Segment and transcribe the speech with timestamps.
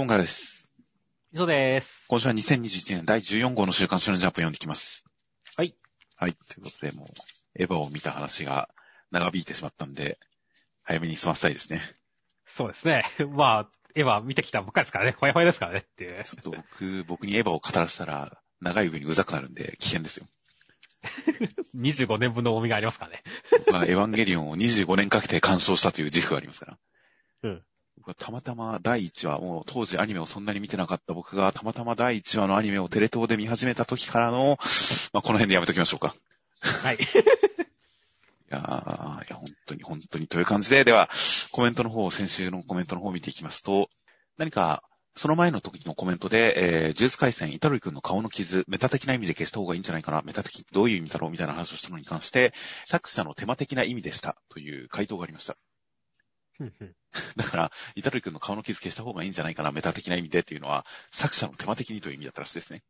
[0.00, 0.66] トンガラです。
[1.30, 2.06] 以上です。
[2.08, 5.04] 今週は2021年第14号の週刊少年ジャンプを読んできます。
[5.58, 5.76] はい。
[6.16, 6.32] はい。
[6.32, 7.08] ということで、もう、
[7.54, 8.70] エヴァを見た話が
[9.10, 10.18] 長引いてしまったんで、
[10.84, 11.82] 早めに済ませたいですね。
[12.46, 13.04] そうですね。
[13.36, 15.14] まあ、エヴァ見てきたばっかりですからね。
[15.20, 16.24] ほやほやですからねっていう。
[16.24, 20.26] ちょっと僕、僕にエヴァを語らせたら、長い上にうざくなるんで危険ですよ。
[21.76, 23.22] 25年分の重みがありますからね。
[23.50, 26.78] 僕はエヴァンゲリオンを25年かけて鑑賞したという自負がありますから。
[27.42, 27.64] うん。
[28.14, 34.58] たまたま第1話、もう当時アニメをそんなに見てなかった僕がたまたま第1話のアニメをテレ東で見始めた時からの、
[35.12, 36.14] まあ、この辺でやめときましょうか。
[36.60, 36.96] はい。
[38.50, 41.08] いやー、いや、本当に本当にという感じで、では、
[41.52, 43.88] コメントの方、先週のコメントの方を見ていきますと、
[44.38, 44.82] 何か、
[45.16, 52.52] その前の時のコメントで、えー、呪術回戦、イタルイ君の顔の傷、メタ的な意味で消した方がいいんじゃないかな、メタ的どういう意味だろうみたいな話をしたのに関して、
[52.86, 55.56] 作者の手間的な意味でしたという回答がありました。
[57.36, 62.82] だから、イタルイ君の顔の傷消した方がいいんじゃないかな、メタ的な意味でっていうのは、作者の手間的にという意味だったらしいですね。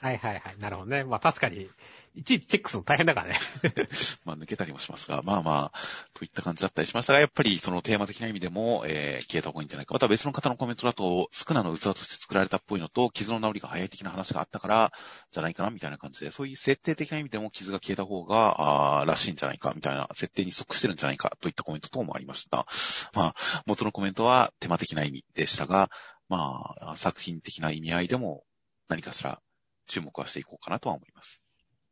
[0.00, 0.58] はいはいはい。
[0.58, 1.04] なるほどね。
[1.04, 1.68] まあ確かに、
[2.14, 3.38] いちいちチェックするの大変だからね。
[4.24, 5.78] まあ抜けたりもしますが、まあまあ、
[6.14, 9.94] といった感じだったりしましたが、やっぱりそのテーマ的な意味でも、えー、消えた方がいいんじゃないか。
[9.94, 14.92] また別の方のコメントだと、スクナの器として作られたっぽいのと、傷の治りが早い的な話があったから、
[15.30, 22.66] じゃないかな、みたいな感じで、そういう設定的な意味でも傷が消えた方が、あーらしいんじゃないか、みたいな、設定に即してるんじゃないか、といったコメント等もありました。
[23.14, 23.34] まあ、
[23.66, 25.88] 元のコメントはテーマ的な意味でしたが、
[26.28, 28.44] まあ、作品的な意味合いでも、
[28.88, 29.40] 何かしら
[29.86, 31.42] 注目はしていこうかなとは思います。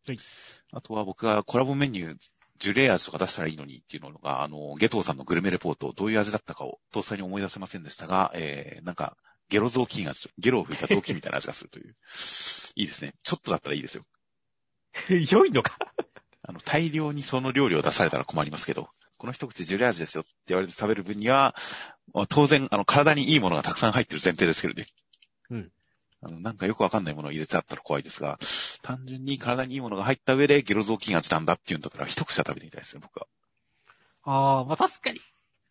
[0.06, 0.18] はい。
[0.72, 2.16] あとは僕がコラボメニュー、
[2.58, 9.16] ジュレ味とか出したらいいのにっていうのが、あの、ゲトウさんのグルメレポート、どういう味だったかを、詳細に思い出せませんでしたが、えー、なんか、
[9.48, 11.96] ゲロ雑巾味、ゲロを吹いた雑巾みたいな味がするという。
[12.76, 13.14] いいですね。
[13.22, 14.04] ちょっとだったらいいですよ。
[15.30, 15.76] 良いのか？
[16.42, 21.54] あの、大量にその料理を出されたら困りますけど、この一口ジュレ味ですよって言われて食べる分には、
[22.14, 24.86] まあ当然、あの、体にいいものがたくさん入ってる前提ですけどね。
[25.50, 25.72] うん。
[26.22, 28.38] あの、なんかよくわかんないものを入れてあったら怖いですが、
[28.82, 33.26] 単純に体にいいものが入った上でゲロ雑巾味なんだっていうんだったら一口は食べてみたいですね、僕は。
[34.24, 35.20] ああ、まあ確かに。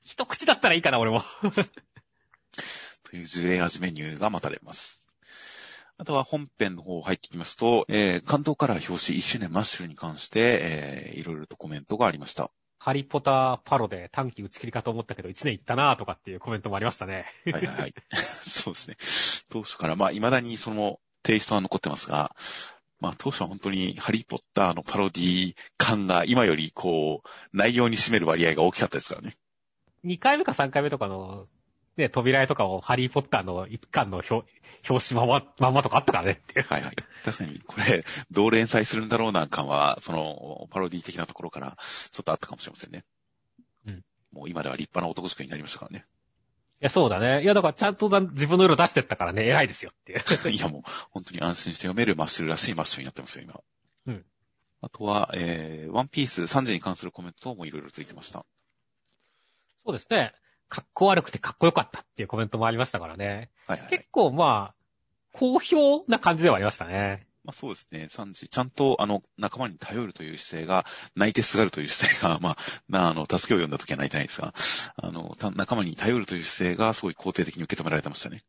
[0.03, 1.23] 一口だったらいいかな、俺も。
[3.03, 5.03] というジュレ味メニューが待たれます。
[5.97, 12.51] あとは本編の方入ってきますと、えー、関東カラー表紙1周年マッシュルに関して、えー、いろいろとコメントがありました。
[12.83, 17.27] ハリポターパロで短期打ち切りかと思ったけど、1年いったなとかっていうコメントもありましたね。
[17.45, 17.93] はいはいはい。
[18.17, 19.43] そうですね。
[19.51, 22.35] 当初から、まあ、未だにそのテイストは残ってますが、
[22.99, 29.35] まあ、当初は本当にハリーポッターのパロディ感が今よりこう、内容に占める割合が大きかったですからね。
[30.03, 31.47] 2回目か3回目とかの、
[32.01, 34.45] ね、扉絵とかをハリーポッターの一巻の表
[34.89, 36.65] 表紙まま、まんまとかあったからねっていう。
[36.65, 36.95] はいはい。
[37.23, 41.77] 確かに、これ、どう連載するんだろうな感は、その、パロディ的なところから、
[42.11, 43.03] ちょっとあったかもしれませんね。
[43.87, 44.03] うん。
[44.31, 46.05] もう今では立派な男塾になりましたからね。
[46.81, 47.43] いや、そうだね。
[47.43, 50.19] いや、だからちゃんとだ自分の色出してったからね、偉いですよっていう。
[50.49, 53.61] いやもう、本当に安心して読めるマッシュルらしいマッシュルになってますよ、今。
[54.07, 54.25] うん。
[54.81, 58.45] あとは、えー、ワンピース3時に関するコメントもいろいろついてました。
[59.85, 60.33] そうですね。
[60.71, 63.49] かっこ悪くてかっこよかったっていうコメントもありましたからね。
[63.67, 64.05] はいはい、はい結。
[64.09, 64.75] 構まあ、
[65.33, 67.27] 好評な感じではありましたね。
[67.43, 68.47] まあそうですね、3時。
[68.47, 74.53] ちゃんと、あの、仲間に頼るという姿勢が、泣いてすがるという姿勢が、 まあ、な、あの、助けを呼んだ時は泣いてないですが、
[74.95, 78.43] あの、た仲間に頼るという姿勢が、すごい肯定的に受け止められてましたね。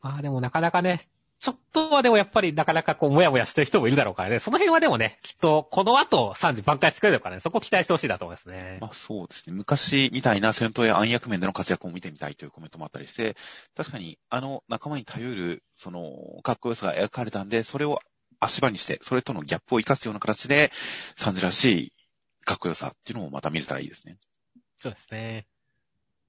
[0.00, 1.00] まあでもなかなかね、
[1.38, 4.38] ちょっとはでもやっぱりなかなかこう、もやもやしてる人もいるだろうからね。
[4.38, 8.78] その辺はでもね、きっと、この後3時挽回してくれるからね、そこ期待してほしいなと思いますね。
[8.80, 9.54] まあそうですね。
[9.54, 13.36] 昔みたいな戦闘や暗躍面での活躍を見てみたいというコメントもあったりして、
[13.76, 18.00] 確かにあの仲間に頼る、その、かっこよさが描かれたんで、それを
[18.40, 20.70] 足場にして、それとのギャップを生かすような形で、
[21.16, 21.92] サンジらしい
[22.44, 24.16] かっこよさっていうのもまた見れたらいいですね。
[24.80, 25.46] そうですね。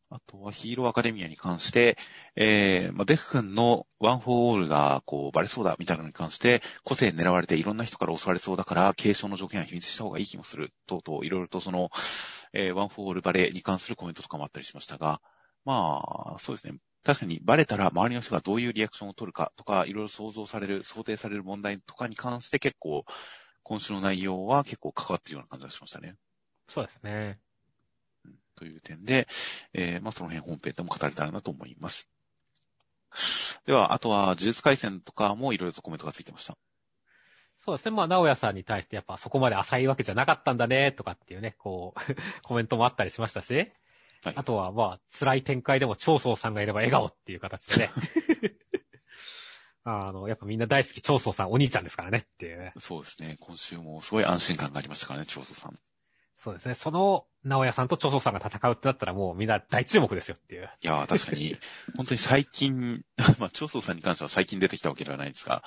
[0.09, 1.97] あとはヒーローアカデミアに関して、
[2.35, 11.89] えー、まあ、デク君のワン・フォー・オールがこうバレそうだみたいなのに関して、個性狙われていろんな人から襲われそうだから、継承の条件は秘密した方がいい気もする、とうとういろいろとその、
[12.53, 15.19] えー、ワン・フォー・オールバレに関するコメントとかもあったりしましたが、
[15.65, 16.77] まあ、そうですね。
[17.03, 23.03] 確かにバレたら周りの人がどういうリアクションを取るかとか、いろいろ想像される、想定される問題とかに関して結構、
[23.63, 26.15] 今週の内容は結構関わっているような感じがしましたね。
[26.69, 27.39] そうですね。
[28.57, 29.27] という点で、
[29.73, 32.09] えー、まあその辺本編でも語れたらなと思います。
[33.65, 36.57] では、あとは、呪術回戦とかもいろいろとコメントがついてました。
[37.59, 37.91] そうですね。
[37.91, 43.71] まあ、直哉さんに対してやっぱそこまで浅いわけじゃなかったんだね、とかっていうね、こう、 コメントもあったりしましたし、
[44.23, 47.91] はいあとはまあ、辛い展開でも長宗さんがいれば笑顔っていう形でね。
[49.83, 52.73] あの、やっぱみんな大好き長宗さんお兄ちゃんですからねっていうね。
[52.77, 53.37] そうですね。
[53.39, 55.79] 今週もすごい安心感がありましたからね、長宗さん。
[56.37, 56.75] そうですね。
[56.75, 60.69] その、直屋さんと長宗さんが戦うってなったらもうみんな大注目ですよっていう。
[60.81, 61.57] いやー、確かに、
[61.97, 63.03] 本当に最近、
[63.39, 65.63] まあ、長宗さんに関しては最近出てきたわけではないんですが、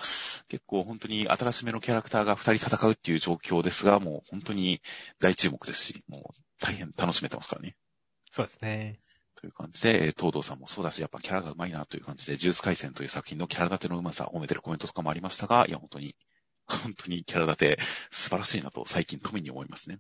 [0.49, 4.81] 結構本当に新しめのキャラクターが二人戦うっていう状況ですが、もう本当に
[5.19, 7.77] 大注目ですし、もう大変楽しめてますからね。
[8.31, 9.01] そうですね。
[9.35, 16.15] という感じで、えー東堂さんもそうだし、やっぱキャラが上手いなという感じで、ジュース回戦という作品のキャラ立ての上手さ、褒めてるコメントとかもありましたが、いや、本当に、
[16.69, 17.79] 本当にキャラ立て
[18.11, 19.99] 素晴らしいなと最近富に思いますね。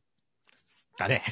[1.00, 1.22] だね。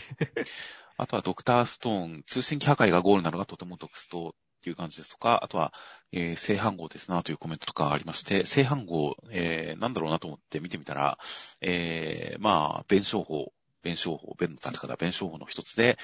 [0.97, 4.33] あとはドクターストーン、通信機破壊がゴールなのがとても得ストっ
[4.63, 5.73] ていう感じですとか、あとは、
[6.11, 11.19] えー正反号ですなというコメントとかありまして、正反号、えーなんだろうなと思って見てみたら、
[11.61, 15.97] えーまあ、弁証法、弁証法、弁の立て方、弁証法の一つで、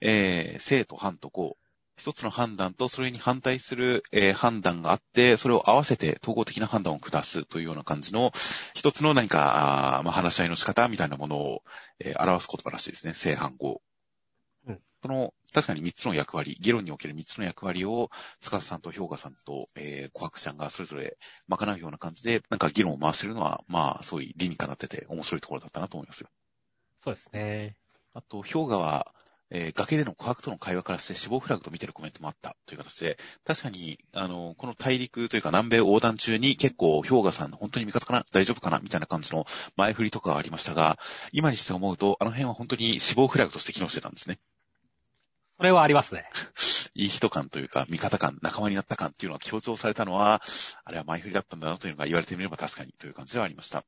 [0.00, 1.61] えー正と反とこう、
[1.96, 8.32] 一つの判断とそれに反対する、えー判断があって、それを合わせて統合的な判断を下すというような感じの、
[8.74, 11.62] 一つの何か、あーまあ、話し合いの仕方みたいなものを、
[12.00, 13.14] えー表す言葉らしいですね。
[13.14, 13.82] 正反号。
[14.66, 18.10] うんその、確かに3つの役割、議論における3つの役割を、
[18.40, 21.18] 塚さんと氷河さんと、えー、小白ちゃんがそれぞれ
[21.48, 26.28] 賄うような感じで、なんか議論を回せるのは、まあ、そういう理にかなってて面白いところだったなと思いますよ。
[27.02, 27.76] そうですね。
[28.14, 29.12] あと、氷河は、
[29.54, 38.24] えー崖での琥珀との会話からして死亡フラグと見てるコメントもあったという形で、確かに、あの、この大陸というか南米横断中に結構氷河さん本当に味方かな？
[38.32, 38.80] 大丈夫かな？
[38.80, 39.46] みたいな感じの
[39.76, 40.98] 前振りとかがありましたが、
[41.32, 44.38] 今にして思うと、あの辺は本当に死亡フラグとして機能してたんですね。
[45.58, 46.24] それはありますね。
[46.94, 50.42] いい人感というか、味方感、仲間になった感っていうのが強調されたのは、
[50.84, 53.84] あれは前振りだったんだなというのが言われてみれば確かにという感じではありました。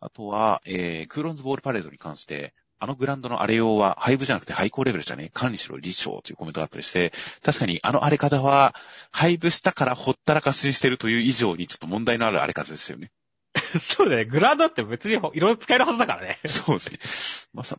[0.00, 7.12] あとは、えー、クーロンズボールパレードに関して、あのグラウンドの荒れようは、廃部じゃなくて廃校レベルじゃね管理しろ、理賞というコメントがあったりして、
[7.42, 8.74] 確かにあの荒れ方は、
[9.10, 13.10] 廃部したからほったらかしにしてるという以上にちょっと問題のある荒れ方ですよね。
[13.80, 14.24] そうだね。
[14.24, 16.38] グラウンドって別にいろいろ使えるはずだからね。
[16.44, 17.50] そうですね。
[17.54, 17.76] まさ、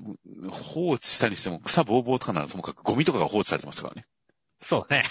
[0.49, 4.05] 放置したにしても草ぼうぼうとかならともかくゴミとかが放置されてましたからね。
[4.61, 5.03] そうだね。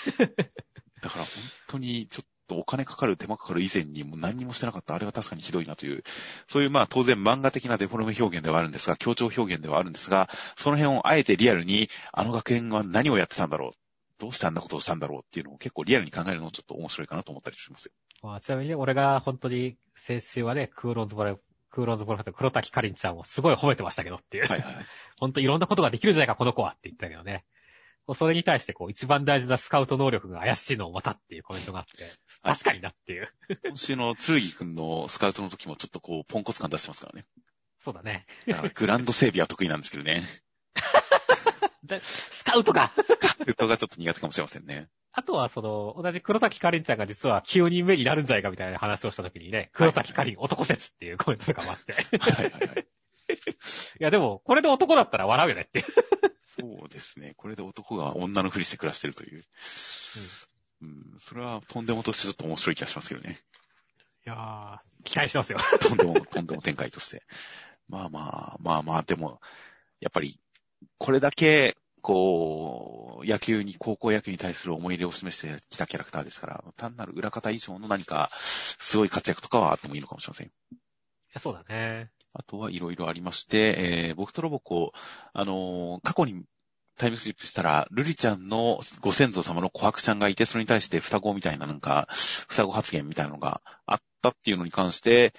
[1.02, 1.28] だから本
[1.68, 4.94] 当にちょっとお金かかる手間かかる以前にもう何にもしてなかった。
[4.94, 6.02] あれは確かにひどいなという、
[6.48, 13.72] そういうまあ当然漫画的なデフォルメ表現ではあるんですが、強調表現ではあるんですが、その辺をあえてリアルに、あの学園は何をやってたんだろう。
[14.19, 17.93] どうしてあんなことをしたんだろうっていうのを結構リアルに考えるのもちょっと面白いかなと思ったりしますよ。
[18.22, 21.37] まあ、ちなみにね、俺が本当に先週はね、クーロンズボレ、
[21.70, 24.46] クーロンズボレファ黒滝かりんちゃんをすごい褒めてましたけどっていう。
[24.46, 24.87] はいはいはい。
[25.20, 27.44] 本当いろんなことができるんじゃないか、この子はって言ったけどね。
[28.14, 32.05] それに対して、こう、一番大事なスカウト能力が怪しいのをまたっていうコメントがあって、
[32.43, 33.29] 確かになっていう。
[33.64, 37.26] 今週の剣くんのスカウトの時もちょっとこう、ポンコツ感出してますからね。
[37.79, 38.26] そうだね。
[38.47, 40.23] だグランド整備は得意なんですけどね。
[41.85, 42.93] で スカウトか。
[42.97, 44.88] ウッドがちょっと苦手かもしれませんね。
[45.12, 51.93] あとは、その、同じ黒滝かりんちゃんが実は9人目になるんじゃないかみたいな話をした時にね、黒滝かりん男説っていうコメントとかもあって。
[51.93, 52.87] いはいはいはい。
[54.00, 55.84] や、でも、これで男だったら笑うよねっていう。
[56.44, 57.34] そうですね。
[57.37, 59.44] これで男が女のふりして暮らしてるという。
[60.82, 63.38] うん、それはとんでもとしてちょっと面白い気がしますけどね。
[64.26, 65.58] いやー、期待してますよ。
[65.81, 67.23] とんでも、とんでも展開として。
[67.88, 69.40] まあまあ、まあまあ、でも、
[70.00, 70.40] やっぱり、
[70.99, 80.46] これだけ、こう、野球に、高校野球に対する思い入れを示してきたキャラクターですから、単なる裏方以上の何か、すごい活躍とかはあってもいいのかもしれません。
[80.46, 80.50] い
[81.32, 82.11] やそうだね。
[82.38, 84.93] あとはいろいろありまして、えー、僕とロボコ、
[85.32, 86.44] あのー過去に
[86.98, 95.34] タイムスリップしたら、ルリちゃんのご先祖様の琥珀ちゃんがいて、それに対して双子みたいななんか、双子発言みたいなのがあったっていうのに関して、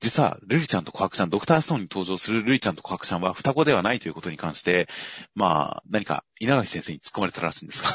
[0.00, 4.88] 実は、ルリちゃんと琥珀ちゃん、ドクターストーンに登場するルリちゃんと琥珀ちゃんは双子ではないということに関して、
[5.34, 7.90] まあ、何か稲垣先生に突っ込まれたらしいんですが、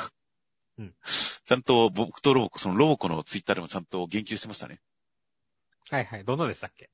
[0.79, 0.93] うん
[1.45, 4.79] ちゃんと僕とロボコ、そのロボコのツイッターでもちゃんと言及してましたね。
[5.89, 6.23] はいはい。
[6.25, 6.89] どんなでしたっけ？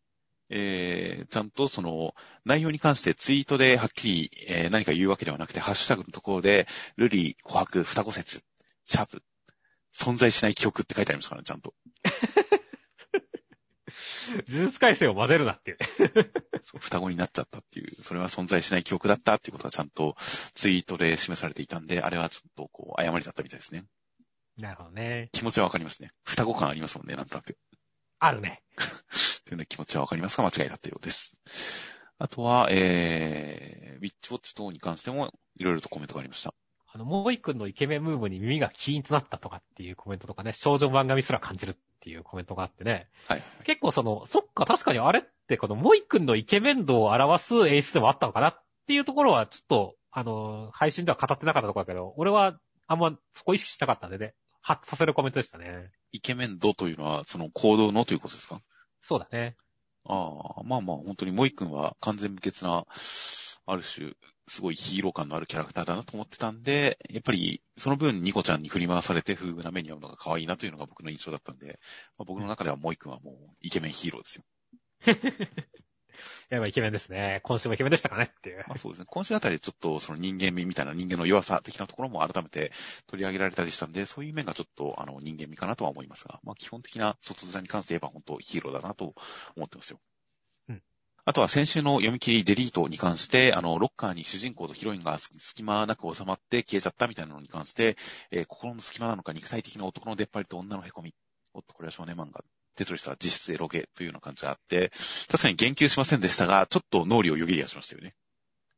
[0.50, 8.44] えー、ちゃんとその内容に関してツイートではっきり、えー何か言うわけではなくて、ハッシュタグのところで、ルリ、琥珀、双子説、
[8.86, 9.24] シャープ、
[9.96, 11.74] 存在しない記憶って書いてありますからね、ちゃんと。
[14.48, 15.77] 呪術改正を混ぜるなっていう。
[16.79, 20.15] 双子になっちゃったっていう、それは存在しない記憶だったっていうことがちゃんと
[20.53, 23.86] ツイートで示されていたんで、あれはちょっとこう、誤りだったみたいですね。
[24.58, 25.29] なるほどね。
[25.32, 26.12] 気持ちはわかりますね。
[26.24, 27.58] 双子感ありますもんね、なんとなく。
[28.20, 28.62] あるね。
[29.50, 31.36] というね、気持ちはわかりますが、間違いだったようです。
[32.20, 36.53] あとは、えー、ウィッチウォッチ等に関しても、いろいろとコメントがありました。
[36.86, 43.10] あの、モーイ君のイケメンムーブに耳がキーンとなったとかっていうコメントとかね、少女漫画味すら感じるっていうコメントがあってね。
[43.27, 43.44] はい。
[43.63, 55.89] 結構その、そっか、確かにあれってこのモイ君のイケメン度を表す演出でもあったのかなっていうところは、ちょっと、あの、配信では語ってなかったところだけど、俺はあんまそこ意識したかったんでね、ハッとさせるコメントでしたね。
[56.12, 58.62] イケメン度というのは、その行動のということですか？
[59.01, 59.56] そうだね。
[60.06, 62.86] あああ、まあまあ、本当にモイ君は完全無欠な、
[63.65, 64.13] ある種、
[64.48, 71.79] すごいヒーロー感のあるキャラクターだなと思ってたんで、やっぱり、その分、ニコちゃんに振り回されて風な目に遭うのが可愛いなというのが僕の印象だったんで、
[72.18, 74.44] まあ、僕の中ではモイ君はもうイケメンヒーローですよ。
[76.50, 77.42] やっぱイケメンですね。
[77.44, 78.63] 今週もイケメンでしたかねっていう。
[78.68, 79.06] まあそうですね。
[79.10, 82.72] 今週あたりちょっとその人間味みたいな人間の弱さ的なところも改めて
[83.08, 89.13] 取り上げられたりしたんで、そういう面がちょっとあの人間味かなとは思いますが、まあ基本的な外面に関して言えば本当ヒーローだなと
[89.56, 90.00] 思ってますよ。
[90.70, 90.82] うん。
[91.25, 97.98] あとは先週の読み切りデリートに関して、あの、ロッカーに主人公とヒロインが隙間なく収まって消えちゃったみたいなのに関して、
[98.32, 101.13] えー心の隙間なのか肉体的な男の出っ張りと女の凹み。
[101.54, 102.44] おっと、これは少年漫画。
[102.79, 104.91] テトリスは実質エロゲというような感じがあって、
[105.29, 108.15] 確かに言及しませんでしたが、ちょっと脳裏をよぎりはしましたよね。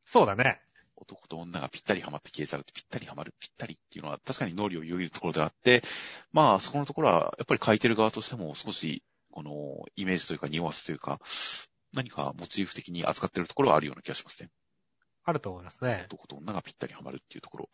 [0.04, 0.60] そうだね。
[0.96, 5.82] 男と女がぴったりハマって消えちゃうってぴったりハマる、ぴったりっていうのは確かに脳裏をよぎるところであって、
[6.32, 11.20] まあそこのところはやっぱり書いてる側としても少し、このイメージというか匂わせというか、
[11.92, 14.50] 何かモチーフ的に扱ってるところはあるような気がしますね。
[15.24, 16.04] あると思いますね。
[16.06, 17.68] 男と女がぴったりハマるっていうところ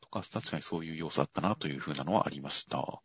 [0.00, 3.00] とか、確かにそういう要素あったなというふうなのはありました。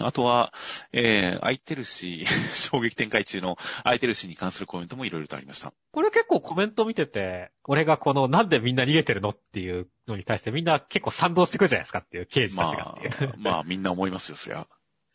[0.00, 0.52] あとは、
[0.92, 2.24] えー、空いてるし、
[2.54, 5.72] 衝撃展開中の空いてるしに関するコメントもいろいろとありました。
[5.92, 13.30] これ結構コメント見てて、俺がこのなんでみんな逃げてるのっていうのに対してみんな結構賛同してくるじゃないですかっていう、刑事たちがまっていう。
[13.30, 14.66] あ、まあみんな思いますよ、そりゃ。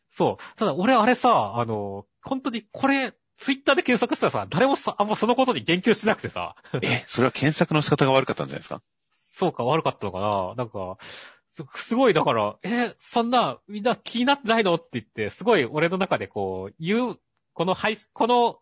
[0.09, 0.55] そう。
[0.57, 8.81] ただ俺あれさ、あの、本当にこれ、ツイッターで検索したらさ、誰もさ、あんまそのことに言及しなくてさ、え、それは検索の仕方が悪かったんじゃないですか？
[9.11, 10.97] そうか悪かったのかななんか、
[11.53, 14.75] すすごいだから、え、そんな、みんな気になってないの？
[14.75, 17.19] って言って、すごい俺の中でこう、言う、
[17.53, 18.60] この配信、この、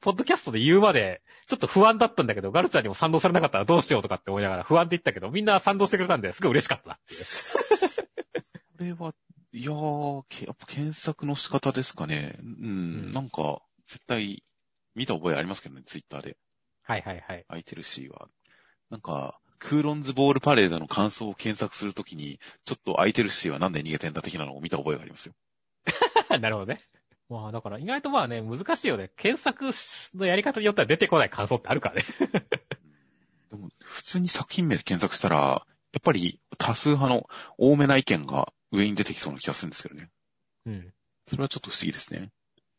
[0.00, 8.96] ポッドキャストで言うまで、ちょっと不安だったんだけど、ガルちゃんにも賛同されなかったらどうしようとかって思いながら不安で言ったけど、みんな賛同してくれたんで、すごい嬉しかったなっていう。
[8.96, 9.14] これは、
[9.52, 12.36] いやー、けやっぱ検索の仕方ですかね。
[12.38, 12.50] うん、う
[13.08, 14.44] んなんか、絶対、
[14.94, 16.36] 見た覚えありますけどね、ツイッターで。
[16.84, 17.44] はいはいはい。
[17.48, 18.28] 空いてるしは。
[18.90, 25.34] なんか、クーロンズボールパレードの感想を検索するときに、ちょっと空いてるしはなんで逃げてんだ的なのを見た覚えがありますよ。
[26.40, 26.80] なるほどね。
[27.28, 29.10] まあだから意外とまあね、難しいよね。
[29.16, 29.70] 検索
[30.16, 32.04] のやり方によっては出てこない感想ってあるからね。
[33.50, 40.10] でも、普通に作品名で検索したら、やっぱり多数派の多めな意見が上に出てきそうな気がするんですけどね。
[40.66, 40.94] うん。
[41.26, 42.30] それはちょっと不思議ですね。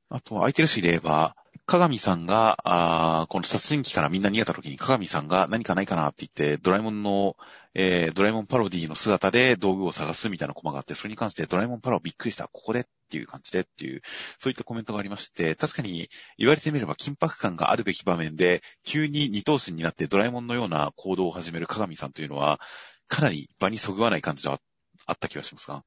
[0.10, 1.36] あと、空いてるしで言えば、
[1.68, 7.38] 鏡さんが、あこの殺人鬼からみんな逃げた時に鏡さんが何かないかなって言って、ドラえもんの、
[7.76, 14.02] えー、ドラえもんパロディの姿で道具を探すみたいなコマがあって、それに関してドラえもんパロびっくりした、ここでっていう感じでっていう、
[14.40, 22.60] そういったコメントがありまして、確かに言われてみれば緊迫感があるべき場面で、急に二頭身になってドラえもんのような行動を始める鏡さんというのは、
[23.08, 24.60] かなり場にそぐわない感じでは
[25.06, 25.84] あった気がしますが、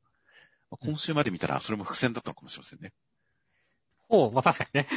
[0.79, 2.93] 今週まで見たらそれも伏線だったのかもしれませんね。
[4.13, 4.89] おう、まあ確かにね。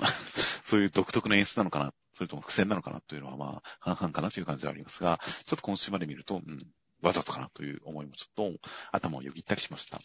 [0.64, 6.66] そういう独特の演出なのかな、それとも伏線なのかなというのはまあ、半々かなという感じはありますが、ちょっと今週まで見ると、うん、
[7.02, 9.98] わざとかなという思いもちょっと頭をよぎったりしました。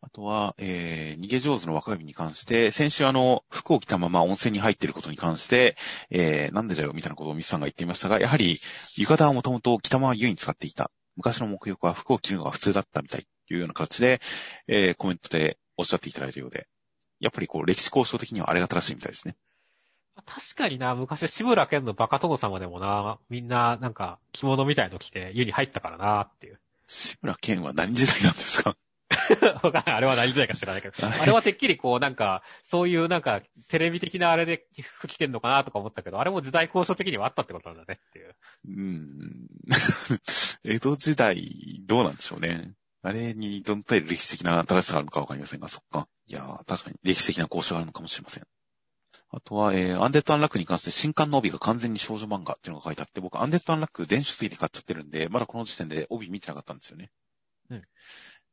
[0.00, 5.76] あとは、えー、逃げ上手の若君に関して、先週あの、服を着たまま温泉に入っていることに関して、
[6.10, 8.60] えー、なんでだよみたいなことをミスさんが言っていましたが、やはり、
[8.96, 10.90] 浴衣はもともと着たまま湯に使っていた。
[11.16, 14.20] 昔の目浴は服を着るのが普通だったみたいというような形で、
[14.66, 16.66] えー、コメントでおっしゃっていただいたようで、
[17.20, 19.36] やっぱりこう、歴史交渉的にはあれが正しいみたいですね。
[20.26, 26.60] 確かにな、昔志村けんのバカ殿様でもな、みんななんか着物みたいの着て湯に入ったからなっていう。
[26.86, 28.76] 志村けんは何時代なんですか？
[29.86, 30.94] あれは何時代か知らないけど。
[31.06, 38.34] あれはてっきりこうなんか、そういうなんか、テレビ的なあれで服着てんのかなとか思ったけど、あれも時代交渉的にはあったってことなんだねっていう。
[38.68, 39.46] うん。
[40.64, 42.72] 江戸時代、どうなんでしょうね。
[43.04, 46.08] あれにどの程度歴史的な正しさがあるのかわかりませんが、そっか。
[46.26, 48.44] いやー、確かに歴史的な考証があるのかもしれません。
[49.28, 57.10] あとは、えー、アンデッド・アンラックに関して新刊の帯が完全に少女漫画っていうのが書いてあって、僕、アンデッド・アンラック電子書籍で買っちゃってるんで、まだこの時点で帯見てなかったんですよね。
[57.68, 57.82] うん。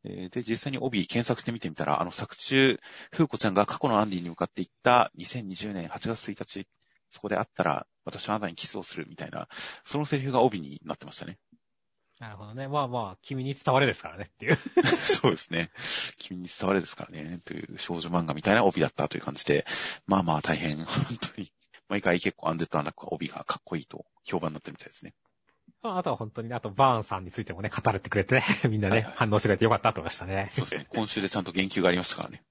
[0.03, 2.77] えーで、実際に帯検索してみてみたら、あの作中、
[3.11, 6.67] 風子ちゃんが過去のアンディに向かって言った2020年8月1日、
[7.09, 9.47] そこで会ったら、私はあなたにキスをするみたいな、
[9.85, 11.37] そのセリフが帯になってましたね。
[12.21, 12.67] なるほどね。
[12.67, 14.55] まあまあ、君に伝われですからねっていう。
[14.85, 15.71] そうですね。
[16.19, 17.39] 君に伝われですからね。
[17.43, 19.65] という少女漫画みたいな帯だったという感じで、
[20.05, 21.51] まあまあ大変、本当に、
[21.89, 25.15] 毎回結構アンデッドアンラックは帯がかっこいいと評判になってるみたいですね。
[25.81, 30.49] まああとは本当にね、あとバーンさんについてもね、語れてくれてね、 みんなね、はいはい反応してくれてよかったと思いましたね。
[30.51, 30.85] そうですね。
[30.89, 32.43] 今週でちゃんと言及がありましたからね。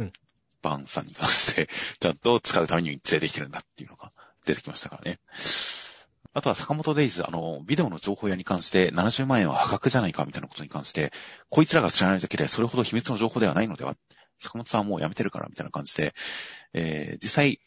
[0.00, 0.12] うん。
[0.60, 4.12] バーンさんに関して、ちゃんと使うために連れてきてるんだっていうのが
[4.44, 5.18] 出てきましたからね。
[6.38, 11.12] あとは坂本デイズ、あの、ビデオの情報屋に関して70万円は破格じゃないかみたいなことに関して、
[11.50, 13.94] こいつらが知らないだけでそれほど秘密の情報ではないのでは
[14.38, 16.14] 坂本さんはもう辞めてるからみたいな感じで、
[16.72, 17.60] えー、実際、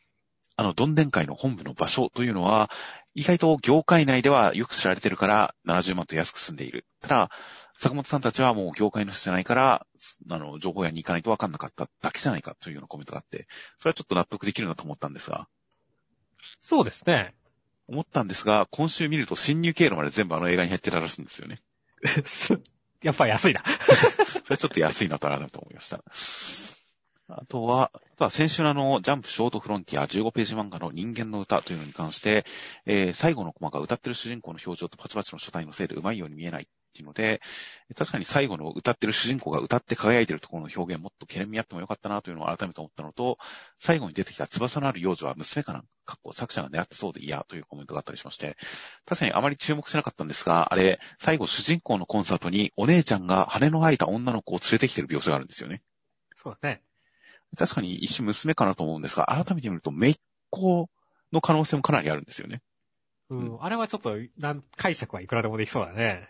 [0.55, 2.69] あの、どんでん会の本部の場所というのは、
[3.13, 6.85] 意外と業界内ではよく知られてるから70万と安く住んでいる。
[7.01, 7.31] ただ、
[7.77, 9.85] 坂本さんたちはもう業界の人じゃないから、
[10.29, 13.47] あの、情報屋に行かないと分かんなかっただけじゃないかというようなコメントがあって、
[13.79, 15.47] それはちょっと納得できるなと思ったんですが。
[16.59, 17.33] そうですね。
[17.91, 21.61] 思ったんですが、今週見ると侵入経路まで全部あの映画に入ってたらしいんですよね。
[23.03, 23.63] やっぱ安いな。
[24.45, 26.01] それちょっと安いなと改めて思いました。
[27.27, 32.45] あとは、あとは先週のあの、ジャンプショートフロンティア15ページ漫画の人間の歌というのに関して、
[32.85, 37.41] えー、最後のコマが歌ってる主人公の表情とパチパチの書体のせいで上手いように見えないっていうので、
[37.95, 43.37] 確かに最後の歌ってる主人公が歌って輝いてるところの表現もっと懸念見合ってもよかったなというのを改めて思ったのと、
[43.79, 48.57] 最後に出てきた翼のある幼女は娘かなかっこ作者が狙ってそうで嫌というコメントがあったりしまして、
[49.05, 55.81] 確かにあまり注目しなかったんですが、あれ、最後主人公のコンサートにお姉ちゃんが羽の生えた女の子を連れてきてる描写があるんですよね。
[56.35, 56.81] そうだね。
[57.57, 60.15] 確かに一瞬娘かなと思うんですが、改めて見ると、姪っ
[60.49, 60.89] 子
[61.31, 62.61] の可能性もかなりあるんですよね。
[63.29, 64.17] うん、うん、あれはちょっと、
[64.77, 66.29] 解釈はいくらでもできそうだね。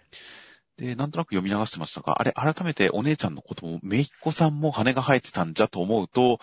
[0.81, 6.39] で、なんとなく読み流してましたが、あれ、改めてお姉ちゃんのことも、姪っ子さんも羽が生えてたんじゃと思うと、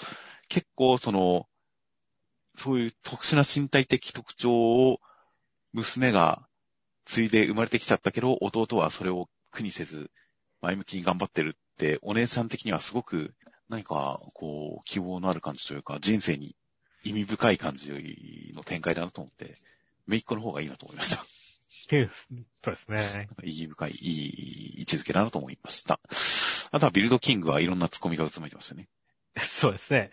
[0.49, 1.49] 結構その、
[2.55, 5.01] そういう特殊な身体的特徴を
[5.73, 6.47] 娘が
[7.05, 10.09] 継いで生まれてきちゃったけど、弟はそれを苦にせず、
[10.61, 13.35] 前向きに頑張ってるって、お姉さん的にはすごく
[13.69, 16.55] 何か、こう、希望のある感じというか、人生に
[17.03, 17.91] 意味深い感じ
[18.55, 19.57] の展開だなと思って、
[20.07, 21.27] めいっ子の方がいいなと思いました。
[22.63, 23.29] そうですね。
[23.43, 26.01] 意義深い、いい位置づけだなと思いました。
[26.71, 28.89] あとはビルドキングはいろんなツッコミが渦巻いてましたね。
[29.39, 30.11] そうですね。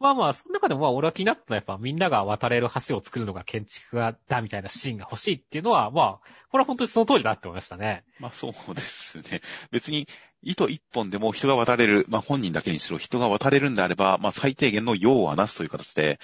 [0.00, 8.04] まあまあ、その中でもまあ俺は気になったのはやっぱみんなが渡れる橋を作るのが建築家だみたいなシーンが欲しいっていうのは、まあ、これは本当にその通りだって思いましたね。
[8.20, 9.40] まあそうですね。
[9.70, 10.06] 別に
[10.42, 16.18] 糸一本でも人が渡れる、まあ本人だけにしろ人が渡れるんであれば、まあ最低限の用はなすという形で、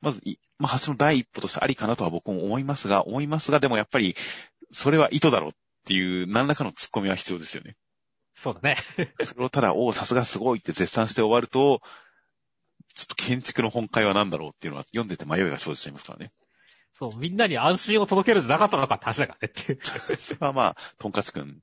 [0.00, 0.20] まず、
[0.58, 4.16] まあ橋の第一歩としてありかなとは僕も思いますが、思いますが、でもやっぱり、
[4.72, 5.52] それは糸だろうっ
[5.86, 7.76] ていう何らかの突っ込みは必要ですよね。
[8.40, 8.78] そうだね。
[9.22, 11.82] それをただ、おさすがすごいって絶賛して終わると、
[12.94, 16.32] ちょっと建築の本会は何だろうっていうのは読んでて迷いが生じちゃいますからね。
[16.94, 19.80] そう、みんなに安心を届けるんじゃなかったのかって話だからねっていう。
[19.84, 21.62] それはまあ、トンカチ君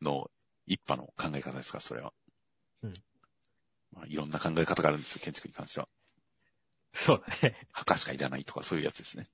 [0.00, 0.30] の
[0.66, 2.14] 一派の考え方ですか、それは。
[2.82, 2.94] うん。
[3.92, 5.88] まあ、いろんな考え方があるんですよ、建築に関しては。
[6.94, 7.68] そうだね。
[7.70, 9.28] 墓しかいらないとかそういうやつですね。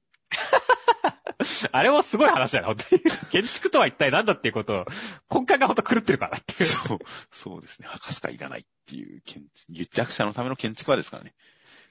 [1.72, 3.03] あれもすごい話だよ、本当に。
[3.31, 4.87] 建築とは一体何だっていうことを、
[5.33, 6.64] 根幹が本当狂ってるからっていう。
[6.64, 6.98] そう、
[7.31, 7.87] そうですね。
[7.88, 11.35] 墓しかいらないっていう建築、弱者のための建築はですからね。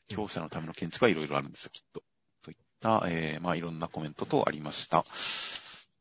[0.07, 2.03] 強者のための建築はいろいろあるんですよ、きっと。
[2.41, 5.05] といった、えー、まあいろんなコメントとありました。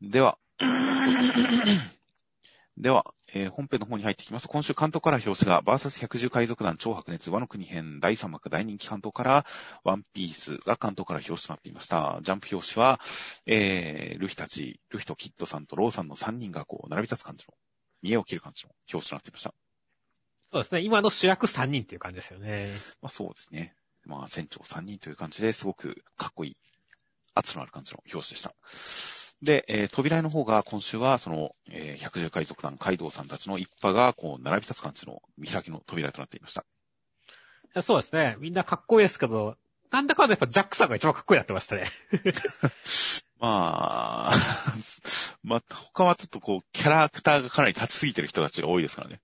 [0.00, 0.38] では、
[2.76, 4.48] では、えー、本編の方に入ってきます。
[4.48, 9.44] 今週関東から表紙が、バーサス百獣海賊団超白熱和の国編第3幕大人気関東から、
[9.84, 12.20] ワンピースが関東から表紙となっていました。
[12.22, 13.00] ジャンプ表紙は、
[13.46, 17.54] えー、ルフィたち、ルフィとキッドさんとローさんの3人がこう、並び立つ感じの、
[18.00, 19.54] 見栄を切る感じの表紙となっていました。
[20.50, 20.80] そうですね。
[20.80, 22.68] 今の主役3人っていう感じですよね。
[23.02, 23.74] まあそうですね。
[24.06, 26.56] まあ船長3人という感じですごくかっこいい、
[27.34, 28.54] 圧のある感じの表紙でした。
[29.42, 36.64] で、えー、扉絵の方が今週は、その、えー、百獣海賊団カイドウさんたちの一派が、こう、並び立つ感じの見開きの扉絵となっていました。
[37.82, 38.36] そうですね。
[38.40, 39.56] みんなかっこいいですけど、
[39.90, 41.86] なんだかんだやっぱジャックさんが一番かっこいいなってましたね。
[43.38, 44.32] まあ、
[45.44, 49.20] まあ、他はちょっとこう、キャラクターがかなり立ちすぎてる人たちが多いですからね。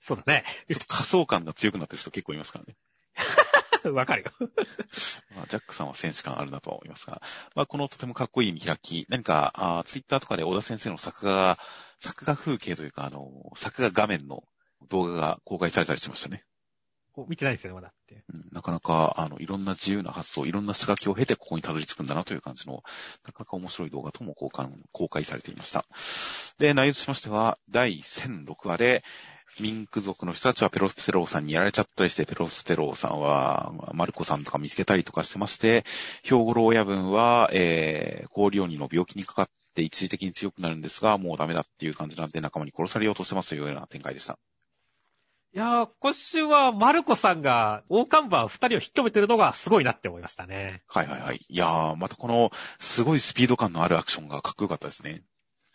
[0.00, 0.44] そうだね。
[0.70, 2.76] ちょっと仮想感が強くなってる人結構いますからね。
[3.92, 4.32] わかるよ。
[5.36, 7.22] まあ、ジャックさんは選手感あるなとは思いますが、
[7.54, 11.58] まあ、このとてもかっこいい見開き、何か、あツイッターとかで小田先生の作画、
[12.00, 14.44] 作画風景というか、あの、作画画面の
[14.88, 16.44] 動画が公開されたりしましたね。
[17.26, 18.22] 見てないですよね、まだって。
[18.32, 22.84] うん、なかなか、あの、いろんな自由な発想、いろんな仕書きを経てここにたどり着くんだなという感じの、
[23.26, 25.84] なかなか面白い動画とも交換、公開されていました。
[26.58, 29.02] で、内容としましては、第1006話で、
[29.60, 35.84] ミンク族の人たちはペロスペローさんにやられちゃったりして、ペロスペローさんは、マルコさんとか見つけたりとかしてまして、
[36.22, 44.38] 兵庫老親分は、えー、氷鬼の病気にかかって一時的に強くなるんですが、もうダメだっていう感じなんで仲間に殺されようとしてますというような展開でした。
[45.54, 50.82] いやー、今週はマルコさんが大看板二人を引っ止めてるのがすごいなって思いましたね。
[50.86, 51.40] はいはいはい。
[51.48, 55.22] いやー、またこのすごいスピード感のあるアクションがかっこよかったですね。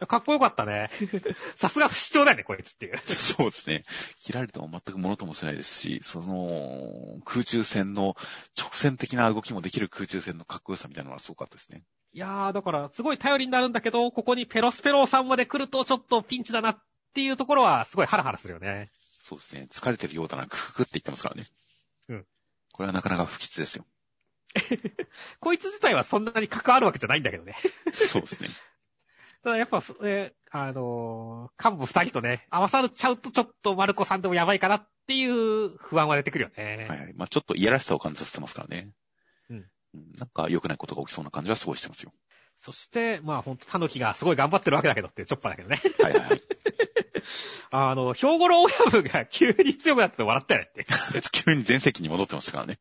[0.07, 0.89] かっこよかったね。
[1.55, 2.97] さすが不死鳥だよね、こいつっていう。
[3.07, 3.85] そうですね。
[4.21, 8.15] 切られても全く物ともしないですし、その、空中戦の
[8.59, 11.83] 直線的な動きもできる空中戦のかっこよさみたいなのはすごかったですね。
[12.11, 18.91] いやー、だから、すごい頼りになるんだけど、ここにペロスペローさんまで来るとちょっとピンチだなっていうところは、すごいハラハラするよね。
[19.19, 19.67] そうですね。
[19.71, 21.47] 疲れてるようだな、クククって言ってますからね。
[22.09, 22.25] うん。
[22.73, 23.85] これはなかなか不吉ですよ。
[25.39, 27.55] こいつ自体はそんなに関わるわけじゃないんだけどね。
[27.93, 28.49] そうですね。
[29.43, 36.87] ただやっぱ、えーあのー幹部二人とね、合わさるちゃうとちょっとマルコさんでもやばいかなっていう不安は出てくるよね。
[36.89, 37.13] はいはい。
[37.15, 38.91] まあちょっといやらしさを感じさせてますからね。
[39.49, 39.65] うん。
[40.17, 42.13] なんか良くないことが起きそうな感じはすごいしてますよ。
[42.55, 45.81] そして、まあほんと、タヌキがすごい頑張ってるわけだけどっていうチョッパーだけどね。
[46.01, 46.41] はいはいはい。
[47.71, 50.85] あの、兵庫老親分が急に強くなって笑ったよねって。
[51.31, 52.79] 急に全席に戻ってましたからね。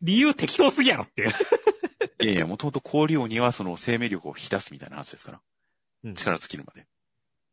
[0.00, 1.30] 理由適当すぎやろっていう。
[2.22, 5.40] いやいや、もともと氷王にはその生命力を引き出すみたいな話ですから。
[6.04, 6.86] うん力尽きるまで。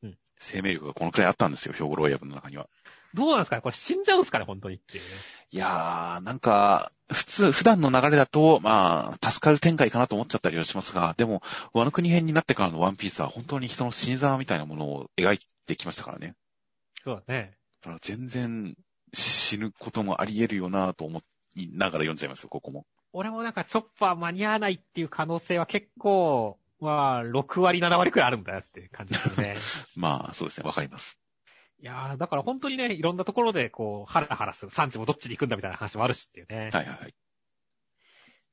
[0.03, 2.69] うん生命力がこのくらいあったんですよ、兵庫老親分の中には。
[3.13, 3.61] どうなんですかね？
[3.61, 4.45] これ死んじゃうんですかね？
[4.45, 5.09] 本当にっていうね。
[5.51, 11.41] いやー、なんか、普通、普段の流れだと、まあ、助かる展開かなと思っちゃったりはしますが、でも、
[11.73, 16.35] ワノ国編になってからのワンピースは本当に人の死に様みたいなものを描いてきましたからね。
[17.03, 17.57] そうだね。
[17.81, 18.75] だから全然
[19.11, 21.23] 死ぬこともあり得るよなと思
[21.55, 22.85] いながら読んじゃいますよ、ここも。
[23.11, 29.55] 俺もなんかチョッパー間に合わないっていう可能性は結構、まあ、6割、7割くらいあるんだよって感じですね。
[29.95, 31.19] まあ、そうですね、わかります。
[31.81, 34.71] いやー、だから本当にね、いろんなところでこう、ハラハラする。
[34.71, 36.69] 産地もどっちに行くんだみたいな話もあるしっていうね。
[36.73, 37.13] はいはいはい。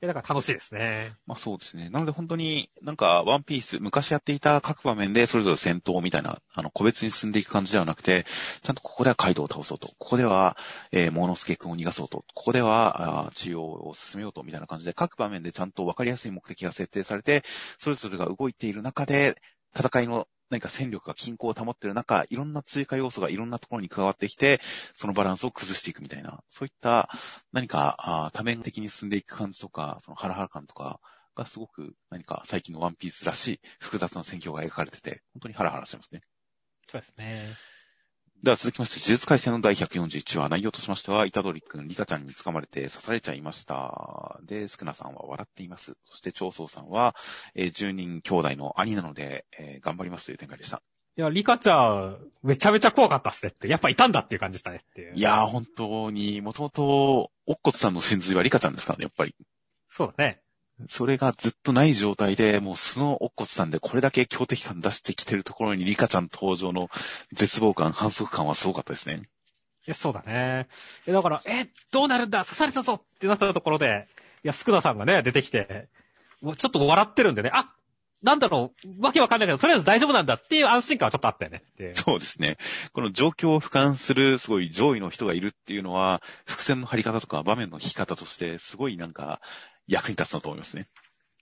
[0.01, 1.15] で、だから楽しいですね。
[1.27, 1.89] まあそうですね。
[1.89, 8.27] なので本当になんかワンピース、昔やっていた各場面でそれぞれ戦闘みたいな、あの、個別に進んでいく感じではなくて、
[8.63, 10.59] ちゃんとここではカイドウを倒そうと、ここでは、
[10.93, 17.43] えー、モノスケ君を逃がそうと、ここでは、あ治療を進めようと、みたいな感じで、各場面でちゃんとわかりやすい目的が設定されて、
[17.79, 19.37] それぞれが動いている中で、
[19.75, 24.61] 戦いの何か戦力が均衡を保っている中、いろんな追加要素がいろんなところに加わってきて、
[24.95, 27.11] そのバランスを崩していくみたいな、そういった
[27.53, 31.01] 何か多面的に進んでいく感じとか、そのハラハラ感とか
[31.35, 36.23] がすごく何か最近のワンピースらしい複雑な戦況が描かれてて、本当にハラハラしてますね。
[36.89, 37.49] そうですね。
[38.43, 44.39] では続きまして、呪術回戦の第141話、内容としましては、イタドリくん、リカちゃんに掴まれて刺されちゃいました。
[44.45, 45.97] で、スクナさんは笑っています。
[46.05, 47.17] そして、長宗さんは、
[47.55, 50.83] えー10人兄弟の兄なので、えー頑張りますという展開でした。
[51.17, 53.69] いや、リカちゃん、めちゃめちゃ怖かったっすねって。
[53.69, 55.15] やっぱいたんだっていう感じでしたねっていう。
[55.17, 59.35] いやー、本当に、もともと、おっこつさんの真髄はリカちゃんですからね、やっぱり。
[59.89, 60.43] そうだね。
[60.89, 66.91] それがずっとない状態で、もう素のおっこつさんでこれだけ強敵感出してきてるところにリカちゃん登場の
[67.33, 69.23] 絶望感、反則感はすごかったですね。
[69.87, 70.69] いや、そうだね。
[71.07, 74.07] え、だから、え、どうなるんだ刺されたぞってなったところで、
[74.45, 75.89] いや、スクダさんがね、出てきて、
[76.43, 77.73] もうちょっと笑ってるんでね、あ、
[78.23, 81.63] なんだろう、わけわかんないけど、とりあえず大丈夫なんだっていう安心感はちょっとあったよね。
[81.95, 82.57] そうですね。
[82.93, 89.41] この状況を俯瞰するすごい上位の人がいるっていうのは、伏線の張り方とか場面の引き方として、すごいなんか
[89.87, 90.89] 役に立つなと思いますね。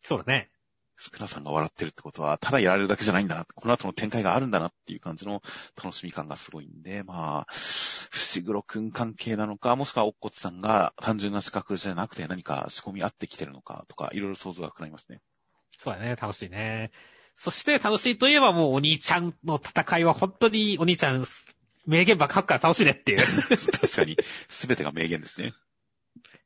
[0.02, 0.50] そうだね。
[0.96, 5.42] スクラさんが笑ってるってことは、ただやられるだけじゃないんだな、この後の展開があるんだなっていう感じの
[5.76, 15.20] 楽しみ感がすごいんで、まあ、伏黒くん関係なのか、もしくはおっこつさんが単純な資格じゃなくて何か仕込み合ってきてるのかとか、いろいろ想像が膨らみますね。
[15.78, 16.14] そうだね。
[16.14, 16.92] 楽しいね。
[17.37, 21.24] そして楽しいといえばもうお兄ちゃんの戦いは本当にお兄ちゃん、
[21.87, 23.18] 名言ば書くから楽しいねっていう。
[23.72, 24.16] 確かに、
[24.48, 25.52] すべてが名言ですね。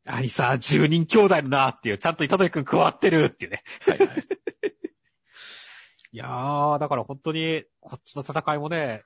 [0.06, 3.62] 兄さ、10人兄弟のなっていう、ちゃんと板取くん加わってるっていうね。
[3.86, 4.08] はいはい。
[6.12, 9.04] いやー、だから本当に、こっちの戦いもね、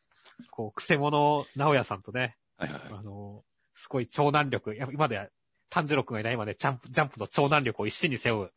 [0.51, 2.93] こう、クセ者、直哉さんとね、はいはいはい。
[3.01, 5.31] あの、すごい超難力、や今まで、
[5.71, 8.53] 炭治郎くんがいない今ね、ジャンプ、ジャンプの超難力を一身に背負う、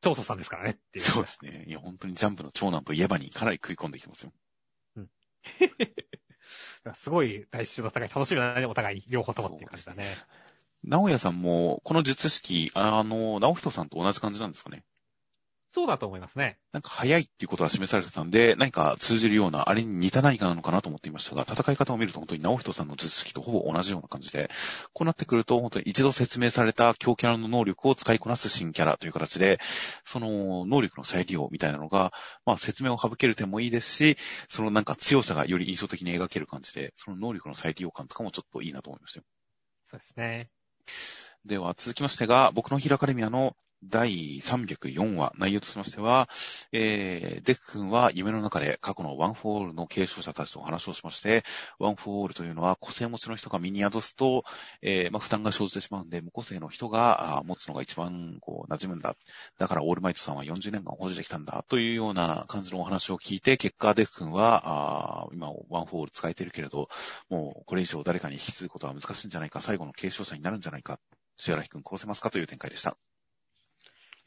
[0.00, 1.04] 長祖さんですからねっていう。
[1.04, 1.64] そうですね。
[1.66, 4.32] いや、本当にジャンプの長男といえばにかなり食い込んできてますよ。
[6.94, 10.04] すごい来週の戦い楽しみだね、お互い、両方ともっていう感じだね。
[10.86, 14.84] 直哉さんも、この術式、あの、直人さんと同じ感じなんですかね？
[15.72, 16.58] そうだと思いますね。
[16.72, 24.48] なんか早いっていうことは示されてたんで、何か通じるような、あれに似た何かなのかなと思っていましたが、戦い方を見ると本当に直人さんの術式とほぼ同じような感じで、
[24.94, 29.58] こうなってくると本当に一度説明された強キャラの能力を使いこなす新キャラという形で、
[30.04, 32.12] その能力の再利用みたいなのが、
[32.46, 34.16] まあ説明を省ける点もいいですし、
[34.48, 39.24] そのなんか強さがより印象的に描ける感じで、その能力の再利用感とかもちょっといいなと思いましたよ。
[39.84, 40.48] そうですね。
[41.44, 46.28] では続きましてが、僕のヒーローアカデミアの第304話、内容としましては、
[46.72, 51.44] えー、デク君は夢の中で過去のワン・フォー・オールの継承者たちとお話をしまして、
[51.78, 54.44] ワン・フォー・オールというのは個性持ちの人が身に宿すと、
[54.82, 59.14] えー、まあ、負担が生じてしまうんで、無個性の人が持つのが一番こう馴染むんだ。
[59.58, 61.64] だからオールマイトさんは40年間保持できたんだ。
[61.68, 64.62] というような感じのお話を聞いて、結果デク君は、
[65.24, 66.88] あ今ワン・フォー・オール使えてるけれど、
[67.28, 70.98] もうこれ以上誰かに引き継ぐことは難しいんじゃないか、最後の継承者になるんじゃないか。
[71.36, 72.96] 死柄木君殺せますかという展開でした。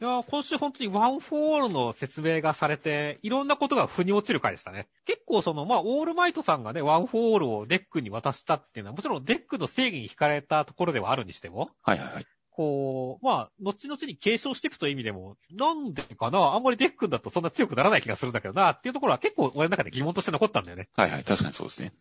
[0.02, 4.88] いやー今週本当にワン・フォー・オールの説明がされて、いろんなことが腑に落ちる回でしたね。
[5.04, 12.26] 結構その、まあ、オールマイトさんがね、ワン・フォー・オールをデクに渡したっていうのは、もちろんデクの正義に惹かれたところではあるにしても、はいはいはい。
[12.50, 20.88] こう、まあ、後々に継承していくという意味でも、なんでかなあんまりデクだとそんな強くならない気がするんだけどなっていうところは結構俺の中で疑問として残ったんだよね。
[20.96, 21.24] はいはい。
[21.26, 21.92] 確かにそうですね。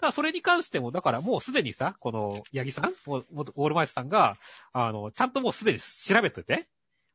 [0.00, 4.36] ただそれに関しても、だからもうすでにさ、この、八木さん、オールマイトさんが、
[4.72, 6.68] あの、ちゃんともうすでに調べてて、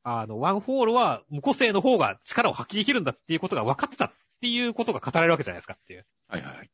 [0.04, 4.12] あの、ワン・フォー・オールは無個性の方が力を発揮できるんだっていうことが分かってたっ
[4.42, 6.06] ていうことが語られるわけじゃないですかっていう。
[6.28, 6.70] はいはいはい。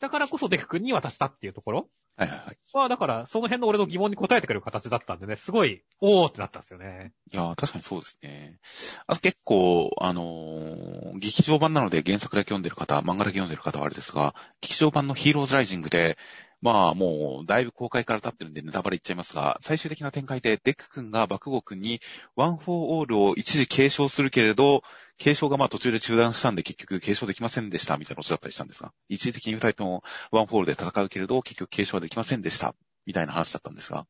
[0.00, 2.58] だからこそデク君に渡したっていうところはいはいはい。
[2.72, 7.12] は、だから、その辺の俺の疑問に答えてくれる形だったんでね、すごい、おーってなったんですよね。
[7.30, 8.58] いやー、確かにそうですね。
[9.06, 16.18] あと結構、あのー劇場版なので原作だけ読んでる方、漫画だけ読んでる方はあれですが、劇場版のヒーローズライジングで、
[16.62, 22.00] まあもう、だいぶ公開から経ってるんでネタバレ言っちゃいますが、最終的な展開でデク君が爆豪君に、
[22.34, 24.82] ワン・フォー・オールを一時継承するけれど、
[25.18, 32.74] 継承がまあ途中で中断したんで結局継承できませんでしたみたいなおっしゃったりしたんですが、一時的に二人ともワン・フォールで戦うけれど、結局継承はできませんでした
[33.06, 34.06] みたいな話だったんですが、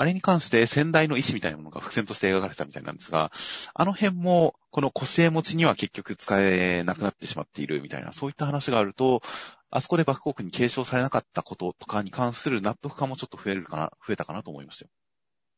[0.00, 3.32] あれに関して先代の意志みたいなものが伏線として描かれたみたいなんですが、
[3.74, 9.22] あの辺も、この個性持ちには結局使えなくなってしまっているみたいな、そういった話があると、
[9.70, 14.90] あそこで爆国に継承されなかったこととかに関する納得感もちょっと増えるかな、増えたかなと思いましたよ。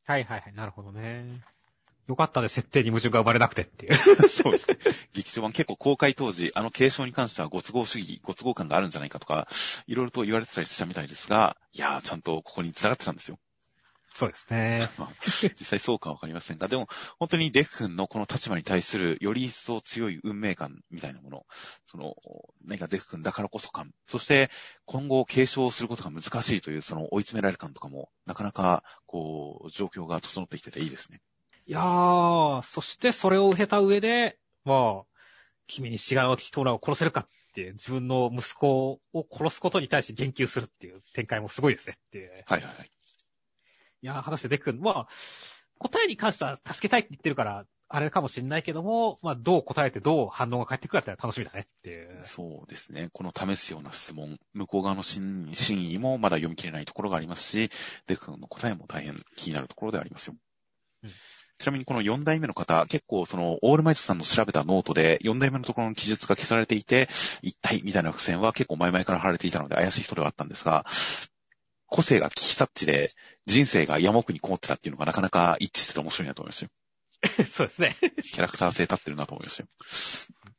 [0.04, 1.26] はいはいはい、なるほどね。
[2.08, 3.94] よかったね、設定に矛盾が生まれなくてっていう。
[4.28, 4.78] そうですね。
[5.12, 9.46] 劇場版結構公開当時、あの継承に関してはご都合主義、ご都合感があるんじゃないかとか、
[9.86, 13.38] いろいろと言われてたりしたみたいですが、いやー、ちゃんとここに繋がってたんですよ。
[14.14, 14.88] そうですね。
[14.98, 21.46] まあ、実際そうかわかりませんが、でも、本当にデフ君のこの立場に対するより一層強い運命感みたいなもの、
[21.86, 22.16] その、
[22.64, 24.50] 何かデフ君だからこそ感、そして
[24.84, 31.20] 今後継承することが難しいというその追い詰められる感とかも、なかなか、こう、状況が整ってきてていいですね。
[31.66, 35.10] いやー、そしてそれを経た上で、まあ、
[35.66, 42.30] 君に死柄を人らを殺せるかっていう、自分の息子を殺すことに対して言及するっていう展開もすごいですねっていう。
[42.46, 42.90] はいはいはい。
[44.02, 45.08] いやー、果たしてデク君、まあ、
[45.78, 52.18] 答えに関しては助けたいって言ってるから、あれかもしれないけども、まあ、どう答えてどう反応が返ってくるかって楽しみだねっていう。
[52.22, 53.08] そうですね。
[53.12, 57.70] この試すような質問、向こう側の真真意もまだ読み切れないところがありますし、
[58.06, 60.34] デク君の答えも大変気になるところでありますよ。
[61.02, 61.10] うん
[61.60, 67.06] ちなみにこの4代目の方、結構その、オールマイトさんの調べたノートで、4代目のところの記述が消されていて、
[67.42, 70.86] 一体みたいな伏線は結構前々から貼られていたので怪しい人ではあったんですが、
[71.90, 73.10] 個性が危機察知で、
[73.46, 76.70] 人生が山奥にこもってたっていうのがなかなか一致してて面白いなと思いましたよ。
[77.46, 77.96] そうですね。
[78.00, 79.68] キャラクター性立ってるなと思いましたよ。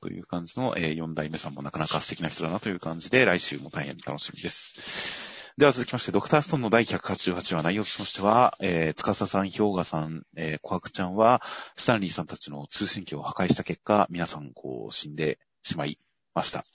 [0.01, 5.31] という感じの、えー4代目さんもなかなか素敵な人だなという感じで、来週も大変楽しみです。
[5.57, 11.41] では続きまして、ドクターストーンの第188話内容としましては、えー、つかささん、ひょうがさん、えー、こはくちゃんは、
[11.75, 15.99] スタンリーさんたちの通信機を破壊した結果、皆さん、こう、死んでしまい
[16.33, 16.65] ました。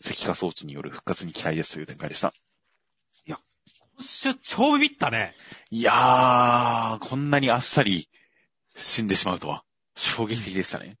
[0.00, 2.32] 石化装置による復活に期待ですという展開でした。
[3.26, 3.38] 今
[4.00, 5.34] 週超ビビったね。
[5.70, 8.08] いやー、こんなにあっさり
[8.74, 10.96] 死んでしまうとは、衝撃的でしたね。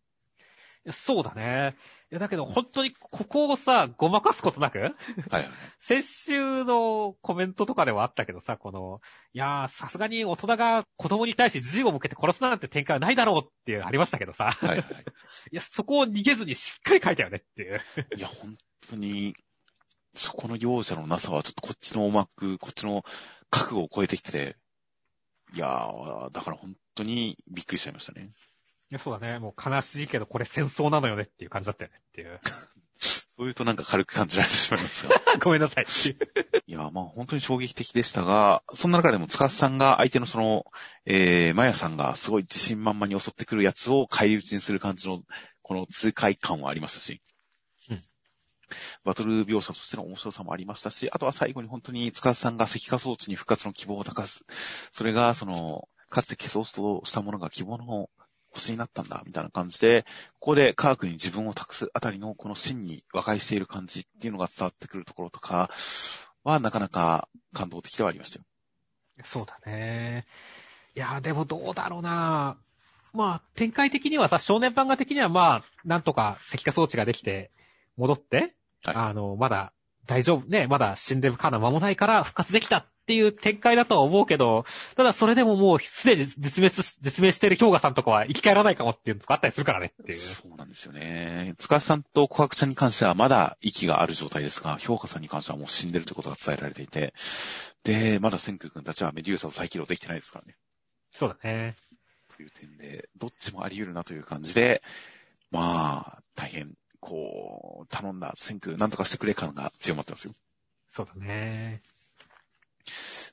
[0.86, 1.76] いやそうだね。
[2.10, 4.92] いや、だけど本当にここをさ、ごまかすことなくはい
[5.32, 5.50] はい。
[5.80, 9.00] 先週のコメントとかではあったけどさ、この、
[9.32, 14.50] いやー、さすがに大人が子供に対して銃を向けて殺すなんて展開はないだろうっていうありましたけどさ。
[14.50, 14.78] はいはい。
[15.52, 17.80] いや、そこを逃げずにしっかり書いたよねっていう。
[18.18, 18.58] いや、本
[18.90, 19.34] 当に、
[20.14, 23.04] そこの容赦のなさは、ちょっとこっちの思惑、こっちの
[23.50, 24.56] 覚悟を超えてきてて、
[25.54, 28.32] いやー、だから本当にびっくりしちゃいましたね。
[28.90, 29.38] いや、そうだね。
[29.38, 32.40] もう悲しいけど、これ戦争なのよねっていう感じだったよねっていう。
[33.36, 35.20] そういうとなんか軽く感じられてしまいますが。
[35.42, 40.64] ごめんなさいいやー、まあ本当に衝撃的でしたが、そんな中でも塚さんが相手のその、
[41.04, 45.22] えー、マヤさんがすごい自信満々に襲ってくるやつを返り討ちにする感じの、
[45.62, 47.33] この痛快感はありましたし、うん
[49.04, 54.44] バトル描写としての面白さもありましたし、あとは最後に本当に塚さんが石化装置に復活の希望を高す。
[54.92, 58.10] それが、その、かつて消そうとしたものが希望の
[58.50, 60.04] 星になったんだ、みたいな感じで、
[60.38, 65.70] ここで科学に自分を託すあたりのこの真に和解している感じっていうのが伝わってくるところとか
[66.44, 68.44] は、なかなか感動的ではありましたよ。
[69.24, 70.26] そうだね。
[70.94, 72.56] いや、でもどうだろうな
[73.12, 77.50] まあ、展開的にはさ、少年漫画的にはまあ、なんとか石化装置ができて、
[77.96, 79.72] 戻って、はいあの、まだ
[80.06, 84.64] 大丈夫ね、まだ死んでるから間もないから復活できたっていう展開だとは思うけど、
[84.96, 90.18] ただそれでももうすでに絶滅し、絶命してる氷河さんとかは生き返らないかもっていうのとかあったりするからねっていう。
[90.18, 91.54] そうなんですよね。
[91.58, 97.14] 塚さんと琥珀ちゃんに関してはまだ息がある状態ですが、評価さんに関してはもう死んでるということが伝えられていて、
[97.82, 100.56] で、まだ千空君たちはメデューサを再起動できてないですからね。
[101.14, 101.76] そうだね。
[102.36, 104.82] という点で、どっちもあり得るなという感じで、
[105.50, 110.32] まあ、大変、こう、頼んだ選挙、なんとかしてくれ感が強まってますよ。
[110.88, 111.82] そうだね。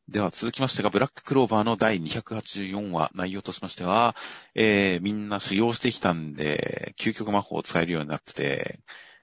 [0.10, 4.16] では続きましてが、ブラッククローバーの第284話、内容としましては、
[4.56, 8.80] えー、みんな修行してきたんで、究極魔法を使えるようになってて、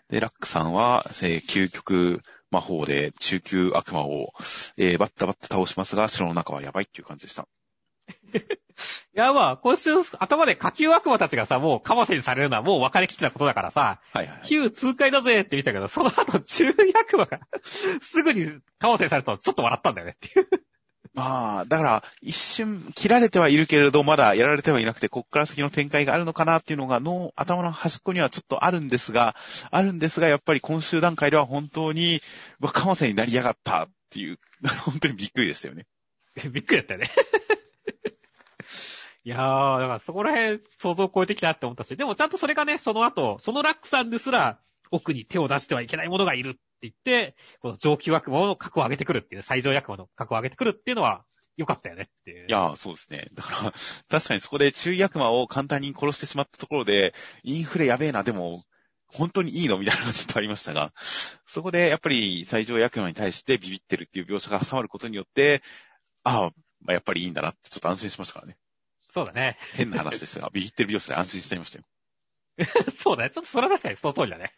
[0.09, 4.33] で、ラックさんは、えー、究極魔法で中級悪魔を、
[4.79, 7.47] えー、バッタバッタ倒しますが、城の中はやばいっていう感じでした。
[9.14, 14.49] いや、まあ、今週、頭で下級悪魔たちがさ、もう、カマセにされるのはもう分かりきってたことだからさ、はいはい、はい。
[14.49, 17.41] 旧通過だぜって見たけど、その後、中悪魔が
[18.01, 20.49] すぐにカマセにされたとちょっと笑ったんだよねっていう。
[21.14, 29.35] まあ、だから、一瞬切られてはいるけれど、まだやられてはいなくて、こっから先の展開があるのかなっていうのが、の頭の端っこにはちょっとあるんですが、
[29.73, 32.21] あるんですが、やっぱり今週段階では本当に、
[32.73, 34.38] カマセになりやがったっていう、
[34.85, 35.87] 本当にびっくりでしたよね。
[36.53, 37.11] びっくりだったよね。
[39.29, 44.59] いやー、だからそこら辺想像を超えてきたって思ったし、でもちゃんとそれがね、その後、そのラックさんですら、
[44.91, 51.27] 奥に手を出してはいけないものがいるって言って、この上級悪魔の格を上げてくるっていう、最上悪魔の格を上げてくるっていうのは、
[51.59, 52.47] 良かったよねっていう。
[52.49, 53.29] いやー、そうですね。
[53.35, 53.73] だから、
[54.09, 57.12] 確かにそこで中医悪魔を簡単に殺してしまったところで、
[57.43, 58.64] インフレやべえな、でも、
[59.09, 60.95] 本当にいいのみたいなのがちょっとありましたが、
[61.45, 65.61] そこでやっぱり最上悪魔に対してビビってるっていう描写が挟まることによって、
[66.25, 68.57] ああ、まあ、やっぱりいいんだなってちょっと安心しましたからね。
[69.09, 69.57] そうだね。
[69.75, 71.85] 変な話でしたが、ビビってる描写で安心しちゃいましたよ。
[72.97, 73.31] そうだね。
[73.31, 74.53] ちょっとそれは確かにその通りだね。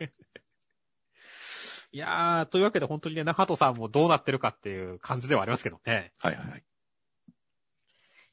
[1.92, 6.12] いやー、というわけで本当にね、中戸さんもどうなってるかっていう感じではありますけどね。
[6.18, 6.64] はいはいはい。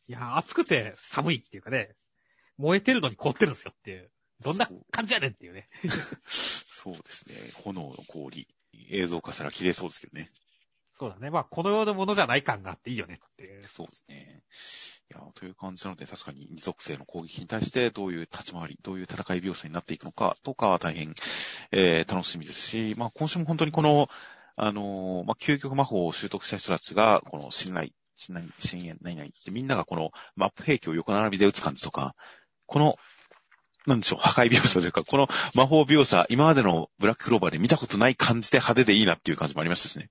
[0.10, 1.96] いやー、暑くて寒いっていうかね、
[2.58, 4.12] 燃えてるのに凍ってるんですよっていう。
[4.42, 5.70] どんな感じやねんっていうね。
[6.28, 7.36] そう ですね。
[7.64, 8.48] 炎の氷。
[8.90, 10.32] 映像化したら綺麗そうですけどね。
[11.00, 11.30] そうだね。
[11.30, 13.68] まあ、この世のものじゃない感があっていいよねっていう。
[13.68, 14.42] そうですね。
[15.12, 21.14] いや、という感じなので、確かに二属性の攻撃に対してどういう立ち回り、どういう戦い描写になっていくのかとかは大変、
[21.72, 24.10] えー、楽しみですし、まあ、今週も本当にこの、
[24.56, 32.16] あのーまあ、究極魔法を習得した人たちが、この信頼、信頼、信頼、何々ってみんながこのマップ兵器を横並びで撃つ感じとか、
[32.66, 32.98] この、
[33.86, 40.10] なんでしょう、破壊描写というか、この魔法描写、今までのブラッククローバーで見たことない感じで派手でいいなっていう感じもありましたしね。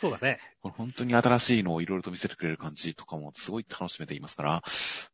[0.00, 0.40] そうだね。
[0.62, 4.62] これ本当に新しいのをいろいろと見せてくれる感じとかもすごい楽しめていますから、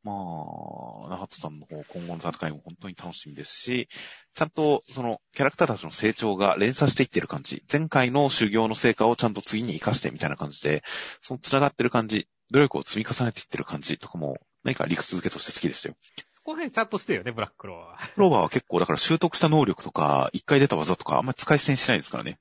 [0.05, 3.89] まあ、ナハトさんの方、今後の戦いも本当に楽しみですし、
[4.37, 10.85] ちゃんとそのキャラクターたちの成長が連鎖していってる感じ、前回の修行の成果をちゃんと次に活かしてみたいな感じで、
[11.21, 15.97] その繋がってる感じ、努力を積み重ねていってる感じとかも、何か理屈付けとして好きでしたよ。
[16.33, 17.99] そこら辺ちゃんとしてるよね、ブラッククローは。
[18.15, 22.39] クローバーは結構だから習得した能力とか、一回出た技とかあんまり使い捨てにしないですからね。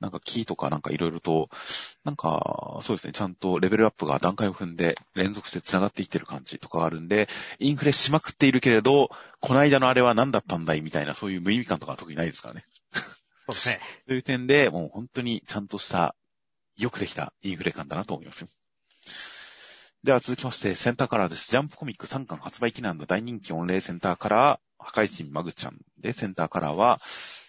[0.00, 0.04] うん。
[0.04, 1.48] なんかキーとかなんかいろいろと、
[2.04, 9.10] なんか、そうですね、ちゃんとレベルアップが段階を踏んで連続して繋がっていってる感じとかがあるんで、インフレしまくっているけれど、
[9.40, 12.64] この間のあれは何だったんだいみたいなそういう無意味感とかは特にないですからね。
[12.92, 13.80] そうですね。
[14.06, 16.14] という点で、もう本当にちゃんとした、
[16.76, 18.48] よくできたインフレ感だなと思いますよ。
[20.02, 21.50] では続きまして、センターカラーです。
[21.50, 27.00] ジャンプコミック3巻発売記念の大人気御礼センターカラー、破壊神マグちゃんで、センターカラーは、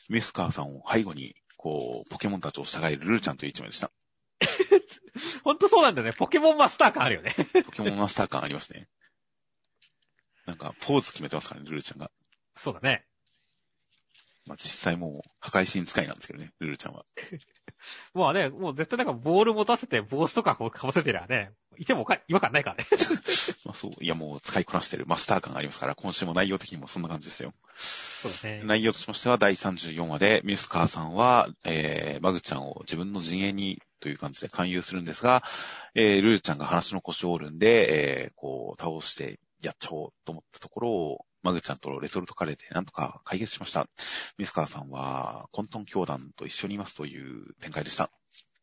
[0.09, 3.91] ミスカーさんを背後に、こう、ポケモンたちを従えるルルちゃんという一枚でした。
[5.43, 6.13] ほんとそうなんだよね。
[6.13, 7.35] ポケモンマスター感あるよね。
[7.63, 8.89] ポケモンマスター感ありますね。
[10.47, 12.09] なんか、ポーズ決めてますからね、ルルちゃんが。
[12.55, 13.05] そうだね。
[14.45, 17.05] まあ、実際もう、破壊神使いなんですけどね、ルルちゃんは。
[18.13, 22.85] もうね、もう絶対なんかボール持たせて帽子とかこうかぶせてりゃね、いてもおか違和感ないからね。
[23.65, 27.53] まあそう、いやもう使いこなしてるマスター感がありますから、今週も内容的にもそんな感じですよ。
[27.73, 28.63] そうだね。
[28.63, 35.43] 内容としましては第34話で、ミスカーさんは、えー、マグちゃんを自分の陣営にという感じで勧誘するんですが、
[35.95, 43.87] えー、ルルちゃんが話の腰を折るんで、えー、こう、倒してやっちゃおうと思ったところを、マグちゃんとレトルトカレーでなんとか解決しました。
[44.37, 48.11] ミスカーさんは、混沌教団と一緒にいますという展開でした。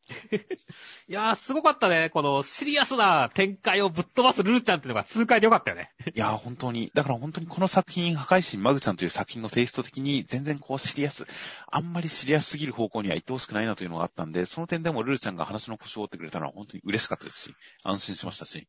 [1.07, 2.09] いやー、すごかったね。
[2.09, 5.91] このシリアスな展開をぶっ飛ばすルルちゃんっていうのが痛快でよかったよね。
[6.15, 11.25] いやー、本当に、だから本当にこの作品、破壊神マグちゃんという作品のテイスト的に全然こうシリアス、
[11.67, 18.67] あんまりシリアスすぎる方向には行ってほしくないなというのがあったんで、その点でもルルちゃんが話の腰を折ってくれたのは本当に嬉しかったですし、安心しましたし。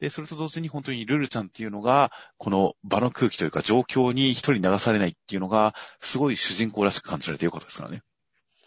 [0.00, 8.02] で、それと同時に本当にルルちゃんっていうのが、この場の空気というか状況に一人流されないっていうのが、すごい主人公らしく感じられてよかったですからね。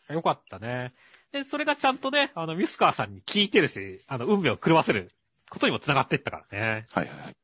[0.09, 0.93] よかったね。
[1.31, 5.09] で、それがちゃんとね、あの、ミスカーさんに聞いてるし、あの、運命を狂わせる
[5.49, 6.85] ことにも繋がっていったからね。
[6.93, 7.35] はいはいはい。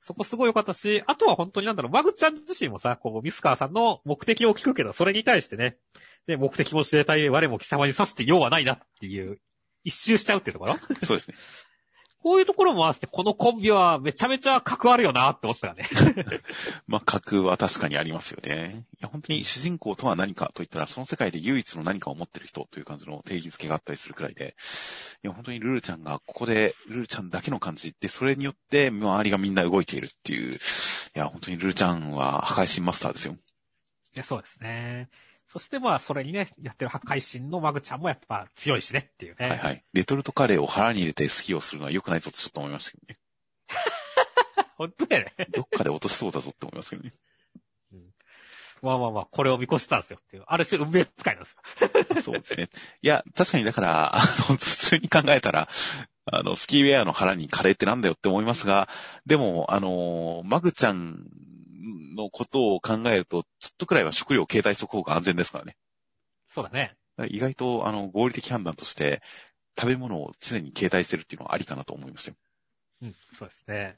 [0.00, 5.76] そこすごい良かったし、あとは本当になんだろう、マグちゃん自身もさ、こう、ミスカーさんの目的を聞くけど、それに対してね、
[6.26, 9.38] で、目的も知れたい我も貴様に刺して用はないなっていう、
[9.84, 10.74] 一周しちゃうっていうところ？
[11.04, 11.36] そうですね。
[12.22, 15.88] こういうところも合わせて、このコンビはめちゃめちゃ格あるよなって思ったからね。
[16.86, 18.86] まあ、格は確かにありますよね。
[18.94, 24.54] いや、本当に主人公とは何かと言ったら、その世界で唯一の何かを持ってる人という感じの定義づけがあったりするくらいで、
[25.24, 30.58] いや、本当にルルちゃんがここで、ルルちゃんだけの感じで、それによって周りがみんな動いているっていう、い
[31.14, 33.32] や、本当にルルちゃんは破壊神マスターですよ。
[34.14, 35.08] いや、そうですね。
[35.46, 39.48] そしてまあ、それにね、やってる破壊神のマグちゃんもやっぱ強いしねっていうね。
[39.48, 39.84] はいはい。
[39.92, 43.18] レトルトカレーを腹に入れて好きをするのは良くないぞとちょっと思いましたけどね。
[44.76, 45.46] 本当だよね。
[45.54, 47.12] どっかで落としそうだぞって思いますけどね。
[48.82, 50.44] まあまあまあ、これを見越したんですよっていう。
[50.48, 52.20] ある種運命使いなんですよ。
[52.20, 52.68] そうですね。
[53.00, 55.68] いや、確かにだから、あの、普通に考えたら、
[56.26, 58.88] あの、スキーウェアの腹にカレーってなんだよって思いますが、
[59.24, 61.26] でも、あの、マグちゃん
[62.16, 65.76] のことを考えると、ちょっとくらいは食料を携帯しとく方が安全ですからね。
[66.48, 66.94] そうだね。
[67.16, 69.22] だ意外と、あの、合理的判断として、
[69.78, 72.36] 食べ物を常に携帯してるっていうのはありかなと思いましたよ。
[73.02, 73.96] うん、そうですね。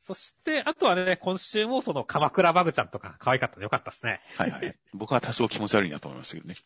[0.00, 4.20] そして、あとはね、今週もその鎌倉マグちゃんとか可愛かったのでよかったですね。
[4.36, 4.78] はいはい。
[4.92, 6.56] 僕は多少気持ち悪いなと思いましたけどね。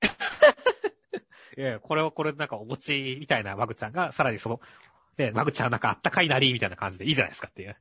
[1.58, 4.60] いやこれをこれなんかお餅みたいなマグちゃんが、さらにその、
[5.18, 7.76] ね、マグちゃんなんかあったかいなりみたいな感じでいいじゃないですかっていう。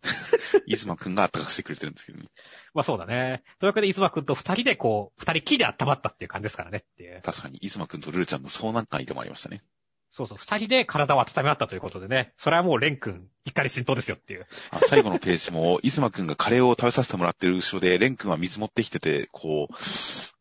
[0.66, 2.26] イズマくんが暖かくしてくれてるんですけどね。
[2.74, 3.44] まあそうだね。
[3.60, 7.22] というわけで、いつまくんと二人でこう、二人きりで温まったっていう感じですからねっていう。
[7.22, 9.64] 確かに、イズマくんとルルちゃんの遭難会でもありましたね。
[10.10, 12.34] そうそう、二人で体を温め合ったということでね。
[12.38, 14.48] それはもうレン君、怒り浸透ですよっていう。
[14.72, 19.76] あ最後のページも、イズマくんがカレーを食べさせてもらってる後ろで、レンくんは水持ってきてて、こう、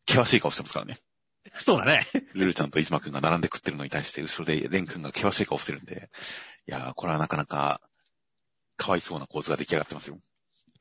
[0.09, 0.97] 険しい顔してますからね。
[1.53, 2.07] そうだね。
[2.33, 6.09] ルルちゃんとイズマくんが並んで食ってるのに対して、後ろでレンくんが険しい顔してるんで、
[6.67, 7.81] いやー、これはなかなか、
[8.75, 10.19] かわいそうな構図が出来上がってますよ。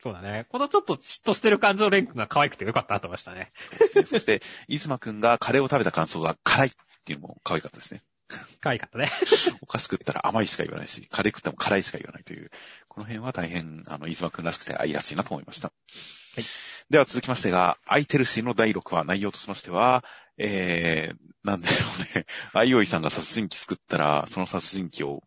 [0.02, 0.46] そうだね。
[0.50, 3.52] このちょっと嫉妬してる感じのレン君が可愛くてよかったなと思いましたね。
[3.70, 4.06] そうですね。
[4.06, 6.72] そして、イズマくんがカレーを食べた感想が辛いっ
[7.04, 8.02] ていうのも可愛かったですね。
[8.60, 9.08] 可愛かったね。
[9.62, 12.50] お菓子食ったら甘いしか言わないし、カレー食っても辛いしか言わないという、
[12.88, 15.72] この辺は大変、あの、イズマくんらしくて愛らしいなと思いました。
[16.36, 16.44] はい。
[16.90, 20.04] では続きましてが、アイテルシーの第6話、内容としましては、
[20.36, 22.26] えー、なんでしょうね。
[22.52, 25.22] アイオイさんが殺人鬼作ったら、その殺人鬼を、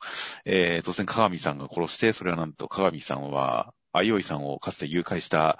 [0.45, 5.57] えー、突然鏡さんが殺して、それはなんと鏡さんは、アイオイさんをかつて誘拐した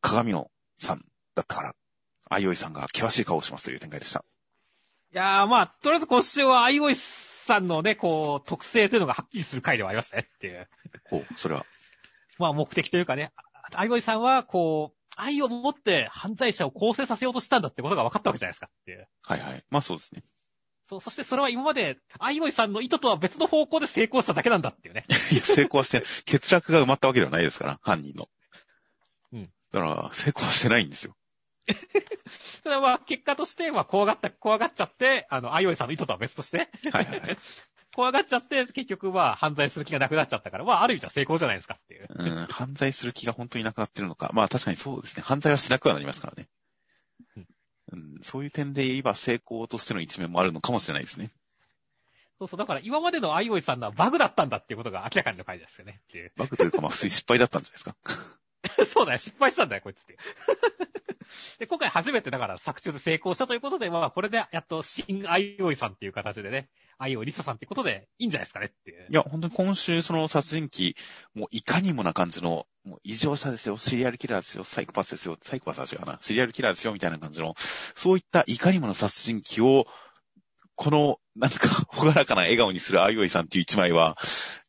[0.00, 1.74] 鏡野さんだったから、
[2.30, 4.24] アイオイさんが険しい顔をしますという展開でした。
[5.12, 10.68] いやーまあ、とりあえず今週はアイオイさんのね、こう、特性というのがはっきりする回ではありましたねっていう。
[11.10, 11.66] ほう、それは。
[12.38, 13.32] まあ目的というかね、
[13.72, 19.08] アイオイさんはこう、愛を持って犯罪者を構成させようとしたんだってことが分かったわけじゃないですかっていう。
[19.22, 19.64] はいはい。
[19.70, 20.24] まあそうですね。
[20.86, 25.04] そう、そしてそれは今まで、アイオイさんの意図とは別の方向で成功しただけなんだっていうね。
[25.32, 26.06] いや、成功はしてない。
[26.06, 28.28] 欠落が埋まったわけではないですから、犯人の。
[29.32, 29.52] うん。
[29.72, 31.16] だから、成功はしてないんですよ。
[32.64, 37.38] ただまあ、結果として、まあ、怖がった、怖がっちゃって、あの、アイオイさんの意図とは別として、はいはいはい。
[37.94, 42.08] 怖がっちゃって、結局まあ、犯罪する気がなくなっちゃったから、まあ、ある意味じゃ成功じゃないですかっていう。
[42.08, 44.30] うん、犯罪する気が本当になくなってるのか。
[44.34, 45.22] まあ確かにそうですね。
[45.22, 46.48] 犯罪はしなくはなりますからね。
[47.36, 47.46] うん
[47.92, 51.30] うん、そういう点で言えば成功としての一面もあるのかもしれないですね。
[52.38, 56.00] そうそう、だから今までのアイオイさんのはバグだったんだっていうことが明らかにの回ですよね。
[56.02, 56.32] っていう。
[56.36, 57.94] バグというかまあ 失敗だったんじゃないですか。
[58.88, 60.16] そうだよ、失敗したんだよ、こいつって。
[61.58, 69.06] で、今回初めてだから作中で成功したということで、まあ、これでやっと新アイオイさんっていう形でね、アイオイリサさんってことでいいんじゃないですかねっていう。
[69.10, 70.96] いや、本当に今週その殺人鬼、
[71.34, 79.86] もういかにもな感じの、もう異常者ですよ、シリアルキラーですよ、サイコパスですよ、サイコパスは違うな、シリアルキラーですよ、みたいな感じの、そういったいかにもな殺人鬼を、
[80.76, 84.18] この、なんか、ほがらかな笑顔にするアイオイさんっていう一枚は、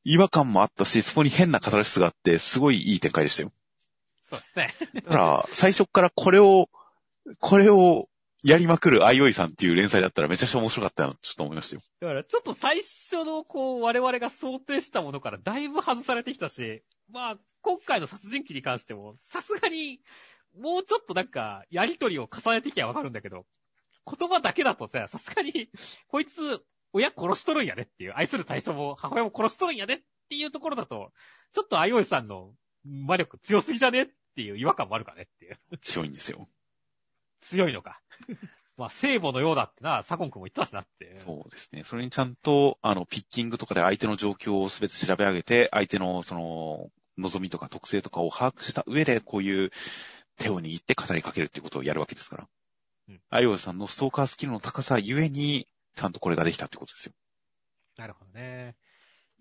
[0.04, 3.52] 違和感もあったし、そこに変なカタルシスがあって、すごいいい展開でしたよ。
[4.26, 4.74] そうですね。
[4.96, 6.70] だから、最初からこれを、
[7.40, 8.10] これを
[8.44, 11.82] やりまくるアイオイさんっていう連載だったらめちゃくちゃ面白かったな、ちょっと思いましたよ。
[12.00, 20.02] だから、ちょっと最初の、こう、我々が想定したものからだいぶ外されてきたし、まあ、今回の殺人鬼に関しても、さすがに、
[20.60, 23.46] もうちょっとなんか、やりとりを重ねてきゃわかるんだけど、
[24.08, 25.70] 言葉だけだとさ、さすがに、
[26.08, 26.64] こいつ、
[26.94, 31.12] 親殺しとるんやねっていう、愛する対象も母親も殺しとるんやねっていうところだと、
[31.54, 32.54] ちょっとアイオイさんの
[32.86, 34.04] 魔力強すぎじゃね？
[34.04, 35.24] っていう違和感もあるかね？
[35.24, 35.60] っていう。
[35.82, 36.48] 強いんですよ。
[37.42, 38.02] 強いのか。
[38.78, 41.16] まあ、聖母のようだってな、サコン君も言ってたしなって。
[41.16, 41.84] そうですね。
[41.86, 49.72] それにちゃんと、あの、ピッキングとかで相手の状況をすべて調べ上げて、相手の、その、望みとか特性とかを把握した上で、こういう
[50.38, 52.50] 手を握って語りかけるっていうことをやるわけですから。
[53.08, 57.14] うんアイオイさんのストーカースキルの高さゆえに、ちゃんとこれができたってことですよ。
[57.96, 58.76] なるほどね。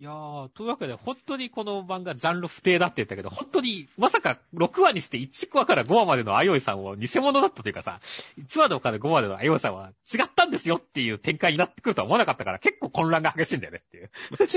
[0.01, 8.01] いやー、というわけで、本当にこの漫画ジャンル不定だって言ったけど、本当に、まさか6話にして1話から5話までのあいおいさんを偽物だったというかさ、
[8.37, 14.11] 1話から5話までのあいおいさんは違ったんですよっていう展開になってくるとは思わなかったから、結構混乱が激しいんだよねっていう。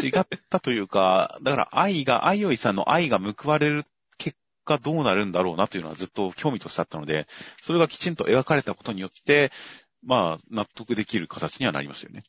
[0.07, 3.83] 違ったというか、だから愛が、愛よいさんの愛が報われる
[4.17, 7.27] 結果どうなるんだろうなというのはずっと興味としてあったので、
[7.61, 9.51] それがきちんと描かれたことによって、
[10.03, 12.23] まあ、納得できる形にはなりましたよね。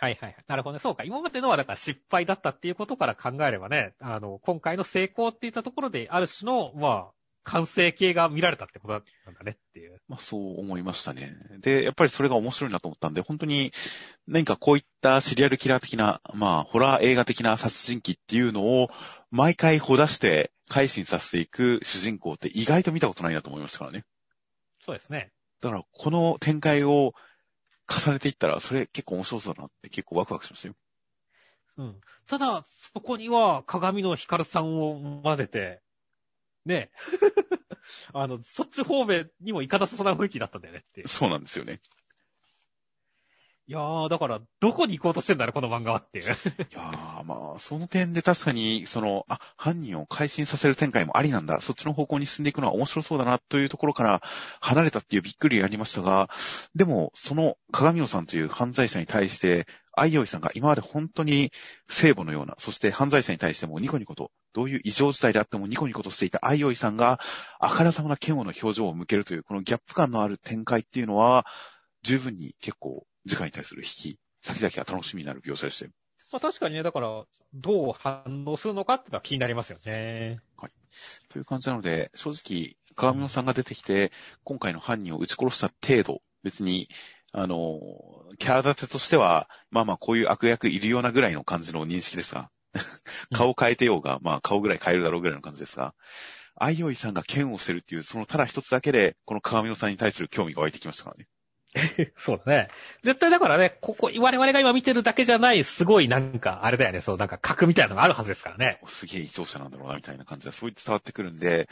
[0.00, 0.36] はいはい。
[0.46, 0.78] なるほどね。
[0.78, 1.02] そうか。
[1.02, 7.06] 今までのはだから失敗だったっていうことから考えればね、あの、今回の成功っていったところで、ある種の、まあ、
[7.42, 9.00] 完成形が見られたってことな
[9.32, 10.00] んだねっていう。
[10.06, 11.34] まあそう思いましたね。
[11.60, 13.72] で、やっぱりそれが面白いなと思ったんで、本当に
[14.26, 18.90] 何かこういったシリアルキラー的な、まあホラー映画的な殺人鬼っていうのを
[19.30, 24.04] 毎回ほ出して改心させていく主人公って意外と見たことないなと思いましたからね。
[24.84, 25.32] そうですね。
[25.62, 27.14] だからこの展開を
[27.88, 30.74] 重ねていったら、それ結構面白そうだなって結構ワクワクしましたよ。
[31.78, 32.00] うん。
[32.26, 35.80] ただ、そこには鏡の光さんを混ぜて、
[36.66, 36.90] ね。
[38.12, 41.80] あの、そっち方面にも行かなさそうな雰囲気だったんだよねってそうなんですよね。
[43.70, 46.24] いやー、だから、どこに行こうとしてんだろ、この漫画はっていう。
[46.24, 54.22] いやー、まあ、その点で確かに、その、あ、犯人を改心させる展開もありなんだ、そっちの方向に進んでいくのは面白そうだな、というところから
[54.62, 56.30] 離れたっていうびっくりありましたが、
[56.74, 61.52] でも、その鏡野さんという犯罪者に対して、愛用さんが今まで本当に
[61.88, 67.20] 聖母のような、そして犯罪者に対してもニコニコと、どういう異常事態であってもニコニコとしていた愛用さんが、
[67.60, 71.44] あからさまな嫌悪の表情を向けるという、このギャップ感のある展開っていうのは、
[72.02, 75.92] 十分に結構次回に対する引き、先々が楽しみになる描写でしたよ。
[76.32, 77.24] まあ確かにね、だから、
[77.54, 80.38] どう反応するのかっていうのは気になりますよね。
[80.56, 80.72] はい。
[81.28, 84.12] という感じなので、正直、鏡野さんが出てきて、
[84.44, 86.88] 今回の犯人を撃ち殺した程度、別に、
[87.32, 87.80] あの、
[88.38, 92.50] キャラ立てとしては、まあまあこういう悪役いるようなぐらいの感じの認識ですが、
[93.32, 95.94] 顔変えてようが、まあ顔ぐらい変えるだろうぐらいの感じですが、
[96.56, 101.28] アイオイさんが剣をしてるっていう、そのただ一つだけで、この鏡野さんに対する興味が湧いてきましたからね。
[102.16, 102.68] そうだね。
[103.02, 108.80] 絶対だからね、ここ、我々が今見てるだけじゃない、すごいなんか、あれだよね、そう、なんか格みたいなのがあるはずですからね。
[108.86, 111.68] すげえ異常者なんだろうな、みたいな感じが、そう言って伝わってくるんで、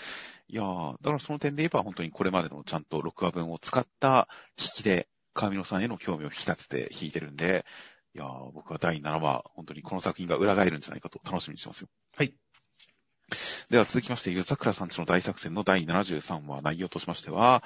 [0.48, 4.28] いやー、だからその点で言えば、本当にこれまでのちゃんと6話分を使った
[4.58, 7.66] 引きで、川見野さんへの興味を引き立てて弾いてるんで、
[8.14, 11.88] いやー、僕は第7話、本当にこの作品が裏返るんじゃないかと楽しみにしてますよ。
[12.16, 12.34] はい。
[13.70, 17.64] では続きまして、ゆざくらさんちの大作戦の第73話内容としましては、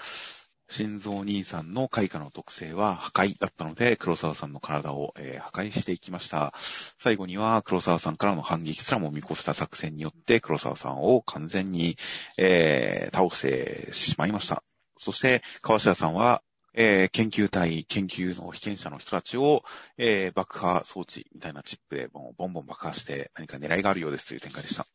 [0.70, 6.54] 心臓兄さんの開花の特性は破壊だったので、黒沢さんの体を、えー、破壊していきました。
[6.56, 11.96] 最後には黒沢さんからの反撃すらも見越した作戦によって黒沢さんを完全に、
[12.38, 14.62] えー、倒してしまいました。
[14.96, 16.42] そして、川下さんは、
[16.72, 19.64] えー、研究隊、研究の被験者の人たちを、
[19.98, 24.84] えー、爆破装置みたいなチップでボンボン爆破して何か狙いがあるようですという展開でした。
[24.84, 24.86] い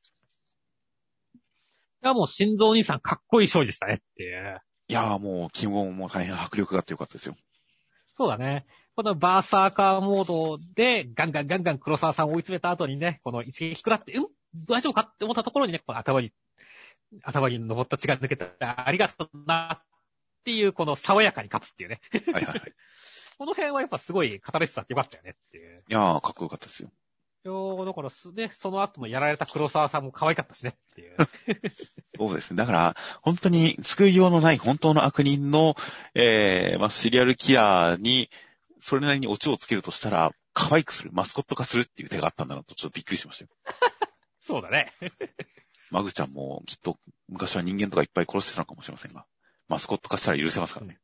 [2.01, 4.61] や、もう心臓兄さんかっこいい勝利でしたねって。
[4.87, 7.35] いやーもう、気温も大変迫力があってよかったですよ。
[8.13, 8.65] そうだね。
[8.95, 14.27] このバーサーカーモードで、ガンガンガンガン黒沢さんを追い詰めた後にね、この一撃食らって、うん
[14.67, 16.31] 大丈夫かって思ったところにね、この頭に、
[17.23, 19.85] 頭に登った血が抜けた、ありがとうなっ
[20.45, 21.99] ていう、この爽やかに勝つっていうね。
[22.31, 22.73] はいはいはい。
[23.37, 25.83] この辺はやっぱすごい語れてたってよかったよねっていう。
[25.89, 26.91] いやー、かっこよかったですよ。
[27.45, 31.15] いやだからす、ね、その後もやられた黒沢さんも可愛かったしねっていう。
[32.17, 32.57] そうですね。
[32.57, 35.75] だから、本当に救いようのない本当の悪人の、
[36.15, 38.31] えー、まあ、シリアルキラーに、
[38.79, 43.49] それなりにオチをつけるとしたら、可愛くする、マスコット化するっていう手があったんだなと、ちょっとびっくりしましたよ。
[44.41, 44.91] そうだね。
[45.91, 49.27] マグちゃんもきっと昔は人間とかいっぱい殺してたのかもしれませんが、
[49.67, 50.99] マスコット化したら許せますからね。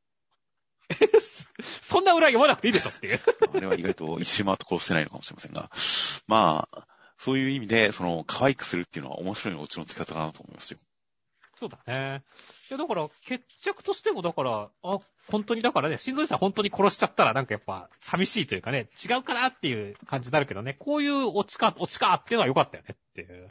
[1.62, 3.22] そんな裏読まなくていいでしょっていう。
[3.54, 5.70] あれは意外と一周回って殺してないのかもしれませんが。
[6.28, 6.88] まあ、
[7.18, 10.80] そういう意味で、その、可愛くするっていうのは面白いオチの付け方だなと思いますよ。
[11.60, 12.24] そうだね。
[12.72, 23.48] いや、だから、決着としても、だから、あ、本当に、だからね、心臓さん本当に殺しちゃったら、なんかやっぱ、寂しいというかね、違うかなっていう感じになるけどね、こういうオチか、オチかっていうのは良かったよねっていう。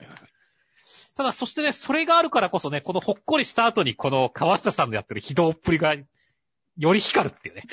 [1.14, 5.94] ただ、そしてね、それがあるからこそね、このほっこりした後に、この川下さんのやってる非道っぷりが
[6.80, 7.64] より光るっていうね。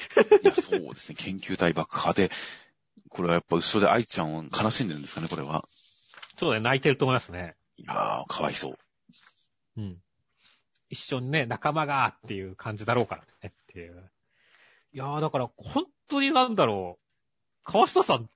[0.43, 1.16] いや、そうですね。
[1.16, 2.30] 研究体爆破で、
[3.10, 5.66] これはやっぱ後ろで愛ちゃんを悲しんでるんですかね、これは。
[6.38, 7.55] そうね、泣いてると思いますね。
[7.78, 8.78] いやー、かわいそう。
[9.78, 9.97] うん。
[10.89, 14.12] 一緒にね、仲間がっていう感じだろうからねっていう。
[14.93, 17.03] いやー、だから本当になんだろう。
[17.64, 18.30] 川下さん、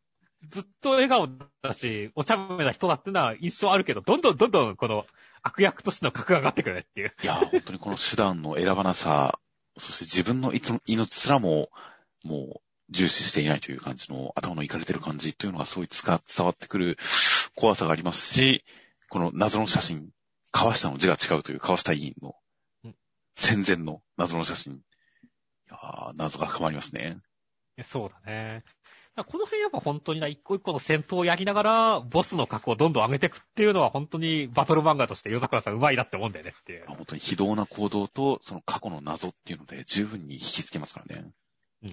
[0.48, 1.28] ずっと笑顔
[1.62, 5.06] だし、お茶目な人だってのは印象あるけど、どんどんどんどんこの
[5.42, 7.14] 悪役としての格が上がってくるねっていう。
[7.24, 9.40] いやー、本当にこの手段の選ばなさ、
[9.82, 10.54] そして自分の
[10.86, 11.70] 命すらも、
[12.24, 16.98] もう、重視していないという感じの、頭のいかれてる感じというのが、そういつか伝わってくる、
[17.56, 18.64] 怖さがありますし、
[19.10, 20.10] この謎の写真、
[20.52, 22.36] 川下の字が違うという川下委員の
[22.84, 22.96] うん
[23.36, 24.74] 戦前の謎の写真。
[24.74, 24.78] い
[25.70, 27.18] やー謎が深まりますね。
[27.84, 28.64] そうだね。
[29.16, 36.86] この辺やっぱ本当にな、一個一個の戦闘をやりながら、ボスの格をどんどん上げていくっていうのは本当にバトル漫画として夜桜さん上手いなって思うんだよねっていう。
[36.88, 41.26] 本当に非道な行動と、その過去の謎っていうので十分に引きつけますからね。
[41.84, 41.90] うん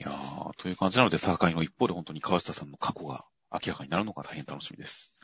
[0.00, 5.14] いやー、という感じなので、戦いの一方で本当に川下さんの過去が明らかになるのが大変楽しみです。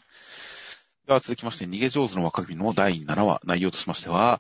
[1.06, 4.38] では続きまして、逃げ上手の若君の第7話、内容としましては、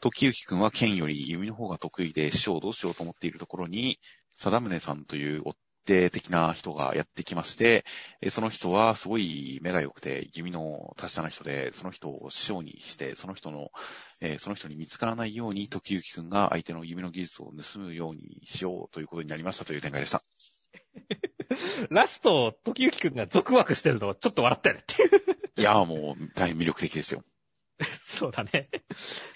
[0.00, 3.98] 時行くんは剣より弓の方が得意で師匠をどうしようと思っているところに、
[4.36, 5.42] 貞宗さんという
[5.84, 7.84] 追っ手的な人がやってきまして、
[8.20, 13.70] えーその人はすごい目が良くて、弓の達者な人で、その人を師匠にして、その人の、
[14.20, 20.22] えーその人に見つからないように、時行くんが相手の弓の技術を盗むようにしようということになりましたという展開でした。
[21.90, 25.10] ラスト、時行くんが続枠してるのちょっと笑ったよねっていう。
[25.56, 27.22] いやーもう大変魅力的ですよ。
[28.02, 28.68] そうだね。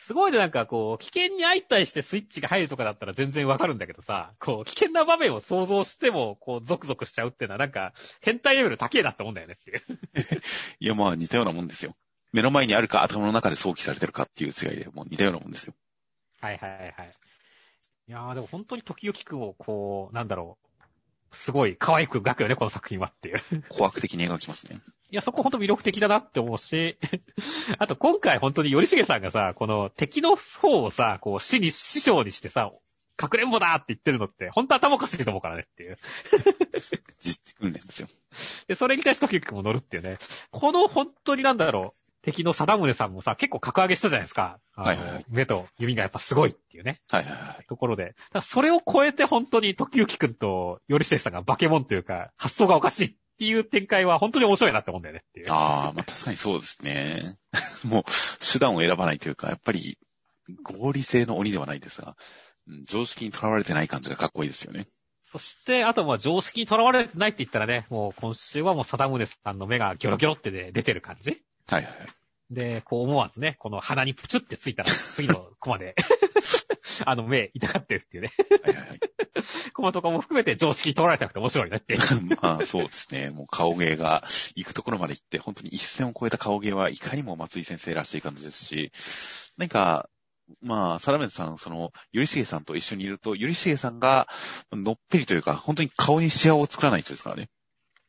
[0.01, 9.83] すごいね、なんかこう、危険に相対してスイッチが入るとかだったら全然わかるんだけどさ、こう、危険な場面を想像しても、こう、ゾクゾクしちゃうっていうのはなんか、変態レベル高えなって思うんだよねっていう。
[10.79, 11.97] いやまあ似たようなもんですよ。
[12.33, 15.75] 目の前にあるか頭の中で想起されてるかっていう違いで、もう似たようなもんですよ。
[16.41, 17.15] はいはいはい。
[18.09, 20.68] いやーでも本当に時々をこう、なんだろう。
[21.33, 23.41] すごい可愛く描くよね、この作品はっていう。
[23.69, 24.81] 怖悪的に描きますね。
[25.11, 26.99] いや、そこ本当魅力的だなって思うし、
[27.79, 32.73] あと今回本当に頼重さんがさ、この敵の方をさ、こう死に、師匠にしてさ、
[33.17, 35.99] かくれんぼだって言ってるのって、本当頭おかしいと思うからねっていう。
[37.21, 38.09] 実地訓練ですよ。
[38.69, 40.19] で、それに対して時々くんも乗るっていうね。
[40.51, 44.59] この本当になんだろう、敵の貞宗さんもさ、結構格上げしたじゃないですか。
[44.75, 47.01] はいはいはい目と弓がやっぱすごいっていうね。
[47.11, 47.67] はいはいはい。
[47.69, 48.15] ところで。
[48.43, 55.53] それを超えて本当に時行くんと頼重さんが化け物というか、発想がおかしいっていう展開は本当に面白いなって思うんだよねっていう。
[55.53, 57.37] ああ、まあ確かにそうですね。
[57.87, 58.05] もう
[58.53, 59.99] 手段を選ばないというか、やっぱり
[60.63, 62.17] 合理性の鬼ではないですが、
[62.67, 64.87] うん常識にとらわれてない感じがかっこいいですよね。
[65.23, 72.09] そして、あとまあ常識にとらわれてないって言ったらね、もう今週はもう貞宗さんの目がギョロギョロってね出てる感じはいはいはい。
[72.51, 75.95] で、こう思わずね、この鼻にプチュってついたら、次のコマで、
[77.05, 78.33] あの目痛がってるっていうね、
[78.65, 79.01] はいはいはい。
[79.75, 82.01] コマとかも含めて常識にとらわれてなくて面白いねっていう。
[82.41, 83.31] まあそうですね。
[83.31, 88.93] もう顔芸が行くところまで行って、本当に一線を越えた顔芸はいかにも松井先生らしい感じですし、
[89.59, 90.09] なんか、
[90.63, 94.29] まあ、サラメンさん、その、ゆりしげさんと一緒にいると、ゆりしげさんが、
[94.73, 97.51] のっぺりというか、本当に顔にシワを作らない人ですからね。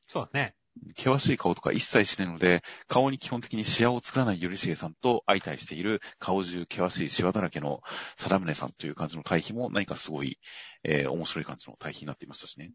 [0.08, 0.56] そうだね。
[0.96, 7.82] 険しい顔とか一切しないので、顔に基本的にシワを作らないゆりしげさんと相対している顔中険しいシワだらけの
[8.18, 10.38] サラムネさんという感じの対比も何かすごい、
[10.84, 12.72] えー面白い感じの対比になっていましたしね。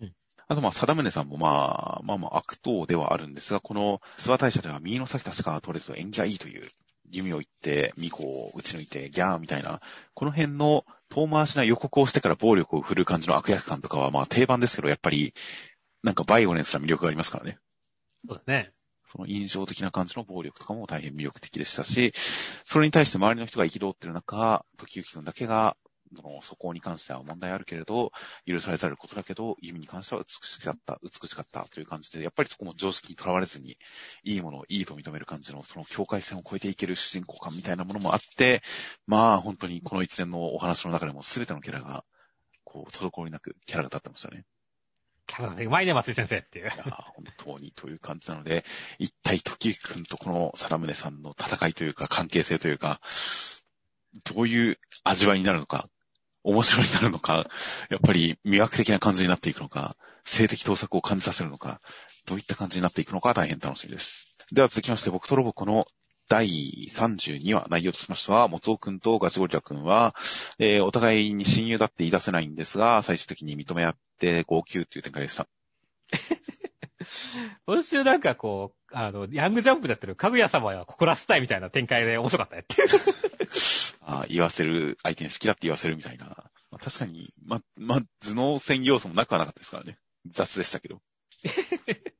[0.00, 0.12] うん
[0.48, 6.68] あとまあ、サダムネさんもまあ、まあまあ悪党ではあるんですが、この諏訪大社では右の先確か取れると縁起がいいという
[7.12, 9.80] 弓を言って、巫女を打ち抜いてギャーみたいな、
[10.14, 15.34] この辺の遠回しな予告をしてから暴力を振るう感じの悪役感とかはまあ定番ですけど、やっぱり、
[16.02, 17.58] なんかバイオレンスな魅力がありますからね。
[18.28, 18.72] そうだね。
[19.06, 22.12] その印象的な感じの暴力とかも大変魅力的でしたし、
[22.64, 25.76] それに対して周りの人が憤ってる中、時行くんだけが、
[26.14, 28.12] その、そこに関しては問題あるけれど、
[28.46, 33.78] 許されざることだけど、弓に関しては美しかった、美しかったという感じで、やっぱりそこも常識にとらわれずに、
[34.22, 38.62] いいものをいいと認める感じの、その境界線を越えていける主人公感みたいなものもあって、
[39.06, 42.04] まあ本当にこの一連のお話の中でも全てのキャラが、
[42.64, 44.44] こう、滞りなくキャラが立ってましたね。
[45.26, 46.68] キャラがうまいね、松井先生っていうい。
[46.68, 48.64] や本当にという感じなので、
[48.98, 53.00] 一体時行くんとこのサラムネさんの戦いというか関係性というか、
[54.24, 55.88] どういう味わいになるのか、
[56.44, 57.48] 面白いになるのか、
[57.88, 61.80] やっぱり魅惑的な感じになっていくのか、性的盗作を感じさせるのか、
[62.26, 64.34] どういった感じになっていくのか大変楽しみです。
[64.52, 65.86] では続きまして、僕とロボコの
[66.32, 66.48] 第
[66.88, 70.14] 32話、内容としましては、もつおくんとガチゴリラくんは、
[70.58, 75.46] えーお互いに親友だって言い出せないんですが、最終的に認め合って号泣という展開でした。
[77.66, 82.88] 今週なんかこう、あの、ヤングジャンプでやってるかぐや様は心らせたいみたいな展開で面白かったねっていう。
[84.00, 86.24] あ言わせる、相手に好きだって言わせるみたいな。
[86.28, 89.98] まあ、確かに、ま、ま、頭脳戦要素もなくはなかったですからね。
[90.30, 91.02] 雑でしたけど。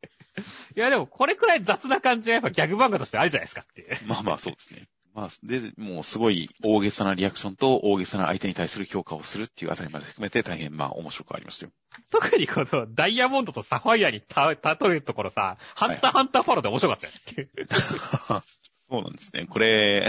[0.76, 3.98] いやでもこれくらい雑な感じはやっぱギャグ漫画としてあるじゃないですかっていう。
[4.06, 4.86] まあまあそうですね。
[5.14, 11.72] まあ、で、もうすごい大げさなリアクションと大げさな相手に対する評価をするっていうあたりまで含めて大変まあ面白くありましたよ。
[12.08, 17.50] 特にこのダイヤモンドとサファイアにた、例えるところさ、ハンターハンターファローで面白かったよっていう。
[18.88, 19.46] そうなんですね。
[19.46, 20.06] これ、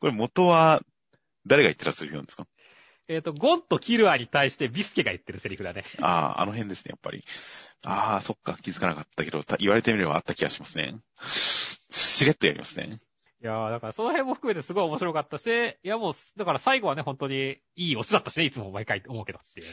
[0.00, 0.82] これ元は
[1.46, 2.48] 誰が言ってらっしゃるんですか？
[3.10, 5.82] えっ、と、ゴンとキルアに対してビスケが言ってるセリフだね。
[6.00, 7.24] ああ、あの辺ですね、やっぱり。
[7.84, 10.94] ああ、そっか、気づかなかったけど、言われてみればあった気がしますね。
[11.20, 13.00] しれっとやりますね。
[13.42, 19.66] いやー、だからその辺も含めてすごい面白かったし、いやもう、だから最後はね、本当にいいオチだったしね、いつも毎回思うけどっていう。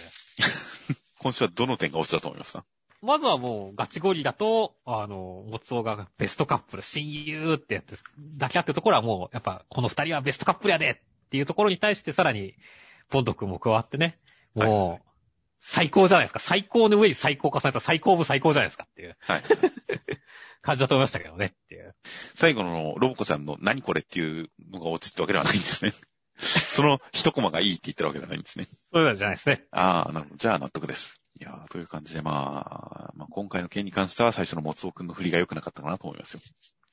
[1.20, 2.66] 今週はどの点がオチだと思いますか？
[3.04, 7.98] まずはもう、ガチゴリラと、あの、モツオがベストカップル、親友ってやって、
[8.40, 10.92] 抱き合ってるところはもう、やっぱ、この二人はベストカップルやで
[11.26, 12.56] っていうところに対してさらに、
[13.10, 14.20] ポンド君も加わってね、
[14.55, 15.08] もう、
[15.60, 16.39] 最高じゃないですか。
[16.39, 19.43] 最高の上に最高重ねた最高部最高じゃないですかっていうはい。
[20.62, 21.95] 感じだと思いましたけどねっていう。
[22.36, 25.93] 最後のロボコちゃんの何これっていうのが落ちってわけではないんですね。
[26.38, 28.66] その一コマがいいって言ってるわけではないんですね。
[28.91, 29.66] そういうのじゃないですね。
[29.72, 30.38] ああ、なるほど。
[30.38, 31.20] じゃあ納得です。
[31.39, 36.39] いやーという感じで、まあ、まあ、今回の件に関しては最初のモツオくんの振りが良くなかったかなと思いますよ。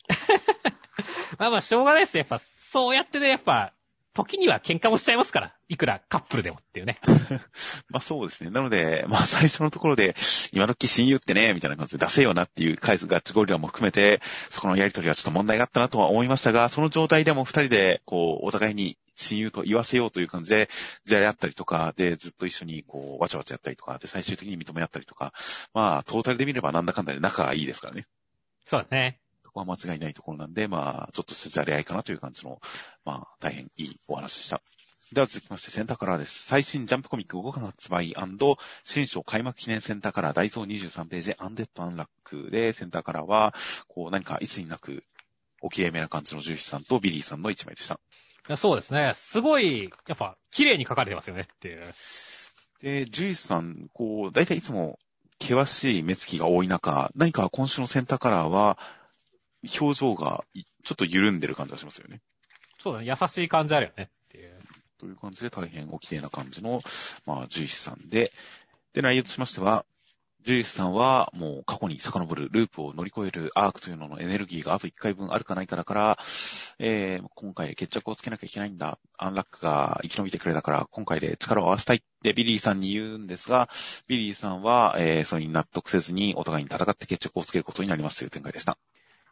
[1.38, 2.20] まあまあ、しょうがないですよ。
[2.20, 3.74] やっぱ、そうやってね、やっぱ、
[4.14, 5.54] 時には喧嘩もしちゃいますから。
[5.68, 7.00] いくらカップルでもっていうね。
[7.90, 8.50] まあそうですね。
[8.50, 10.14] なので、まあ最初のところで、
[10.52, 20.68] 今時親友ってね、みたいな感じで出せよなっていう回数ガッチゴリラも含めて、そこのやりとりはちょっと問題があったなとは思いましたが、その状態でも二人で、こう、お互いに親友と言わせようという感じで、
[21.06, 25.32] じゃれ合ったりとか、で、ずっと一緒にこう、わちゃわちゃやったりとか、で、最終的に認め合ったりとか、
[25.72, 28.06] まあ、トータルで見ればなんだかんだで仲がいいですからね。
[28.66, 29.20] そうだね。
[29.60, 32.60] は間違いないところなんで、まあ、ちょっとしたじゃれ合いかなという感じの、
[33.04, 34.60] まあ、大変いいお話でした。
[35.12, 36.44] では続きまして、センターカラーです。
[36.44, 38.14] 最新ジャンプコミック5月発売
[38.84, 43.54] 新章開幕記念センターカラー、ダイソー23ページ、アンデッドアンラックで、センターカラーは、
[43.86, 45.04] こう、何かいつになく、
[45.60, 47.94] おきれいめな感じのジュイスさんとビリーさんの一枚でした。
[47.94, 47.98] い
[48.48, 49.12] やそうですね。
[49.14, 51.94] すごい、やっぱ、綺麗に描かれてますよねっていう。
[52.80, 54.98] で、獣医師さん、こう、大体いつも、
[55.40, 58.78] 険しい目つきが多い中、何か今週のセンターカラーは、
[59.80, 62.20] 表情がいちょっと緩んでる感じがしますよね。
[62.78, 63.06] そうだね。
[63.06, 64.52] 優しい感じあるよねっていう。
[64.98, 66.80] という感じで大変お綺麗な感じの、
[67.26, 68.32] まあ、獣医師さんで、
[68.92, 69.84] で、内容としましては、
[70.44, 76.18] 獣医師さんはもう過去に遡るループを乗り越えるアークというののエネルギーがあと1回分あるかないかだから、
[76.78, 78.98] えー、今回で決着をつけなきゃいけないんだ。
[79.16, 83.70] アンラックが生き延びてくれたから、今回で力を合わせたいってビリーさんに言うんですが、
[84.06, 88.76] ビリーさんは、えー、それに納得せずにお互いに戦って決着をつけることになりますという展開でした。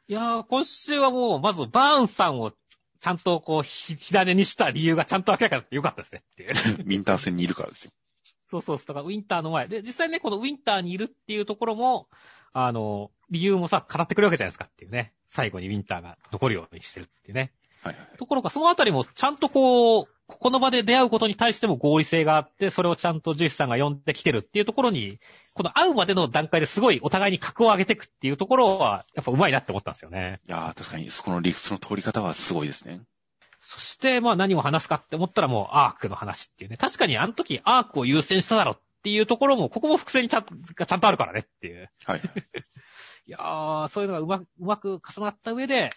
[0.08, 2.52] いやー、今週はもう、まず、バーンさんを、
[3.00, 6.50] ちゃんとこう、ひ、火種にした理由がちゃんと明らかになってよかったですねっていう。
[6.82, 7.92] ウィンター戦にいるからですよ。
[8.48, 9.68] そうそう、だからウィンターの前。
[9.68, 12.08] で、実際ね、このウィンターにいるっていうところも、
[12.52, 15.14] あの、理由もさ、語ってくるわけじゃないですかっていうね。
[15.26, 17.52] 最後にウィンターが残るようにしてるっていうね。
[17.82, 18.18] はいはい。
[18.18, 25.18] ところが、そのあたりもちゃんとこう、ここの場で出会うことに対しても合理性があって、それをちゃんとジュイスさんが呼んできてるっていうところに、
[25.54, 30.40] この会うまでの段階ですごいお互いに格を上げていくっていうところは、やっぱ上手いなって思ったんですよね。
[30.48, 33.00] いやー、確かにそこの理屈の通り方はすごいですね。
[33.60, 36.76] そして、まあ何を話すかって思ったらもうアークの話っていうね。
[36.76, 41.90] 確かにあの時アークを優先しただろっていうところも、ここも伏線にちゃんと、がちゃんとあるからねっていう。
[42.04, 42.28] はいはい。
[43.26, 45.90] いやー、そういうのがうまく、うまく重なった上で、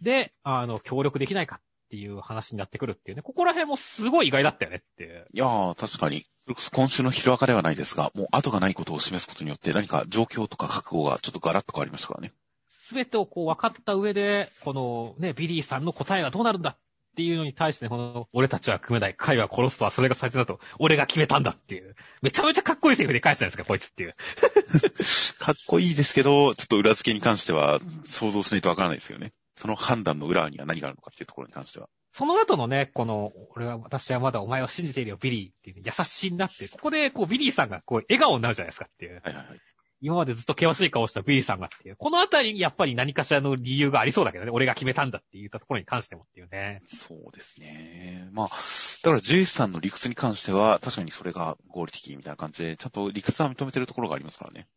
[0.00, 3.22] で、あの、協力できないかっていう話になってくるっていうね。
[3.22, 5.26] ここら辺もすごい意外だったよねっていう。
[5.32, 6.26] いやー、確かに。
[6.72, 12.32] 今週のヒロアカではないですが、もう後がないことを示すことによって何か状況とか覚悟がちょっとガラッと変わりましたからね。
[12.68, 16.78] すべてをこう分かった上で、このね、ビリーさんの答えがどうなるんだっ
[17.16, 21.96] ていうのに対してね、この、俺たちは組めない、彼は殺すとはそれが最善だと、俺が決めたんだっていう。
[22.22, 24.14] めちゃめちゃかっこいいセリフで返したんですか、こいつっていう。
[25.40, 29.32] かっこいいですけど、ちょっと裏付けに関しては想像しないとわからないですよね。
[29.58, 31.88] その判断の裏には何があるのかっていうところに関しては。
[32.12, 39.20] その後のね、この、俺は、私はまだお前を信じているよ、ビリーっていう、優しいになって、ここで、こう、ビリーさんが、こう、笑顔になるじゃないですかっていう。
[39.22, 39.60] はいはいはい。
[40.00, 41.96] 今までずっと険しい顔したビリーさんがっていう。
[41.96, 44.50] このあたりにやっぱり何かしらの理由がありそうだけどね。
[44.52, 46.82] 俺が決めたんだって言ったところに関してもっていうね。
[46.84, 48.28] そうですね。
[48.30, 54.68] まあ、だからジュイスさんの理屈に関しては、確かにそれが合理的みたいな感じで、ちゃんと理屈は認めてるところがありますからね。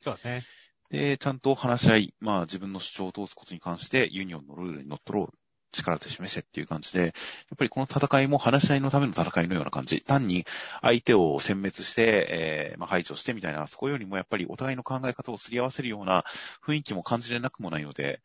[0.00, 0.42] そうだね。
[0.90, 5.38] で、ちゃんと話し合い、まあ自分の主張を通すことに関して、ユニオンのルールに乗っ取ろう。
[5.70, 7.12] 力で示せっていう感じで、やっ
[7.56, 10.00] ぱりこの戦いも話し合いのための戦いのような感じ。
[10.00, 10.46] 単に
[10.80, 16.24] 相手を殲滅して、えーまあ、排除してみたいな、そこよりもやっぱりお互いの考え方をすり合わせるような
[16.64, 18.22] 雰囲気も感じれなくもないので、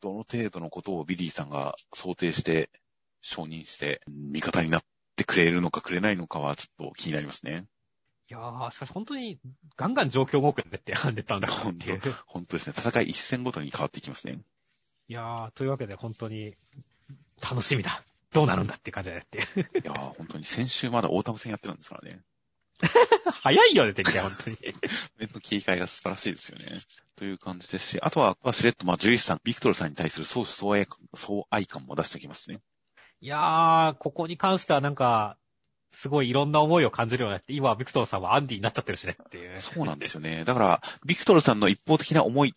[0.00, 2.70] どの程度のことをビリーさんが想定して、
[3.20, 4.82] 承認して、味方になっ
[5.16, 7.66] てくれるのかくれないのかはちょっと気になりますね。
[8.28, 9.38] いやー、しかし本当に
[9.76, 12.00] ガンガン状況動くんだってやんでたんだからっていう。
[12.26, 12.74] 本当ですね。
[12.76, 14.40] 戦い一戦ごとに変わっていきますね。
[15.08, 16.56] いやー、というわけで本当に
[17.40, 18.02] 楽しみだ。
[18.32, 19.44] どうなるんだって感じだよっていう。
[19.44, 22.20] いやー、本当に先週まだオータム戦やってたんですからね。
[23.42, 24.56] 早いよね、敵は本当に。
[25.18, 26.82] 面の切り替えが素晴らしいですよね。
[27.14, 32.60] という感じですし、あとは、しれっと、まあ、ジュイスさん、ビクトルさんに対する相思相愛相愛感も出しておきますね。
[33.20, 35.38] いやー、ここに関してはなんか、
[35.90, 39.56] すごいいろんな思いを感じるようになって、今はビクトルさんはアンディになっちゃってるしねっていう。
[39.56, 40.44] そうなんですよね。
[40.44, 42.54] だから、ビクトルさんの一方的な思い、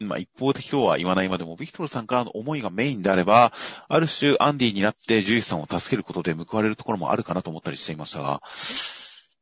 [0.00, 3.52] まあ一方的とは言わないまでも、ビクトルさんからの思いがメインであれば、
[3.88, 8.42] ある種アンディになってジュイさんを助けることで報われるところもあるかなと思ったりしていましたが、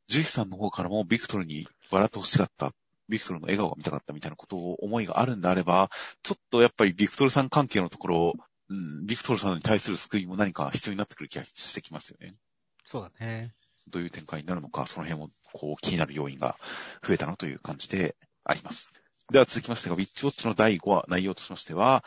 [0.09, 2.73] ジュイさんの方からもビクトルに笑ってほしかった。
[3.09, 5.91] ビクトルの笑顔が見たかったみたいなことを思いがあるんであれば、
[6.23, 8.35] ちょっとやっぱりビクトルさん関係のところ、
[8.69, 12.35] うん、ビクトルさんに対する救いも何か必要になってくる気がしてきますよね。
[12.85, 13.55] そうだね。
[13.89, 16.57] どういう展開になるのか、その辺もこう気になる要因が
[17.07, 18.91] 増えたなという感じであります。
[19.33, 22.05] では続きましてが、ウィッチウォッチの第5話、内容としましては、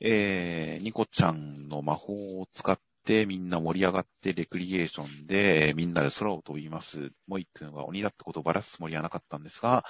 [0.00, 7.12] えー、ニコちゃんの魔法を使ってみんな盛り上がってレクリエーションで、みんなで空を飛びます。
[7.26, 9.84] モイ君は鬼だってことをばらすつもりはなかったんですが、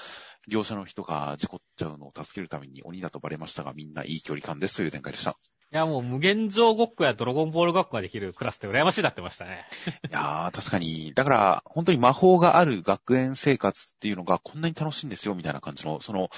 [0.49, 5.39] 業者の人が事故っちゃうのを助けるために鬼だとバレましたが、みんないい距離感ですという展開でした。
[5.73, 9.65] いや、もう無限上ごっこやドラゴンボールごっこができるクラスって羨ましいなってましたね。
[10.07, 11.15] いやー、確かに。
[11.15, 16.29] だから、本当に魔法がある学園生活っていうのがこんなに楽しいんですよ、みたいな感じの、その、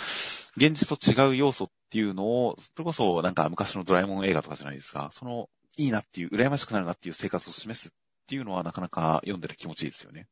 [0.57, 7.91] 現実と違う要素っていうのを、それこそなんか昔のドラえもん映画とかじゃないですか、その、いいなっていう、羨ましくなるなっていう生活を示すっ
[8.29, 10.29] ていうのはなかなか読んでる気持ちいいですよね。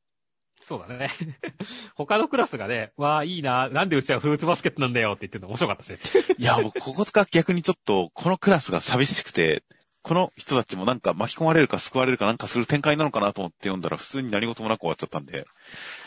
[0.63, 1.11] そうだね。
[1.97, 5.93] 他のクラスがね、わあ、いいな、なんでうちはフルーツバスケットなんだよって言ってるの面白かったし。
[6.39, 9.65] いや、僕、ここが逆にちょっと、このクラスが寂しくて、
[10.03, 15.47] この人たちもなんか巻き込まれるか救われるかなんかする展開なのかなと思って読んだら普通に何事もなく終わっちゃったんで、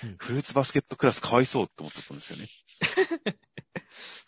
[0.04, 2.50] うんフルーツバスケットクラスかわいそうって思っちゃったんですよね。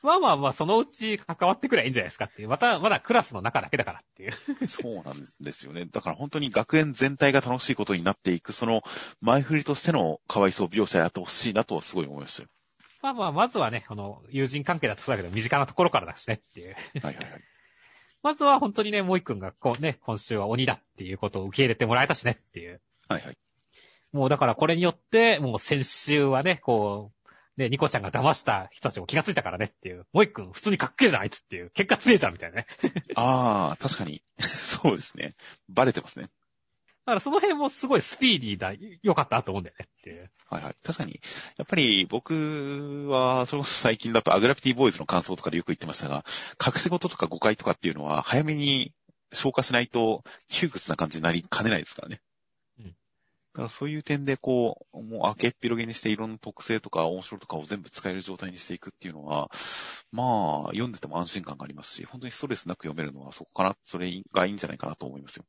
[0.04, 2.50] まあまあまあ、そのうち関わってくればいいんじゃないですかっていう。
[2.50, 4.34] また、まだクラスの中だけだからっていう。
[4.68, 5.86] そうなんですよね。
[5.86, 8.82] だから本当に学園全体が楽しいことになっていく、その
[9.22, 12.50] 前振りとしてのかわいそう描写やってほしいなとはすごい思いましたよ。
[13.02, 16.76] まあまあ、まずはね、この友人関係だとそうだけど、身近なところからだしねっていう。
[17.02, 17.42] はいはいはい。
[18.24, 22.82] まずは本当にね、モイ君がこうね、今週は鬼だっていうことを受け入れてもらえたしねっていう。
[23.08, 23.38] はいはい。
[24.12, 27.17] もうだからこれによって、もう先週はね、こう、
[27.58, 30.06] ね、ニコちゃんが騙した人たちも気がついたからねっていう。
[30.14, 31.72] モイ君普通にかっけえじゃんあいつっていう。
[31.72, 32.68] 結果強えじゃんみたいなね。
[33.16, 34.22] ああ、確かに。
[34.40, 35.34] そうですね。
[35.68, 36.26] バレてますね。
[36.26, 40.30] だからその辺もすごいスピーディーだ、良かったなと思うんだよねっていう。
[40.50, 40.76] はいはい。
[40.84, 41.20] 確かに。
[41.58, 46.26] やっぱり僕は、それこそ最近だとアグラピティボーイズの感想とかでよく言ってましたが、
[46.64, 48.94] 隠し事とか誤解とかっていうのは早めに
[49.32, 52.22] 消化しないと窮屈な感じになりかねないですからね。
[53.58, 59.50] うんだからそういう点でこう、もう開けっぴろげにしていろんな特性とか面白とかを全部使える状態にしていくっていうのは、
[60.12, 65.46] まあ、読んでても安心感がありますし、本当にストレスなく読めるのはそこかな、それがいいんじゃないかなと思いますよ。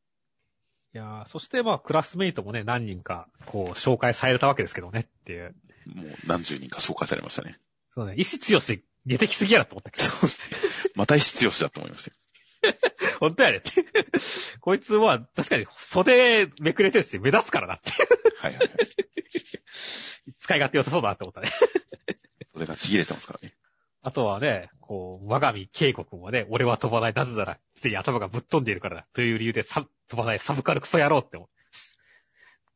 [0.94, 5.54] いやーそしてまあクラスメイトもね、何人かこう紹介されたわけですけどねっていう。
[5.86, 7.58] もう何十人か紹介されましたね。
[7.90, 10.04] そうね、意志強し出てきすぎやなと思ったけど。
[10.04, 10.92] そうですね。
[10.94, 12.16] また必要しだと思いましたよ。
[13.20, 13.84] 本当やねって。
[14.60, 17.90] こいつは確かに袖めくれてるし目立つからなって。
[18.40, 18.68] はいはいはい。
[20.38, 21.50] 使い勝手良さそうだなって思ったね。
[22.52, 23.54] それがちぎれてますからね。
[24.02, 31.38] あとはね、こう、我が身警告もね、俺は飛ばない、なぜなら、すでに頭がぶっ飛んでいるからだ、という理由でサ飛ばないサブカルクソ野郎って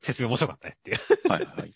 [0.02, 0.98] 説明面白かったねっていう。
[1.30, 1.74] はいはい。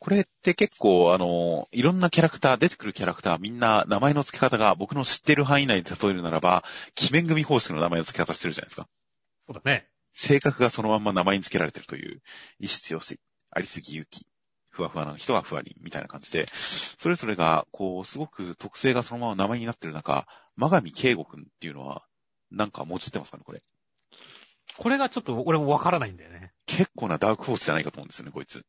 [0.00, 6.64] これって結構、あの、いろんなキャラクター、出てくるキャラクター、みんな名前の付け方が僕の知ってる範囲内で例えるならば、
[7.00, 8.88] 鬼面組方式の名前の付け方してるじゃないですか。
[9.46, 9.88] そうだね。
[10.12, 12.20] 性格がそのまんま名前に付けられてるという、
[12.58, 13.18] 意志強し、
[13.50, 14.26] ありすぎ勇気、
[14.68, 20.26] ふわふわな人はふわりんみたいな感じで、それぞれが、こう、すごく特性がそのまま名前になってる中、
[20.56, 22.04] 真上慶吾くんっていうのは、
[22.50, 23.62] なんかもじってますかね、これ。
[24.76, 26.52] これがちょっと俺もわからないんだよね。
[26.66, 28.64] 結構なダークホースじゃないかと思うんですよね、こいつ。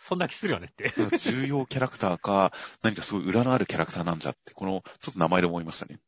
[0.00, 0.90] そんな気するよねって。
[1.18, 6.00] 重要キャラクターか、何かすごい裏のあるキャラクターなんじゃって、この、ちょっと名前で思いましたね。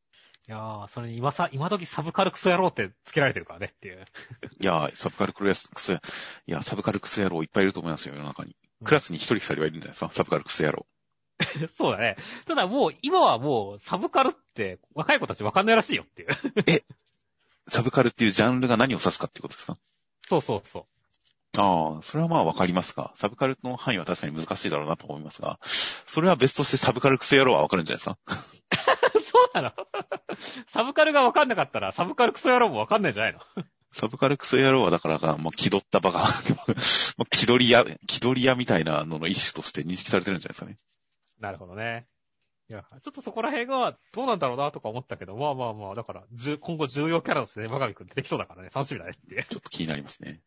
[0.48, 4.04] いやー、それに今さ、今時サブカルクソ野郎って付けられてるからねっていう。
[4.60, 5.98] いやー、サブカルクソい
[6.46, 8.56] や、サブカルクソ野郎いっぱいいると思いますよ、世の中に。
[8.82, 10.86] クラスに一人二人はいるんじゃないですか、サブカルクソ野郎。
[11.70, 12.16] そうだね。
[12.46, 16.28] ただもう、今はもう、サブカルって若い子たちわかんないらしいよっていう。
[17.68, 19.76] サブカルっていうジャンルが何を指すかっていうことですか？
[20.22, 20.84] そうそうそう。
[21.58, 29.20] ああ、それはまあわかりますが、サブカルの範囲は確かに難しいだろうなと思いますが、それは別としてサブカルクソ野郎はわかるんじゃないですか？
[29.20, 29.72] そうなの？
[30.66, 33.40] サブカルがわかんなかったら、サブカルクソ野郎もわかんないんじゃないの？
[33.92, 36.26] サブカルクソ野郎はだからが、もう気取ったバカ、
[37.30, 40.78] 気取り屋、気取り屋みたいなのの一種として認識されてるんじゃないですかね。
[41.38, 42.06] なるほどね。
[42.72, 49.46] いや、ちょっとそこら辺がどうなんだろうなとか思ったけど、まあまあまあ、だから、じゅ今後重要キャラとしてね、マガミ君出てきそうだからね、楽しみだねって。
[49.50, 50.40] ちょっと気になりますね。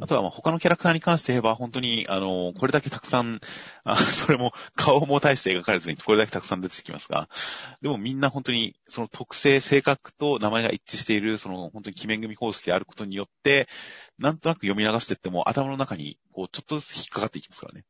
[0.00, 3.40] あとはまあ他のキャラクターに関して言えば、本当に、あの、これだけたくさん、
[3.84, 7.28] あそれも顔も大して描かれずに、これだけたくさん出てきますが、
[7.82, 13.68] でもみんな本当に、その特性、性格と名前が一致している、その本当に鬼面組公式であることによって、
[14.18, 17.84] なんとなく読み流していっても頭の中に、こう、ちょっとずつ引っかかっていきますからね。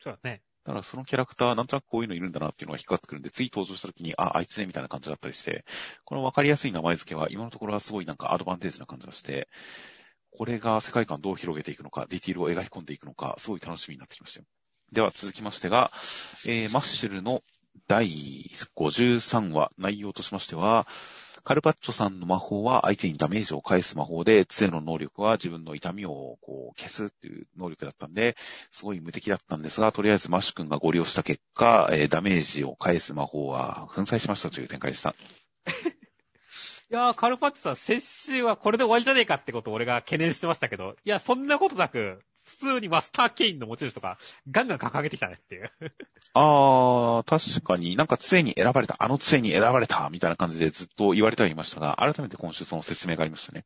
[0.00, 0.42] そうだね。
[0.64, 5.64] だからそのキャラクター、なんとなくこういうのいるんだなっていうのが引っかかってくるんで、次登場した時に、あ、あいつね、みたいな感じだったりして、
[6.04, 9.48] この分かりやすい名前付けは今のところはすごいなんかアドバンテージな感じがして、
[10.30, 14.46] これが世界観どう広げていくのか、ディティールを描き込んでいくのか、すごい楽しみになってきましたよ。
[14.92, 15.90] では続きましてが、
[16.46, 17.42] えー、マッシュルの
[17.88, 18.06] 第
[18.76, 20.86] 53話、内容としましては、
[21.44, 28.36] カルパッチョさんの魔法は相手にダメージを返す魔法で、杖の能力は自分の痛みをこう消すっていう能力だったんで、
[28.70, 35.16] すごい無敵だったんですが、とりあえずマッシュ君がご利用した結果、えーダメージを返す魔法は粉砕しましたという展開でした。
[36.92, 44.18] いやー、カルパッチョさん、先週はこれで終わりじゃねえかってことを俺が懸念してましたけど、いや、そんなことなく、普通にマスターケインの持ち主とか、
[44.50, 45.70] ガンガン掲げてきたねっていう。
[46.34, 53.64] あー、確かになんか杖に選ばれた、あの杖に選ばれた、みたいな感じでずっと言われてはいましたが、改めて今週その説明がありましたね。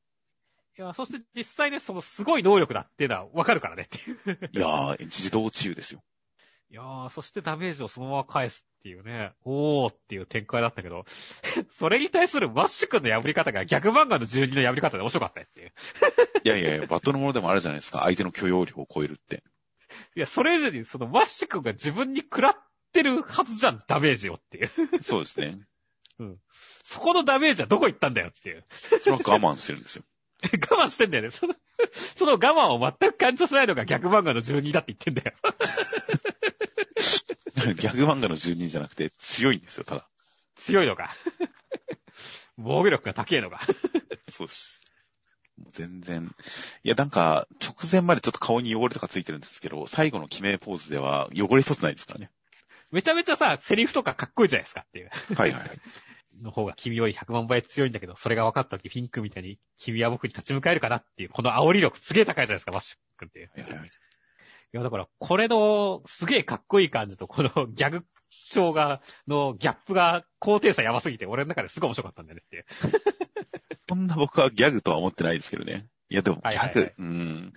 [0.78, 4.50] いや、そして実際ね、そのすごい能力だっていうのはわかるからねっていう。
[4.52, 6.00] いやー、自動治癒ですよ。
[6.70, 11.04] いやー、そしてダメージをそのまま返すっていうね、おーっていう展開だったけど、
[11.70, 15.72] それに対するマッシュ君の破り方がギャグ漫画の12の破り方で面白かったねっていう。
[16.44, 18.00] いやいやいや、バトルものでもあるじゃないですか。
[18.00, 19.44] 相手の許容量を超えるって。
[20.16, 22.56] いや、それ以上にそのマッシュ君が自分に食らっ
[22.92, 24.70] てるはずじゃん、ダメージをっていう。
[25.02, 25.60] そうですね。
[26.82, 28.64] そこのダメージはどこ行ったんだよっていう。
[29.00, 30.04] それは我慢してるんですよ。
[30.70, 31.30] 我慢してんだよね。
[31.30, 31.54] その、
[32.14, 35.36] その我慢を全く感じさせないのが逆漫画の12だって言ってんだよ。
[37.80, 40.08] 逆漫画の住人じゃなくて強いんですよ、ただ。
[40.56, 41.14] 強いのか。
[42.58, 43.60] 防御力が高いのか。
[44.30, 44.82] そうです。
[45.58, 46.34] もう全然。
[46.82, 52.30] いや、なんか、直前までちょっと顔に汚れとかついてるんですけど、最後の決めポーズでは汚れ一つないですからね。
[52.90, 55.10] めちゃめちゃさ、セリフとかかっこいいじゃないですかっていう。
[55.34, 55.80] はいはいはい。
[56.42, 63.50] の方が君より100万倍強いんだけど、それが分かった時、フィンクみたいに君は僕に立ち向かえるかなっていう、この煽り力すげえ高いじゃないですか、マッシュ君っていう。
[63.54, 63.90] はいはい
[64.72, 68.06] や、だから、これの、すげえかっこいい感じと、この ギャグ
[68.48, 72.66] 調が、のギャップが、高低差やばすぎて、俺の中ですごい面白かったんだよねっていう。
[73.88, 75.88] そんな僕はギャグとは思ってないですけどね。
[76.08, 77.52] いや、でもギャグ、はいはいはいうん。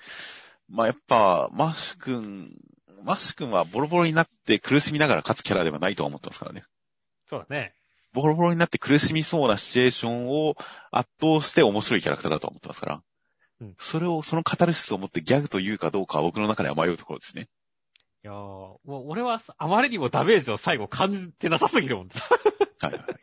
[0.70, 2.56] まあやっぱ、マッシュ君、
[3.04, 6.64] マッシュ君はボロボロになって苦しみながら勝つキャラではないとは思ってますからね。
[7.28, 7.74] そうだね。
[8.14, 10.56] ボロボロになって苦しみそうなシチュエーションを
[10.92, 13.04] 圧倒して面白いキャラクターだと思ってますから。
[13.62, 17.50] うんそれを、そのカタルシスを持ってギャグというかどうかは僕の中では迷うところですね。
[18.24, 22.10] いやーもう俺はあまりにもダメージを最後感じてなさすぎるもん。
[22.82, 23.20] はいはいはい。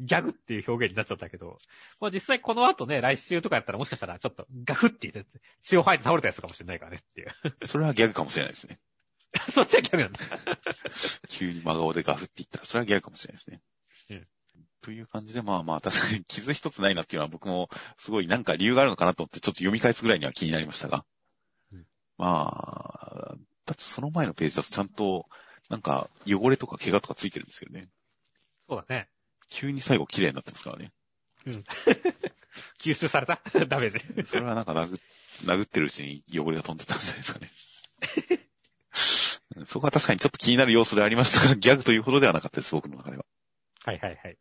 [0.00, 1.58] ギャグっていう表現になっちゃったけど。
[2.00, 7.66] まあ実際この後ね、来週とかやったらもしかしたらちょっとガフって言って血を吐いて倒れたやつかもしれないからねっていう。
[7.66, 8.78] それはギャグかもしれないですね。
[9.48, 10.18] そっちはギャグなんだ。
[11.28, 13.62] 急に真顔でガフって言ったら、それはギャグかもしれないですね。
[14.10, 14.26] うん
[14.82, 21.04] という感じで、まあまあ、確かに 傷一つないなっていうのは僕も、すごいなんか理由があるのかなと思って、ちょっと読み返すぐらいには気になりましたが。
[21.72, 21.86] うん
[22.18, 25.28] まあ、だってその前のページだとちゃんと、
[25.70, 27.88] なんか、汚れとか怪我とかついてるんですけどね。
[28.68, 29.08] そうだね。
[29.48, 30.92] 急に最後綺麗になってますからね。
[32.78, 33.40] 吸収された？
[33.66, 34.26] ダメージ。
[34.26, 35.00] それはなんか殴
[35.44, 37.50] 殴ってるうちに汚れが飛んでたんじゃないですかね。
[39.56, 43.26] うんそこは確かにちょっと気になる要素でありましたが、ギャグというほどではなかったです、僕の中では。
[43.84, 44.38] はいはいはい。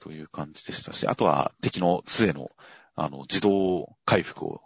[0.00, 2.50] という感じでしたし、あとは敵の杖の、
[2.94, 4.60] あの、自動回復を、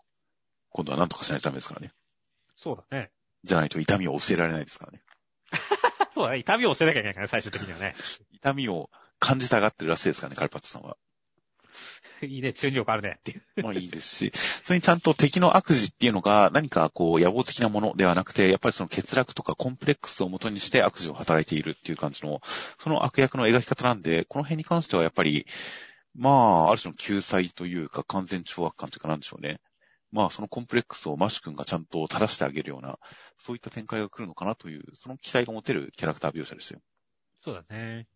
[0.70, 1.92] 今度は何とかしないとダメですからね。
[2.56, 3.10] そうだね。
[3.44, 5.02] じゃないと痛みを教えられないですからね。
[6.12, 6.38] そうだね。
[6.38, 7.94] 痛みを教えなきゃいけないからね、最終的にはね。
[8.32, 10.96] 痛みを感じたがってるらしいですからね、カルパッチョさんは。
[12.27, 13.43] いいね、注入力あるねっていう。
[13.62, 14.33] まあいいですし、
[14.64, 22.41] それにちゃんと敵の悪事っていうのが何かこう野望的なものではなくて、やっぱりその欠落とかコンプレックスを元にして悪事を働いているっていう感じの、
[22.79, 25.47] その悪役の描き方なんで、この辺に関してはやっぱり、
[26.14, 29.61] まあ、ある種の救済というか完全懲悪感というかなんでしょうね。
[30.12, 32.99] まあ、そのコンプレックスをマッシュ君がちゃんと正してあげるような、
[33.39, 36.81] そういった展開が来るのかなという、その期待が持てるキャラクター描写ですよ。
[37.41, 38.07] そうだね。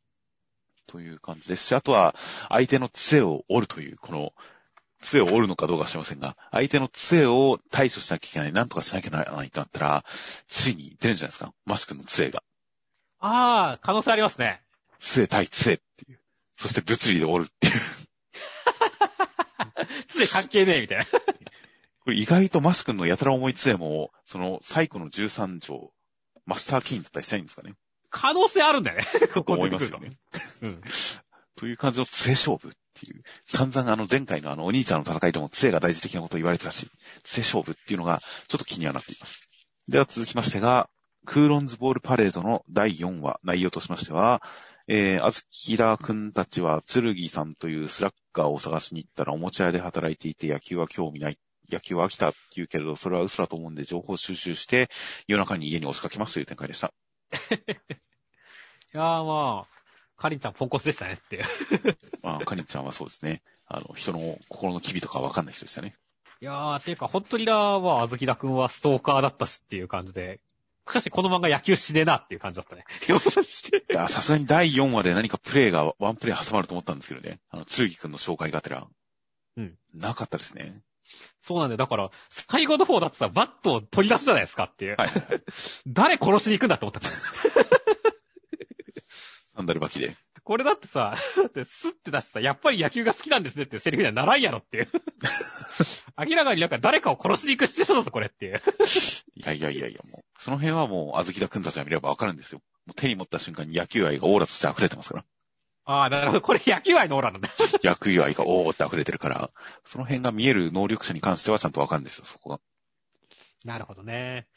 [0.86, 2.14] という感じですし、あとは、
[2.48, 4.32] 相手の杖を折るという、この、
[5.02, 10.04] 杖を折るのかどうかは知りませんが、相手の杖を対処しなきゃいけない、なんとかしなきゃならないとなったら、
[10.48, 11.52] ついに出るんじゃないですか？
[11.64, 12.42] マスクの杖が。
[13.20, 14.62] ああ、可能性ありますね。
[14.98, 16.20] 杖対杖っていう。
[16.56, 17.74] そして物理で折るっていう。
[20.08, 21.04] 常に関係ねえみたいな。
[21.04, 25.92] これ意外とマスクのやたら重い杖も、その、最古の13条、
[26.46, 27.74] マスターキーンだったりしたいんですかね？
[28.10, 29.04] 可能性あるんだよね。
[29.34, 30.10] ここ思いますよね。
[30.62, 30.80] うん。
[31.56, 36.90] という感じの杖勝負っていう、散々あの前回のあのお兄ちゃんの戦いでも杖が大事的なことを言われてたし、
[37.24, 39.48] 杖勝負っていうのがちょっと気にはなっています。
[39.88, 40.90] では続きましてが、
[41.24, 44.42] クーロンズボールパレードの第4話、内容としましては、
[44.88, 51.38] えー、あずきだくんたちは、つるぎさんというスラッガーを探しに行ったらおもちゃ屋で働いていて野球は興味ない。
[51.70, 54.88] 野球は飽きたって言うけれど、それは嘘だと思うんで情報収集して、
[55.26, 56.92] 夜中に家に押しかけますという展開でした。
[58.94, 61.44] いやーまあ、かりんちゃんポンコツでしたねっていう。
[62.22, 63.42] まあ、かりんちゃんはそうですね。
[63.66, 65.94] あの、人の心の機微とかわかんない人でしたね。
[66.40, 70.40] いやー、ていうか、本当にだは、あずきだくんはストーカーだったしっていう感じで、
[70.88, 72.84] しかしこの漫画野球しねえなっていう感じだったね。
[73.08, 77.40] いや、さすがに第4話で何かプレイが、ワンプレイ挟まると思ったんですけどね。
[77.50, 78.86] あの、つるぎくんの紹介がてら。
[79.56, 79.76] うん。
[79.94, 80.82] なかったですね。
[81.42, 81.76] そうなんだよ。
[81.76, 84.96] だから、最後の方だってさ、バットを取り出すじゃないですかっていう。
[84.98, 85.10] はい。
[85.86, 87.00] 誰殺しに行くんだって思った。
[89.56, 90.16] サンダル履きで。
[90.44, 94.88] これだってさ、だってスッて出してさ、やっぱり野球が好きなんですねってセリフにはならんやろっていう。
[96.18, 98.62] 明らかになんか誰かを殺しに行くシチュエーションだぞ、これっていう。
[99.34, 102.62] いやいやいやいや、もう、その辺はもう、あずきだくんたちが見ればわかるんですよ。
[102.94, 105.24] 手に持った瞬間に野球愛がオーラとして溢れてますから。
[105.88, 106.40] ああ、なるほど。
[106.42, 107.48] これ野球愛のオーラなんだ。
[107.82, 109.50] 野球愛がおーって溢れてるから、
[109.84, 112.60] その辺が見える能力者に関してはちゃんとわかるんですよ、そこが。
[113.64, 114.48] なるほどね。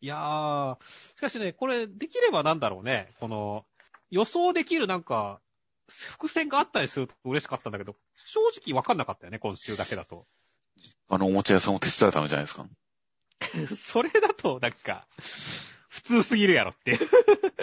[0.00, 0.76] いやー、
[1.16, 3.08] しかしね、これ、できればなんだろうね。
[3.18, 3.64] この、
[4.10, 5.40] 予想できるなんか、
[5.88, 7.96] 伏線があったりすると嬉しかったんだけど、
[8.26, 10.26] 正直わかんなかったよね、今週だけだと。
[11.08, 12.66] あのおもちゃ屋さんを手伝うためじゃないですか？
[13.76, 15.06] それだと、なんか、
[15.88, 16.98] 普通すぎるやろって。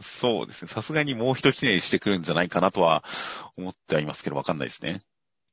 [0.00, 0.68] そうですね。
[0.68, 3.04] さすがにもう一ひねりしてくるんじゃないかなとは
[3.56, 5.02] 思ってはいますけど、わかんないですね。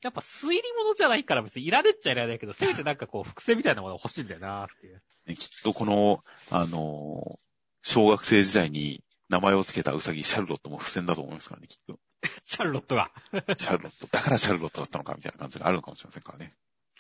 [0.02, 5.02] やっぱ推理物じゃないから別にいらねっちゃいらないけど、せめてなんかこう、伏線みたいなもの欲しいんだよなっていう。
[5.28, 7.50] ねきっとこの、あのー
[7.82, 12.00] 小学生時代に名前を付けたウサギ、シャルロットも付箋だと思いますからね、きっと。
[12.46, 13.12] シャルロットが。
[13.58, 14.08] シャルロット。
[14.08, 16.54] だからシャルロットだったのかみたいな感じがあるのかもしれませんからね。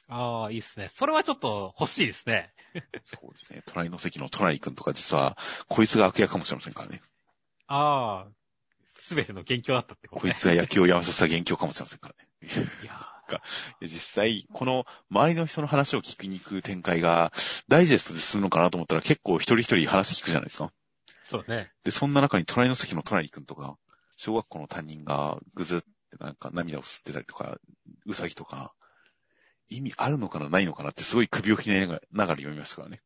[0.07, 0.89] ああ、いいっすね。
[0.89, 2.53] それはちょっと欲しいですね。
[3.03, 3.61] そうですね。
[3.65, 5.37] 隣の席の隣くんとか実は、
[5.67, 7.01] こいつが悪役かもしれませんからね。
[7.69, 8.31] ああ、
[8.85, 10.33] すべての元凶だったってことね。
[10.33, 12.27] こいつが野球をやめさせた元凶かもしれませんからね。
[12.83, 12.93] いや
[13.79, 17.31] で実際、この周りの人の話を聞きに行く展開が、
[17.67, 20.71] ダイジェストで進むのかなと思ったら結構一人一人話聞くじゃないですか。
[21.29, 21.71] そうだね。
[21.83, 23.77] で、そんな中に隣の席の隣くんとか、
[24.17, 25.87] 小学校の担任がぐずって
[26.19, 27.59] なんか涙を吸ってたりとか、
[28.07, 28.73] うさぎとか、
[29.69, 33.01] 意味あるのかなないのかなってすごい首をひねりながらながら読みましたからね。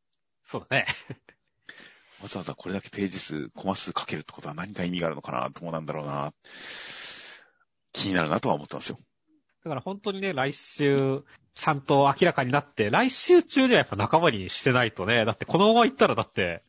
[0.45, 0.85] そうだね。
[2.23, 6.33] わざわざこれだけページ数、コマ数かけるってことは何か意味があるのかなどうなんだろうな
[7.91, 8.99] 気になるなとは思ってますよ。
[9.65, 16.63] だから本当にね、来週、ちゃんと明らかになって、来週中ではやっぱ仲間にしてないとね、だってこのまま行ったらだって、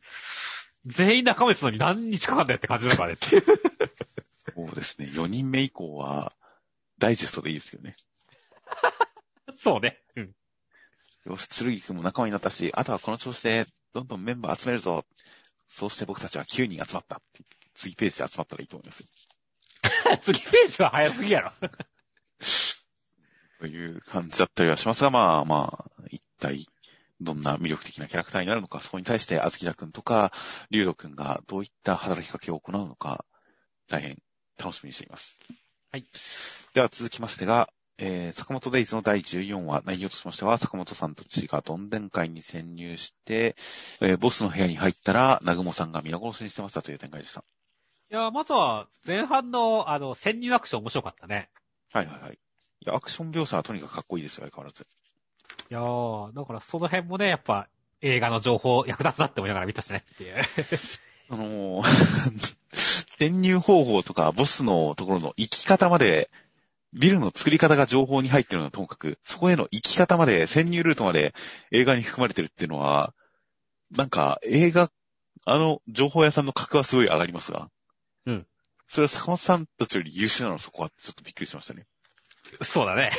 [0.85, 3.17] 全員仲間にするのに何日かかんだよって感じだからね。
[4.55, 5.07] そうですね。
[5.07, 6.33] 4人目以降は、
[6.97, 7.95] ダイジェストでいいですよね。
[9.57, 10.01] そうね。
[10.15, 10.35] うん。
[11.25, 15.05] よし、剣くんも仲間になったし、あとはこの調子で、どんどんメンバー集めるぞ。
[15.67, 17.43] そうして僕たちは9人集まったって。
[17.75, 19.07] 次ページで集まったらいいと思いますよ。
[20.21, 21.51] 次ページは早すぎやろ。
[23.59, 26.67] という感じだったりはしますが、まあまあ、一体、
[27.21, 30.31] どんな魅力的なキャラクターになるのか、そこに対して、あずきだくんとか、
[30.69, 33.25] りゅうどくんがどういった働きかけを行うのか、
[33.87, 34.17] 大変
[34.57, 35.39] 楽しみにしています。
[35.91, 36.07] はい。
[36.73, 43.55] では続きましてが、えー、坂本デイズの第14話、内容としましては、坂本さんたちがどんでん会に潜入して、
[44.01, 47.45] えーボスの部屋に入ったら、南雲さんが皆殺しにしてましたという展開でした。
[48.11, 51.49] いや、まずは、前半の、あの、潜入アクション面白かったね。
[51.93, 52.33] はいはいはい。
[52.33, 52.37] い
[52.85, 54.85] や、アクション描写はとにかくかっこいいですよ、相変わらず。
[55.71, 57.69] いやー、だからその辺もね、やっぱ、
[58.01, 60.35] 映画の情報役立つなって思いながら見たしねっていう。
[61.31, 62.55] あのー
[63.17, 66.29] 潜入方法とか、ボスのところの行き方まで、
[66.97, 71.33] ビルの作り方が情報に入ってるのはともかく、そこへの行き方まで、潜入ルートまで
[71.71, 73.13] 映画に含まれてるっていうのは、
[73.91, 74.89] なんか映画、
[75.45, 77.69] あの情報屋さんの格はすごい上がりますが。
[78.25, 78.47] うん。
[78.87, 80.57] それは坂本さんたちより優秀なの？
[80.57, 81.85] そこはちょっとびっくりしましたね。
[82.61, 83.11] そうだね。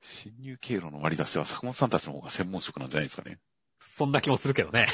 [0.00, 3.38] 侵入経路の割り出しは坂本さんたちの方が専門職なんじゃないですかね。
[3.80, 4.88] そんな気もするけどね。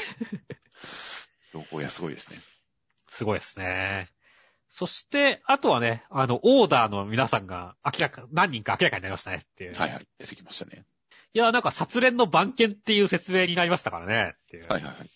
[1.53, 2.39] 情報屋すごいですね。
[3.07, 4.09] すごいですね。
[4.77, 9.73] そして、あとはね、あの、オーダーの皆さんが明らか、何人か明らかになりましたねっていう。
[9.73, 10.05] はいはい。
[10.19, 10.83] 出てきましたね。
[11.33, 14.67] いや、なんか殺練の番犬っていう説明になりましたからねっていう。
[14.67, 15.05] はいはいはい。
[15.05, 15.09] い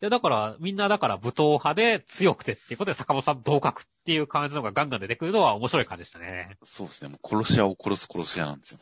[0.00, 6.58] や、だから、みんなだから武闘派で強くてっていうことで坂本さん同格っていう感じのがガンガン出てくるのは面白い感じでしたね。
[6.62, 7.08] そうですね。
[7.08, 8.80] もう殺し屋を殺す殺し屋なんですよ。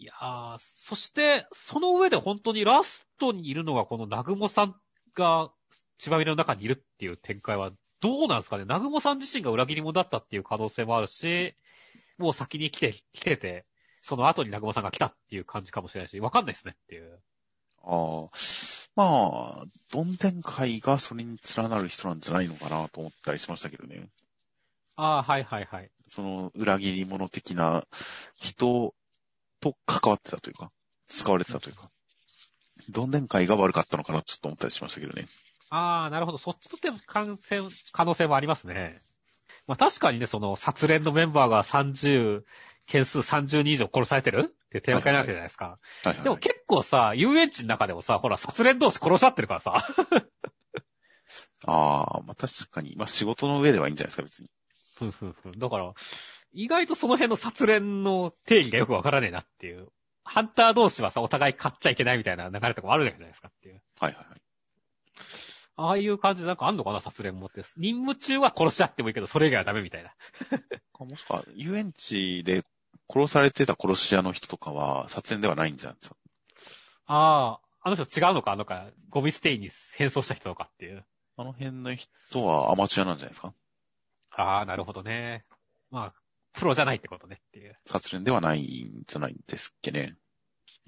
[0.00, 4.76] いやー、そして、その上で本当にラストにいるのがこの南雲さん
[5.14, 5.50] が
[5.98, 8.64] 血まみれの中にいるっていう展開は、どうなんですかね？
[8.64, 11.54] 南雲さん自身が裏切り者だったっていう可能性もあるし、
[12.18, 13.64] もう先に来て、来てて、
[14.02, 17.20] その後に南雲さんが来たっていう感じかもしれないし、わかんないですねっていう。
[17.82, 18.30] ああ、
[18.94, 24.08] まあ、どんでん会がそれに連なる人なんじゃないのかなと思ったりしましたけどね。
[24.96, 25.90] ああ、はいはいはい。
[26.08, 27.84] その裏切り者的な
[28.36, 28.94] 人
[29.60, 30.70] と関わってたというか、
[31.08, 31.90] 使われてたというか、
[32.90, 35.28] どんでん会が悪かったのかなちょっと思ったりしましたけどね。
[35.70, 36.38] ああ、なるほど。
[36.38, 37.62] そっちとっても可能性
[37.92, 39.02] 可能性もありますね。
[39.66, 42.42] まあ確かにね、その、殺連のメンバーが30、
[42.86, 44.54] 件数30人以上殺されてる？
[44.66, 45.78] って展開なわけじゃないですか。
[46.04, 46.24] はいはい、はい。
[46.24, 49.86] でも結構さ、遊園地の中でもさ、ほら、殺連同士殺し合ってるからさ。
[51.66, 52.94] ああ、まあ確かに。
[52.96, 54.50] まあ仕事の上ではいいんじゃないですか、別に。
[54.96, 55.58] ふんふんふん。
[55.58, 55.92] だから、
[56.52, 59.88] 意外とその辺の殺連の定義がよくわからねえなっていう。
[60.24, 63.82] ハンター同士はさ、お互い買っちゃいけないみたいな流れとかもあるじゃないですかっていう。
[64.00, 64.40] はいはいはい。
[65.80, 67.62] ああいう感じでなんかあんのかな、殺連もって。
[67.76, 70.12] 任務中は殺し合ってもいいけど、それ以外はダメみたいな。
[70.98, 72.64] もしくは、遊園地で
[73.08, 76.16] 殺されてた殺し屋の人とかは、殺人ではないんじゃないですか？
[77.06, 81.06] ああ、あの人違うのか、あのか、ゴミ捨てに変装した人とかっていう。
[81.36, 83.54] あの辺の人はアマチュアなんじゃないですか？
[84.32, 85.44] ああ、なるほどね。
[85.92, 86.14] まあ、
[86.54, 87.76] プロじゃないってことねっていう。
[87.86, 90.16] 殺人ではないんじゃないんですっけね。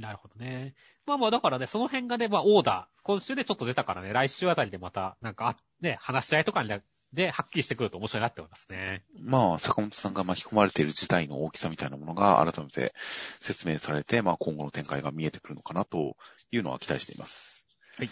[0.00, 0.74] なるほどね。
[1.06, 6.70] まあまあ、だからね、その辺がね、まあ、オーダー、今週でちょっと出たからね、来週あたりでまた、なんか、ね、話し合いとかに
[7.12, 9.04] で、はっきりしてくると面白いなって思いますね。
[9.18, 12.94] まあ、坂本さんが巻き込まれている事態の大きさみたいなものが改めて
[13.40, 16.16] 説明されて、まあ今後の展開が見えてくるのかなと
[16.52, 17.64] いうのは期待しています。
[17.98, 18.08] はい。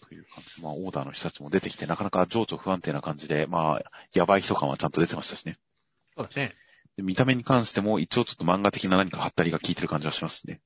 [0.00, 3.82] という感じで、まあオーダーの人たちも出てきて、なかなか情緒不安定な感じで、まあ、
[4.14, 5.56] やばい人感はちゃんと出てましたしね。
[6.16, 6.54] そうだね。
[6.96, 10.60] で見た目に関しても一応ちょっと漫画的な何かハったりが効いてる感じはしますしね。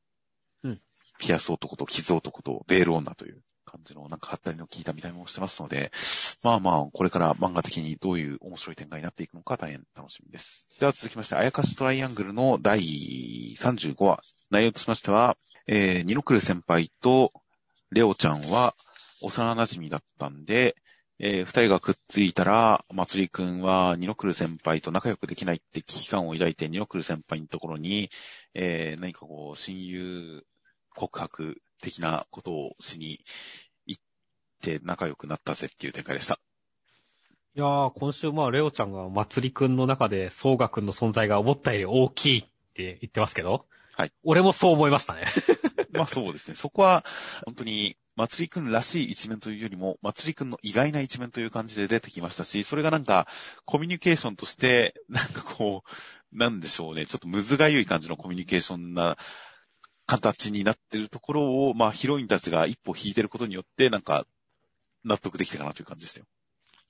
[0.65, 0.81] うん。
[1.19, 5.93] ピアス男と傷男とベール女という感じのなんかハったりの効いた見た目もしてますので、
[6.43, 10.69] まあまあ、これから漫画的にどういう面白い展開になっていくのか大変楽しみです。
[10.81, 12.81] では続きまして、あやかしトライアングルの第
[13.59, 14.21] 35話。
[14.51, 15.37] 内容としましては、
[15.67, 17.33] えー、ニノクル先輩と
[17.91, 18.75] レオちゃんは
[19.23, 20.77] 幼馴染だったんで、
[21.19, 28.11] えー、二人がくっついたら、まつりくんは、ニノクル先輩と仲良くできないって危機感を抱いて、ニノクル先輩のところに、
[28.53, 30.45] えー、何かこう、親友
[30.95, 33.21] 告白的なことをしに
[33.87, 34.03] 行っ
[34.63, 36.39] て仲良くなったぜっていう展開でした。
[37.57, 42.43] いやー、今週まあ、レオちゃんがまつりくんの中で、ソウガくんの存在が思ったより大きいっ
[42.75, 43.67] て言ってますけど、
[43.97, 44.13] はい。
[44.25, 45.27] 俺もそう思いましたね。
[45.93, 46.57] まあそうですね。
[46.57, 47.05] そこは、
[47.45, 53.29] 本当に、まつりくんらしい一面というよりも、まつりくんの意外な一面という感じで出てきましたし、それがなんか、
[53.65, 59.17] コミュニケーションとして、なんかこう、なんでしょうね、ちょっとむずがゆい感じのコミュニケーションな
[60.07, 64.27] 形になってるところを、まあヒロインたちが一歩引いてることによって、なんか、
[65.05, 66.27] 納得できたかなという感じでしたよ。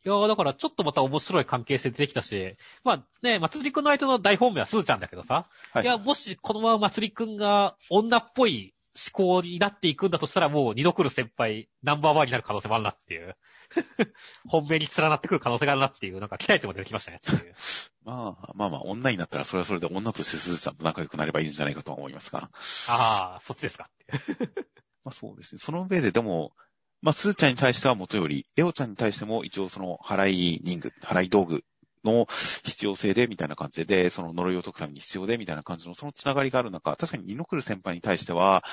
[0.07, 13.35] いやー、だからちょっとまた面白い関係性出てきたし、まあね、まつりくんの相手の大本命はすずちゃんだけどさ、はいいや、もしこのまままつりくんが女っぽい思考になっていくんだとしたらもう二度来る先輩ナンバーワンになる可能性もあるなっていう。
[14.47, 17.21] 本命に連なってくる可能性があるなっていう、なんか期待値も出てきましたね。
[18.05, 22.51] まあ、まあまあ、女になったらそれはそれで女としてすずちゃんと仲良くなればいいんじゃないかとは思いますが。
[22.89, 24.07] ああ、そっちですかって。
[25.05, 25.59] まあそうですね。
[25.59, 26.55] その上ででも、
[27.03, 31.65] まあ、すーちゃんに対しては元より、レオちゃんに対しても一応その払い人具、払い道具
[32.05, 32.27] の
[32.65, 38.65] 必要性でみたいな感じで、その呪いを解くために必要でみたいな感じのそのつながりがある中、確かにニノクル先輩に対しては、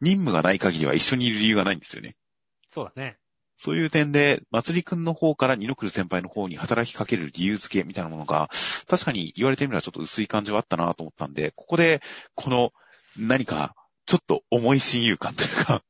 [0.00, 2.16] 任務がない限りは一緒にいる理由がないんですよね。
[2.70, 3.18] そうだね。
[3.58, 8.48] そういう点で、まつりくんの方からニノクル先輩の方に働きかける理由付けみたいなものが、
[8.86, 12.00] 確かに言われてみればちょっと薄い感じはあったなと思ったんで、ここで、
[12.34, 12.72] この、
[13.16, 13.74] 何か、
[14.06, 15.82] ちょっと重い親友感というか、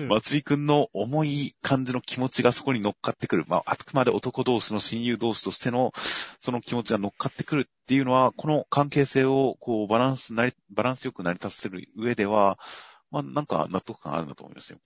[0.00, 3.44] うんまつりくんの重い感じの気持ちがそこに乗っかってくる。
[3.46, 5.92] まあ、あくまで男同士の親友同士としての、
[6.40, 12.58] その気持ちが乗っかってくるっていうのは、この関係性を、こう、バランスなり、バランスよく成り立たせる上では、
[13.10, 14.78] まあ、なんか納得感あるんだと思いますよ。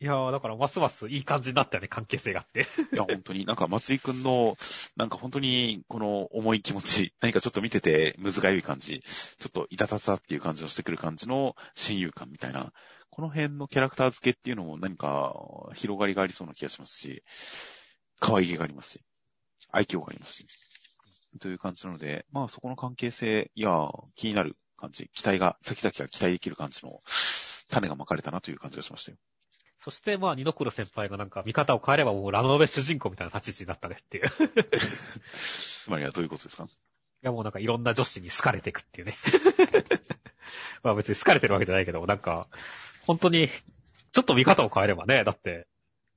[0.00, 2.60] いやー、だからますますいい感じになったよね、関係性があって。
[2.60, 4.56] いや、本当に、なんか、松井くんの、
[4.96, 12.72] なんか本当に、この重い気持ち、何かちょっと見てて、むずがゆい感じ、ちょっといたたたっていう感じのしてくる感じの親友感みたいな、
[13.10, 15.34] この辺のキャラクター付けっていうのも何か
[15.74, 17.24] 広がりがありそうな気がしますし、
[18.20, 19.00] 可愛げがありますし、
[19.72, 20.46] 愛嬌がありますし、
[21.40, 27.00] という感じなので、まあそこの関係性、いや、気になる感じ、期待が、先々が期待できる感じの
[27.68, 29.18] 種が巻かれたなという感じがしましたよ。
[29.80, 34.26] そして、まあ、二の黒先輩がなんか見方を変えればもうラノベ主人公みたいな立ち位置になったねっていう。
[34.26, 36.68] いつまりはどういうことですか？
[37.22, 39.14] や、もうなんかいろんな女子に好かれていくっていうね。
[40.82, 42.46] まあ別に好かれてるわけじゃないけど、なんか、
[43.06, 43.48] 本当に、
[44.12, 45.66] ちょっと見方を変えればね、だって、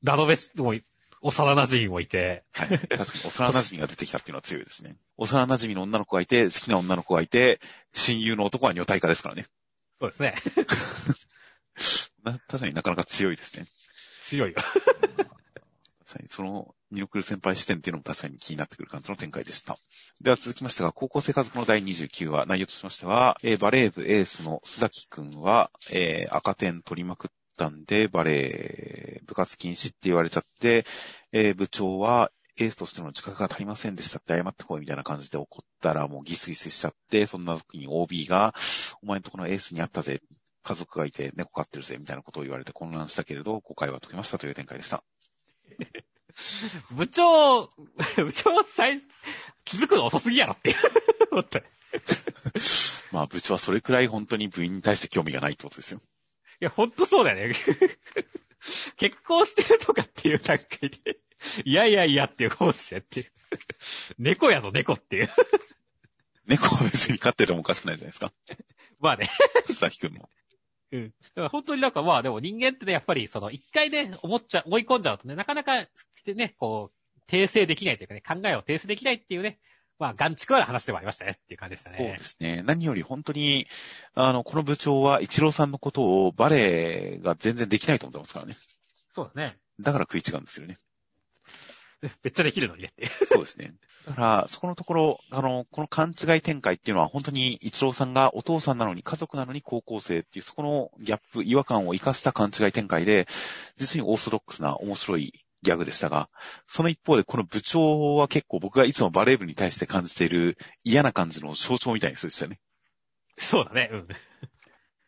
[0.03, 0.83] ラノベ、もう、
[1.23, 2.43] 幼馴染もいて。
[2.53, 2.69] はい。
[2.69, 4.95] 確かに幼馴染が出てきたっていうのは強いですね。
[5.17, 7.59] 幼馴染の女の子がいて、好きな女の子がいて、
[7.93, 9.47] 親友の男は女体化ですからね。
[9.99, 10.35] そうですね。
[12.23, 13.67] な確かになかなか強いですね。
[14.21, 14.57] 強いよ。
[16.05, 19.77] 確かに、その、ニノクル先輩視点っていうのも確かに気になってくる感じの展開でした。
[20.19, 30.85] では続きましてが、高校生家族の第29話、内容としましては、えーバレー部エースの須崎くんは、えー赤点取りまくったんで、バレー部活禁止って言われちゃって、
[31.31, 38.53] えー部長は、エースとしての自覚が足りませんでしたって謝ってこいみたいな感じで怒ったらもうギスギスしちゃって、そんな時に OB が、
[39.01, 40.21] お前のところのエースに会ったぜ、
[40.63, 45.03] 家族がいて猫飼ってるぜ、みたいなことを言われて混乱したけれど、誤解は解けましたという展開でした。
[46.91, 47.67] 部長、
[48.15, 49.01] 部長最、
[49.65, 50.75] 気づくの遅すぎやろって
[51.31, 51.59] 思った。
[51.59, 51.63] い
[53.11, 56.01] まあ部長はそれくらい本当に部員に対して興味がないってことですよ。
[56.61, 57.55] や、ほんとそうだよね。
[58.95, 61.17] 結婚してるとかっていう段階で、
[61.65, 63.31] いやいやいやっていう顔してっていう。
[64.19, 65.29] 猫やぞ、猫っていう。
[66.45, 68.31] 猫は別に飼っててもおかしくないじゃないですか。
[68.99, 69.29] まあね。
[69.67, 70.29] 須崎くんも。
[70.91, 71.09] うん。
[71.09, 75.87] だから本当になんかまあでも人間ってね、やっぱりその一回ね、思っちゃ、思い込んじゃうとね、なかなか、
[76.25, 79.59] ね、こう、訂正できないというかね、考えを訂正できないっていうね、
[79.99, 82.23] まあ、眼畜ある話でもありましたねっていう感じでしたそうねで。
[82.23, 82.63] すね。
[82.65, 83.67] 何より本当に、
[84.15, 88.55] あの、この部長は一郎さんのことをバレエが全然できないと思ってますからね。
[89.13, 89.59] そうだね。
[89.79, 90.77] だから食い違うんですよね。
[92.01, 93.07] めっちゃできるのにねって。
[93.25, 93.73] そうですね。
[94.07, 103.27] だから、そこのところ、あの、この勘違い展開っていうのは本当に一郎さんがお父さんなのに家族なのに高校生っていう、そこのギャップ、違和感を生かした勘違い展開で、
[103.77, 106.29] 実にオーソドックスな面白いギャグでしたが、
[106.67, 112.59] その一方でこの部長は結構僕がいつもバレー部に対して感じている嫌な感じの象徴みたいな人でしたよね。
[113.37, 113.89] そうだね。
[113.91, 114.07] うん。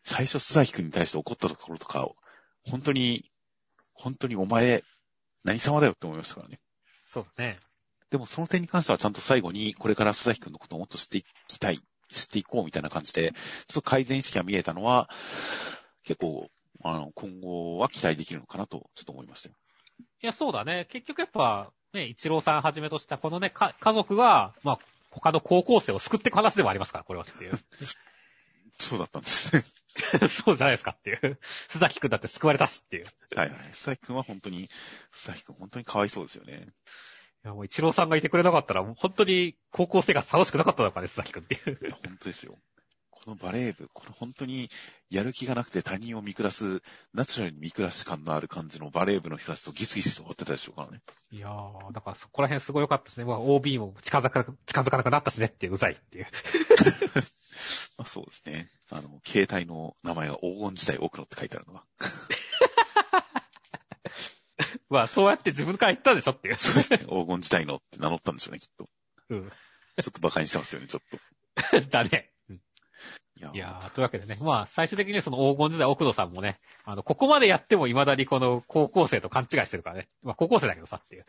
[0.04, 2.08] 最初、須崎くんに対して怒ったところとか、
[2.66, 3.30] 本当に、
[3.94, 4.82] 本当にお前、
[5.44, 6.60] 何様だよって思いましたからね。
[7.14, 7.60] そうだね。
[8.10, 11.78] でもその点に関してはちゃんと最後に、これから須崎くんのことをもっと知っていきたい、
[12.10, 15.08] 知っていこうみたいな感じで、ちょっと改善意識が見えたのは、
[16.02, 16.48] 結構、
[16.82, 19.54] あの、今後は期待できるのかなと、ちょっと思いましたよ。
[20.22, 20.88] いや、そうだね。
[20.90, 24.78] 結局やっぱ、ね、一郎さんはじめとしたこのね、か家族が、まあ、
[25.12, 27.52] 他の高校生を救っていく話でもありますから、これはっていう。
[28.76, 29.64] そうだったんですね。
[30.28, 31.38] そうじゃないですかっていう。
[31.68, 33.04] 須崎くんだって救われたしっていう。
[33.04, 33.58] いはいはい。
[33.72, 34.68] 須崎くんは本当に、
[35.12, 36.66] 須崎くん本当にかわいそうですよね。
[37.44, 41.78] や、もう一郎さんがいてくれなかったら、もう本当に高校生活楽しくなかったのかね、須崎くんっていう。
[42.02, 42.58] 本当ですよ。
[43.24, 44.68] このバレー部、この本当に
[45.08, 46.82] やる気がなくて他人を見下す、
[47.14, 51.00] ナチュラルに見下し感のある感じのバレー部の人たちとギスギスと終わってたでしょうからね。
[51.30, 53.24] いやー、だからそこら辺すごい良かったですね。
[53.24, 56.26] まあ、OB も近づか、 近づかなくなったしねっていう、うざいっていう。
[57.96, 58.70] まあそうですね。
[58.90, 61.86] あの、携帯の名前が黄金時代奥野って書いてあるのは。
[64.90, 66.56] まあ、そうやって自分から言ったんでしょっていう。
[66.58, 66.98] そうですね。
[66.98, 68.90] 黄金時代のって名乗ったんでしょうね、きっと。
[69.30, 69.48] うん。
[69.48, 69.50] ちょ
[70.10, 71.02] っと馬鹿にしてますよね、ちょっ
[71.80, 71.88] と。
[71.88, 72.33] だね。
[73.52, 80.08] いやいやー、というわけでね、まあ、最終的にその黄金時代奥野さんもね、あの、ここまでやっても未だにこの高校生と勘違いしてるからね。
[80.22, 81.26] まあ、高校生だけどさっていう。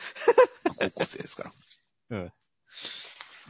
[0.63, 1.51] ま あ高校生ですから。
[2.11, 2.33] うん。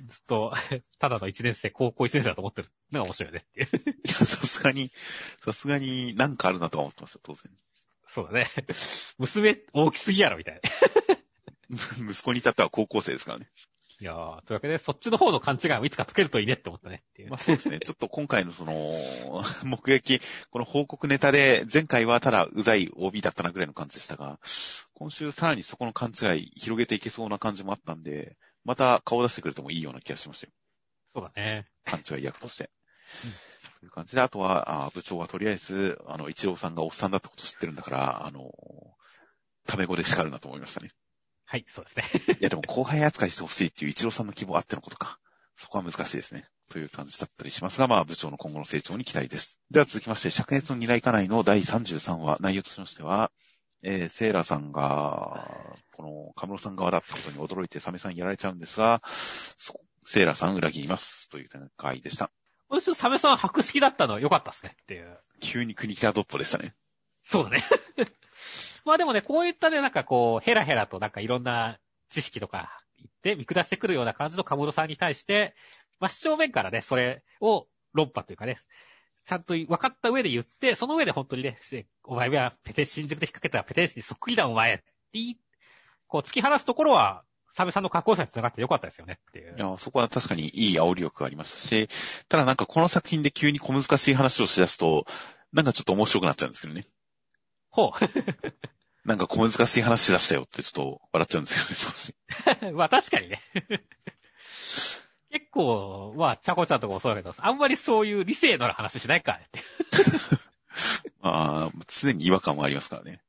[0.07, 0.53] ずっと、
[0.99, 3.89] ただの一年生、高校一年生だと思ってるのが面白いよねっていう。
[3.89, 4.91] いや、さすがに、
[5.43, 7.51] さすがになんかあるなとは思ってますよ、当然。
[8.07, 8.49] そうだね。
[9.17, 10.61] 娘大きすぎやろ、みたいな。
[12.11, 13.49] 息子に至っては高校生ですからね。
[14.01, 17.30] いやー、というわけで、そっちの方の勘違いもいつか解けるといいねって思ったねっていう。
[17.30, 17.80] まあそうですね。
[17.84, 18.93] ちょっと今回のその、
[19.63, 20.19] 目撃、
[20.49, 24.39] この報告ネタで、前回はただうざい OB だったなぐらいの感じでしたが、
[24.93, 28.35] 今週さらにそこの勘違い広げていけそうな感じもあったんで、
[28.65, 30.53] また顔出してくれてもいいような気がしましたよ。
[31.13, 31.67] そうだね。
[31.85, 32.69] 勘違い役として。
[33.80, 38.51] という感じで、あとは、あ部長はとりあえず、あの、一郎さんがおっさんだってこと知ってるんだから、あの、
[39.67, 40.91] タメ語で叱るなと思いましたね。
[41.45, 42.35] はい、そうですね。
[42.39, 45.19] いやでも後輩扱いしてほしいっていう一郎さんの希望あってのことか。
[45.57, 46.47] そこは難しいですね。
[46.69, 49.59] という感じだったりしますが、まあ部長の今後の成長に期待です。
[49.72, 53.31] では続きまして、灼熱の二来家内の第33話、内容としましては、
[53.84, 61.30] えー、セーラさんが、この、カムロさん側だったことに驚いてサメさんやられちゃうんですが、そセーラさん裏切ります。
[61.30, 62.31] という展開でした。
[62.67, 65.19] 今週サメさん白式だったの良かったですねっていう。
[65.39, 66.73] 急に国キャドッポでしたね。
[67.22, 67.63] そうだね。
[68.86, 71.80] まあでもね、こういったね、なんかこう、ヘラヘラとなんかいろんな
[72.10, 75.56] 知識とか言って見下してくるような感じのカムロさんに対して、
[75.99, 78.57] 真正面からね、それを論破というかね、
[79.26, 81.57] ちゃんと分かった上で言って、その上で本当にね、
[82.03, 85.20] お前はペテ新宿で引っ掛けたペテン師にそっくりだお前って
[86.07, 89.60] こう突き放すところは、サメさんの格好さに繋がってよかったですよねっていうい。
[89.60, 91.88] や、そこは確かにいい煽り力がありましたし、
[92.28, 95.06] ただなんかこの作品で急に小難しい話をしだすと、
[95.53, 96.86] なんかちょっと面白くなっちゃうんですけどね。
[97.70, 98.66] ほう。
[99.06, 102.73] なんか小難しい話出したよってちょっと笑っちゃうんですけどね、少し。
[102.76, 103.41] まあ確かにね。
[105.32, 109.61] 結構、まあ、ちゃこちゃんとかもそうだけど、あんまりそういう理性のある話しないからて。
[111.22, 113.22] まあ、常に違和感はありますからね。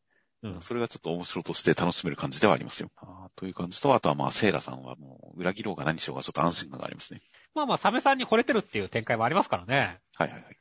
[0.43, 0.63] うん。
[0.63, 2.91] それがちょっと面白として楽しめる感じではありますよ。
[2.97, 7.23] あーという感じと、あとはまあ、セイラさんはもう、裏切ろうが何しようがちょっと安心感がありますね。
[7.55, 10.01] まあまあ、サメさんに惚れてるっていう展開もありますからね。
[10.15, 10.57] はいはいはい。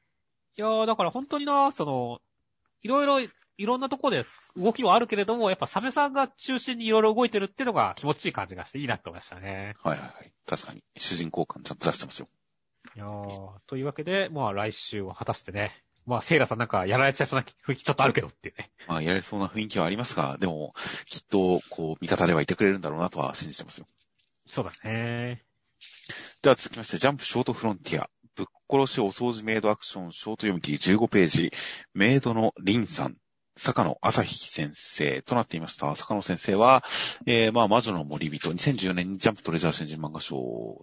[0.58, 2.22] いやー、だから本当にな、その、
[2.82, 4.26] いろいろ、いろんなとこで
[4.57, 9.76] 動きはあるけれども、やっぱサメさんが中心にいろいろ動いてるっていうのが気持ちいい感じがしていいなって思いましたね。
[9.84, 10.32] はいはいはい。
[10.45, 12.27] 確かに、主人公感ちゃんと出してますよ。
[12.95, 18.69] いやー、というわけで、まあ来週は果たしてね、まあセイラさんなんかやられちゃいそうな雰囲気ちょっとあるけどっていうね。
[18.88, 20.73] まあ、やれそうな雰囲気はありますが、でも、
[21.06, 23.88] きっと、こう、味方ではいてくれるんだろうなとは信じてますよ。
[24.48, 25.44] そうだね。
[26.41, 28.10] では続きまして、ジャンプショートフロンティア。
[28.36, 31.52] ぶっ殺しお掃除メイドアクションショート読み切り15ページ。
[31.94, 33.15] メイドのリンさん。
[33.57, 35.95] 坂野朝日先生となっていました。
[35.95, 36.84] 坂野先生は、
[37.26, 40.36] えー、まあ、魔女の森人、2014年にジャンプトレジャー新人漫画賞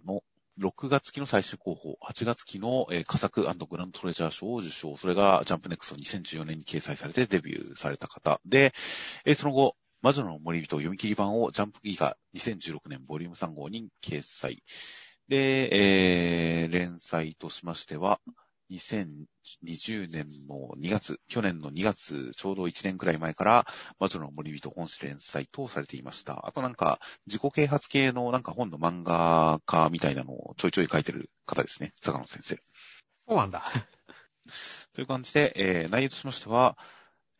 [0.07, 0.23] の
[0.59, 4.97] 6月期の最終候補、8月期の、えー、佳作グランドトレジャー賞を受賞。
[4.97, 8.73] それがジャンプネクスト2014年に掲載されてデビューされた方で、
[9.27, 14.62] えー、その後、魔女の森人読み切り版をジャンプギガ2016年ボリューム3号に掲載。
[15.28, 18.19] で、えー、連載としましては、
[18.71, 23.67] 2020年の2月、去年の2月、ちょうど1年くらい前から、
[23.99, 26.47] 魔女の森人本誌連載とされていました。
[26.47, 31.93] あとなんか、自己啓発系のなんか本の漫画家みたいなのをちょいちょい書いてる方ですね。
[32.01, 32.57] 坂野先生。
[33.29, 33.65] そうなんだ。
[34.93, 36.77] という感じで、えー、内容としましては、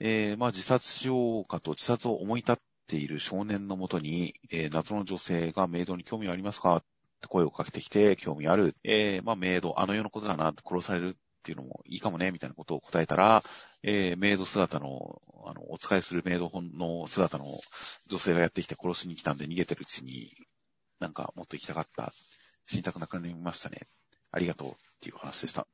[0.01, 6.83] えー、まあ自殺しようかと自殺を思い立っている少年のもとに、えー、謎の女性がメイドに興味ありますか
[7.29, 8.77] 声をかけてきて、興味ある。
[8.85, 13.43] えー、まあメイド、あの世のことだな、殺されるっていうのもいいかもね、みたいなことを答えたら、
[13.83, 17.47] えー、メイド姿の、あの、お使いするメイドの姿の
[18.09, 20.33] 女性がやってきて殺しに来たんで逃げてるうちに、
[21.01, 22.13] なんかもっと行きたかった。
[22.67, 23.89] 死にたくなくなりましたね。
[24.31, 25.67] ありがとうっていう話でした。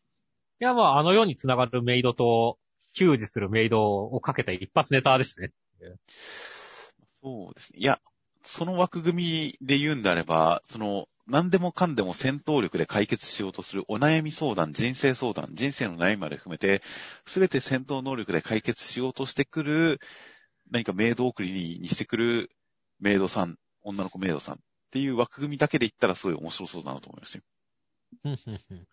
[0.61, 2.59] いや、まあ、あの世に繋がるメイドと、
[2.95, 5.53] 救治するメイドをかけた一発ネタですね。
[7.23, 7.79] そうですね。
[7.81, 8.01] いや、
[8.43, 16.83] その枠組みで言うんであれば、その、何でもかんでも戦闘力で解決しようとするお悩み相談、人生相談、人生の悩みまで含めて、
[17.27, 20.01] すべて戦闘能力で解決しようとしてくる、
[20.71, 22.51] 何かメイド送りにしてくる
[22.99, 24.59] メイドさん、女の子メイドさんっ
[24.91, 27.39] ていう枠組みだけで言ったらすごい面白そうだなと思いました
[28.31, 28.87] よ。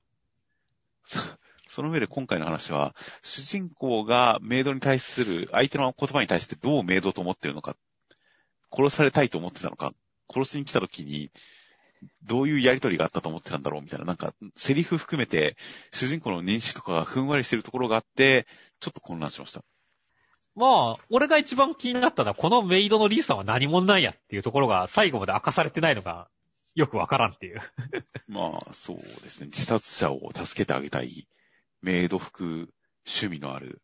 [1.69, 7.77] その上で今回の話は、主人公がメイドに対する、相手の言葉に対してどうメイドと思ってるのか、
[8.73, 9.93] 殺されたいと思ってたのか、
[10.29, 11.31] 殺しに来た時に、
[12.23, 15.57] どういうやりとりがあったと思ってたんだろうみたいな、なんか、セリフ含めて、
[15.91, 18.47] 主人公の認識とかがふんわりしてるところがあって、
[18.79, 19.63] ちょっと混乱しました。
[20.55, 26.29] まあ、俺が一番気になったのは、このメイドのリーさんは何者なんやっていうところが最後まで明かされてないのが、
[26.75, 27.59] よくわからんっていう。
[28.27, 29.47] まあ、そうですね。
[29.47, 31.27] 自殺者を助けてあげたい、
[31.81, 32.69] メイド服
[33.05, 33.81] 趣味のある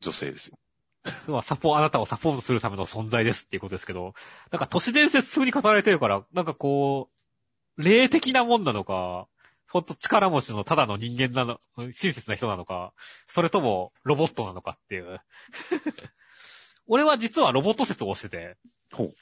[0.00, 0.58] 女性ですよ。
[1.28, 4.14] まあ、サポ、あなたをサポートするための存在ですっていうことですけど、
[4.50, 7.10] なんか都市伝説風に語られてるから、なんかこ
[7.76, 9.26] う、霊的なもんなのか、
[9.68, 12.92] ほんと力持ちのただの人間なの、親切な人なのか、
[13.26, 15.20] それともロボットなのかっていう。
[16.86, 18.56] 俺は実はロボット説を推してて、
[18.92, 19.14] ほう。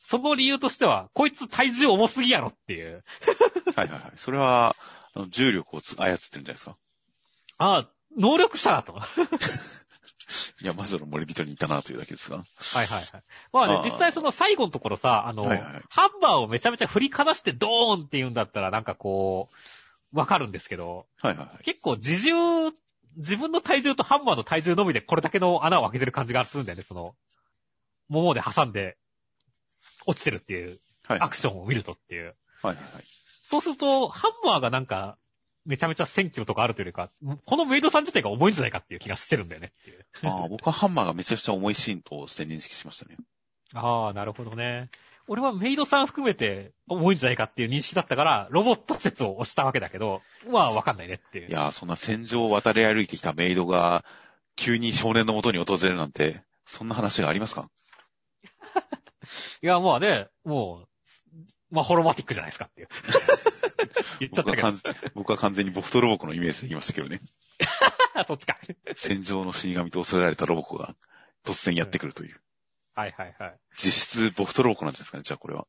[0.00, 3.02] その理由としては、こいつ体重重すぎやろっていう。
[3.74, 4.12] はいはいはい。
[4.16, 4.76] それは、
[5.28, 6.76] 重力をつ操ってるんじゃないですか？
[7.58, 9.00] ああ、能力者だと。
[10.62, 12.38] いや、魔女の森人にいたなというだけですが。
[12.38, 12.46] はい
[12.76, 13.22] はいはい。
[13.52, 19.48] まあねあ、ー実際その最後のところさ、あの、はいはいハンマーをめちゃめちゃ振りかざしてドーンって言うんだったらなんかこ
[20.12, 21.64] う、わかるんですけど、はいはいはい。
[21.64, 22.70] 結構自重、
[23.16, 27.14] 自分の体重とハンマーの体重のみでこれだけの穴を開けてる感じがするんだよね、その、
[28.08, 28.96] 桃で挟んで、
[30.06, 32.34] 落ちてるっていう、はいアクションを見るとっていう。
[32.62, 33.04] はいはいはい。
[33.42, 35.18] そうすると、ハンマーがなんか、
[35.66, 37.10] めちゃめちゃ1000キロとかあるというよりか、
[37.46, 40.06] このメイドさん自体が重いんじゃないかっていう気がしてるんだよねっていう。
[40.22, 43.16] ああ、僕はハンマーがめちゃくちゃ重いシーンとして認識しましたね。
[43.72, 44.90] ああ、なるほどね。
[45.26, 50.20] 俺はメイドさん含めて重いんじゃないかっていう認識だったから、ロボット説を押したわけだけど、
[50.50, 51.48] まあわかんないねっていう。
[51.48, 54.04] いやー、そんな戦場を渡り歩いてきたメイドが、
[54.56, 57.70] 急に少年の元に訪れるなんて、そんな話がありますか？
[59.62, 60.88] いや、まあね、もう、
[61.74, 62.88] まあホロマティックじゃないですかっていう。
[64.20, 64.62] 言っちゃったけど。
[64.62, 67.20] 僕は完全僕は完全にボクトロボコのイメージで言いましたけどね。
[68.28, 68.58] そっちか。
[68.94, 70.94] 戦場の死神と恐れられたロボコが
[71.44, 72.40] 突然やってくるという。
[72.94, 73.58] はいはいはい。
[73.76, 75.66] 実質ボクトロボコなんじゃないですかね、じゃあこれは。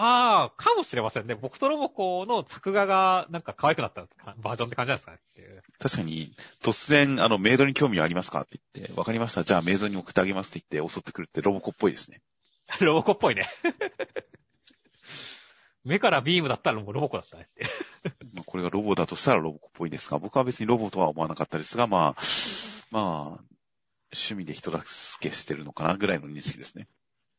[0.00, 1.34] ああ、かもしれませんね。
[1.34, 4.06] 僕とロボコの作画がなんか可愛くなった
[4.38, 5.18] バージョンって感じなんですかね。
[5.80, 6.32] 確かに、
[6.62, 9.42] 突然、あの、メイドに興味ありますかって言って、わかりました。
[9.42, 12.20] じゃあメイドに送ってあげますって言って襲ってくるってロボコっぽいですね。
[12.80, 13.48] ロボコっぽいね。
[15.88, 17.64] 目からビームだったらもうロボコだったねって。
[18.34, 22.20] ま あこれがロボだとしたらロボコっぽいですが、僕は別にロボとは思わなかったですが、まあ、
[22.90, 23.44] まあ、
[24.12, 26.88] 趣味で人助けしてるのかなぐらいの認識ですね。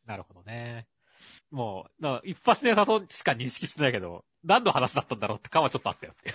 [0.06, 0.88] なるほどね。
[1.52, 6.34] もう、だから一発ネタとしか認識してないけど、何の話だったんだろうって感はちょっとあったよって。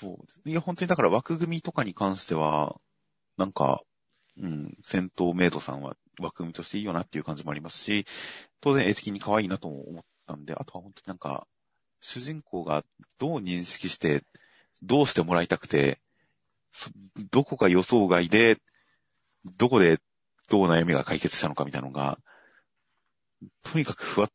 [0.00, 0.48] そう。
[0.48, 2.80] いや、本当にだから枠組みとかに関しては、
[3.36, 3.82] なんか、
[4.38, 8.06] うん、戦闘メイドさんは枠組みとしていいよなっていう感じもありますし、
[8.60, 11.46] 当然絵的に可愛いなとも思ったんで、あとは本当になんか、
[12.00, 12.84] 主人公が
[13.18, 14.22] どう認識して、
[14.82, 16.00] どうしてもらいたくて、
[16.72, 16.90] そ
[17.30, 18.58] どこが予想外で、
[19.56, 19.98] どこで
[20.48, 22.18] どう悩みが解決したのかみたいなのが、
[23.62, 24.30] とにかくふわっ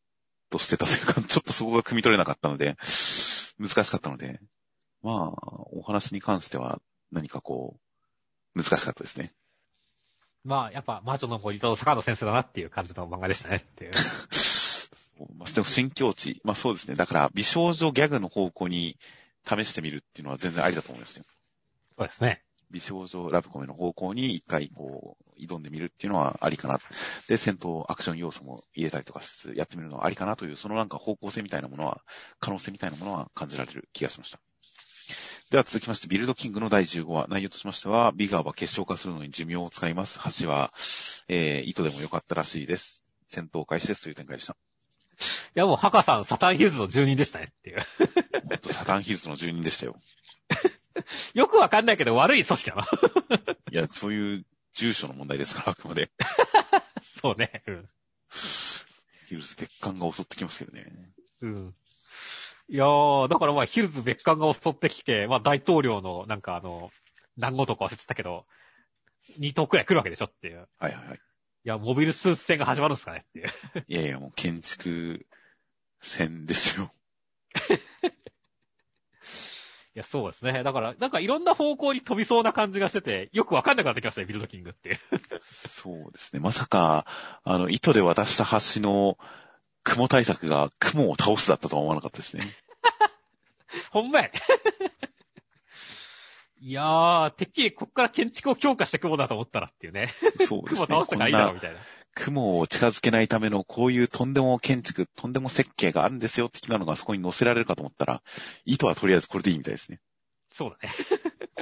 [0.50, 2.76] としてたというか、ちょっとそこが汲み取れなかったので、
[3.58, 4.40] 難しかったので、
[5.02, 5.42] まあ、
[5.72, 7.76] お話に関しては何かこ
[8.54, 9.32] う、難しかったですね。
[10.44, 13.92] まあ、やっぱ魔女の森と坂野先生だなっていう感じの漫画でしたねっていう。
[15.36, 16.40] まあ、でも新境地。
[16.44, 16.94] まあそうですね。
[16.94, 18.96] だから、美少女ギャグの方向に
[19.46, 21.24] 試してみるっていうのは全然ありだと思いますよ。
[21.96, 22.42] そうですね。
[22.70, 26.80] 美少女ラブコメの方向に一回こう、挑んでみるっていうのはありかな。
[27.28, 32.02] で、戦闘アクション要素も入れたりとかしつつやってみるのはありかなという、そのなんか方向性みたいなものは、
[32.40, 34.40] 可能性みたいなものは感じられる気がしました。
[35.50, 40.18] では続きまして、ビルドキングの第15話、内容としましては、ビガーは結晶化するのに寿命を使います。
[40.40, 40.72] 橋は、
[41.28, 43.02] えー、糸でも良かったらしいです。
[43.28, 44.56] 戦闘開始ですという展開でした。
[45.56, 47.80] いやもう、ハカさん、サタンヒルズの住人でしたねっていう。
[48.48, 50.00] ほんとサタンヒルズの住人でしたよ。
[51.34, 52.86] よくわかんないけど悪い組織だな。
[53.70, 56.10] いや、そういう住所の問題ですから、あくまで。
[57.02, 57.62] そうね。
[57.66, 57.88] うん。
[59.26, 61.12] ヒルズ別館が襲ってきますけどね。
[61.40, 61.74] うん。
[62.68, 66.90] いやー、だからまあ、ヒルズ別館が襲ってきて、まあ、大統領の、なんかあの、
[67.36, 68.46] 何号とか忘れてたけど、
[69.38, 70.68] 2頭くらい来るわけでしょっていう。
[70.78, 71.20] はいはいはい。
[71.64, 73.48] いや、モビルスーツ戦が始まるんですかねっていう。
[73.86, 75.26] いやいや、もう建築
[76.00, 76.92] 戦ですよ。
[79.94, 80.62] いや、そうですね。
[80.64, 84.98] だから、なんかいろんな方向に飛びそうな感じがしてて、よくわかんなくなってきましたね、ビルドキングって。
[85.40, 86.40] そうですね。
[86.40, 87.06] まさか、
[87.44, 89.18] あの、糸で渡した橋の
[89.84, 92.44] 雲対策が雲を倒すだったとは思わなかったですね。
[93.92, 94.32] ほんまやね。
[96.64, 100.06] いやー、てっきりこっから建築を強化して雲だと思ったらっていうね。
[100.46, 100.86] そうですね。
[100.86, 101.80] 雲倒したからいいだろ、こんなみたいな。
[102.14, 108.22] 雲を近づけないためのこういうとんでも建築、とんでも設計があるんですよ的なのがそこに載せられるかと思ったら、
[108.64, 110.00] 糸はとりあえずこれでいいみたいですね。
[110.52, 110.94] そうだね。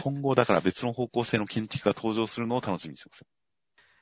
[0.03, 3.25] 今後だから別の方向性の建築が登場するのを楽しみにしてます。
[3.25, 3.27] っ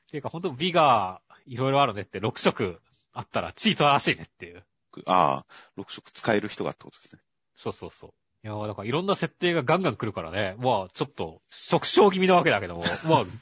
[0.09, 2.81] ていうか、ほんと美がいろいろあるねって、6色
[3.13, 4.65] あったらチートらしいねっていう。
[5.05, 7.21] ああ、6色使える人がってことですね。
[7.55, 8.13] そうそうそう。
[8.43, 10.55] いやー、だからいろんな設定がガンガン来るからね。
[10.59, 12.83] まあ、ちょっと、触傷気味なわけだけども。
[13.07, 13.25] まあ、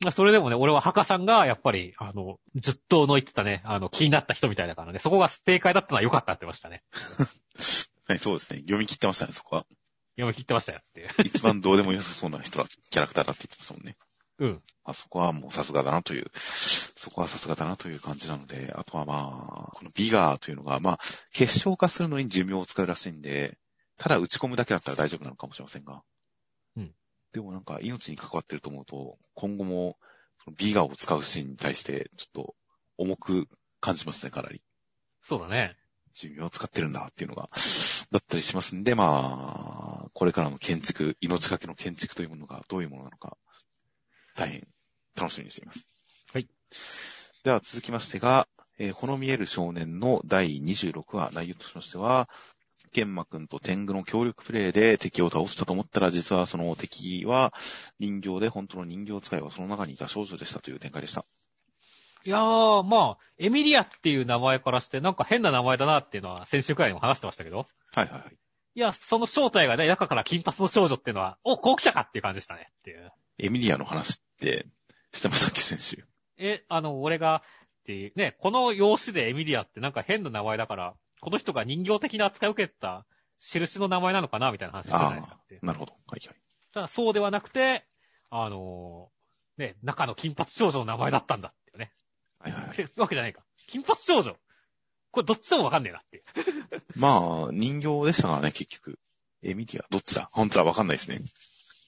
[0.00, 6.82] まあ、それでもね、俺はハカさんが、やっぱり、あの、10頭の言ってたね、あの、気になった人みたいだからね、そこが正解だったのは良かったって言ってましたね。
[8.06, 8.60] はい、そうですね。
[8.60, 9.64] 読み切ってましたね、そこは。
[10.16, 11.08] 読み切ってましたよっていう。
[11.24, 13.96] 一番どうでも良さそうな人だ、キャラクターだって言ってましたもんね。
[14.38, 14.62] うん。
[14.84, 21.00] あそこはもうさすがだなという、そこはさすがだなという感じなので、あとはまあ、このビガーというのが、まあ、
[21.32, 23.58] 結晶化するのに寿命を使うらしいんで、
[23.96, 26.02] ただ打ち込むだけだったら大丈夫なのかもしれませんが。
[26.76, 26.92] うん。
[27.32, 29.96] でもなんか命に関わってると思うと、今後も、
[30.44, 32.54] そのビガーを使うシーンに対して、ちょっと
[32.98, 33.48] 重く
[33.80, 34.62] 感じますね、かなり。
[35.22, 35.76] そうだね。
[36.14, 37.48] 寿命を使ってるんだっていうのが、
[38.10, 43.36] だったりしますんで、まあ、これからの建築、命がけの建築というものがどういうものなのか、
[44.36, 44.66] 大変
[45.16, 45.86] 楽しみにしています。
[46.32, 46.48] はい。
[47.44, 48.48] では続きましてが、
[48.78, 52.28] えー、この見える少年の第26話、内容としましては、
[52.92, 57.52] 玄馬くんと天狗の協力プレイで敵を倒したと思ったら、実はその敵は
[57.98, 61.24] 人形で、本当の人形使いはその中にいた少女でしたという展開でした。
[62.26, 67.58] いやー、まあ、エミリアっていう名前からして、なんか変な名前だなっていうのは先週くらいにも話してましたけど。
[67.58, 68.36] はいはいはい。
[68.76, 73.12] いや、その正体がね、中から金髪の少女っていうのは、お、こう来たかっていう感じでしたねっていう。
[73.38, 74.66] エミリアの話って、
[75.28, 76.04] ましたっけ、先週。
[76.36, 77.42] え、あの、俺が、
[77.82, 83.06] っていう、ね、この用紙でエミリアってなんか変な名前だから、この人が人形的な扱いを受けた
[83.38, 85.58] 印の名前なのかなみたいな話じゃないですかって。
[85.62, 85.92] なるほど。
[85.92, 86.36] はいはい。
[86.72, 87.86] ただそうではなくて、
[88.30, 91.92] あのーね、中の金髪少女の名前だったんだってね。
[92.40, 92.88] はいはいはい。
[92.96, 93.44] わけじゃないか。
[93.66, 94.36] 金髪少女。
[95.10, 96.22] これどっちでもわかんねえなって。
[96.96, 98.98] まあ、人形でしたからね、結局。
[99.42, 100.28] エミリア、どっちだ？
[100.32, 101.20] 本当はわかんないですね。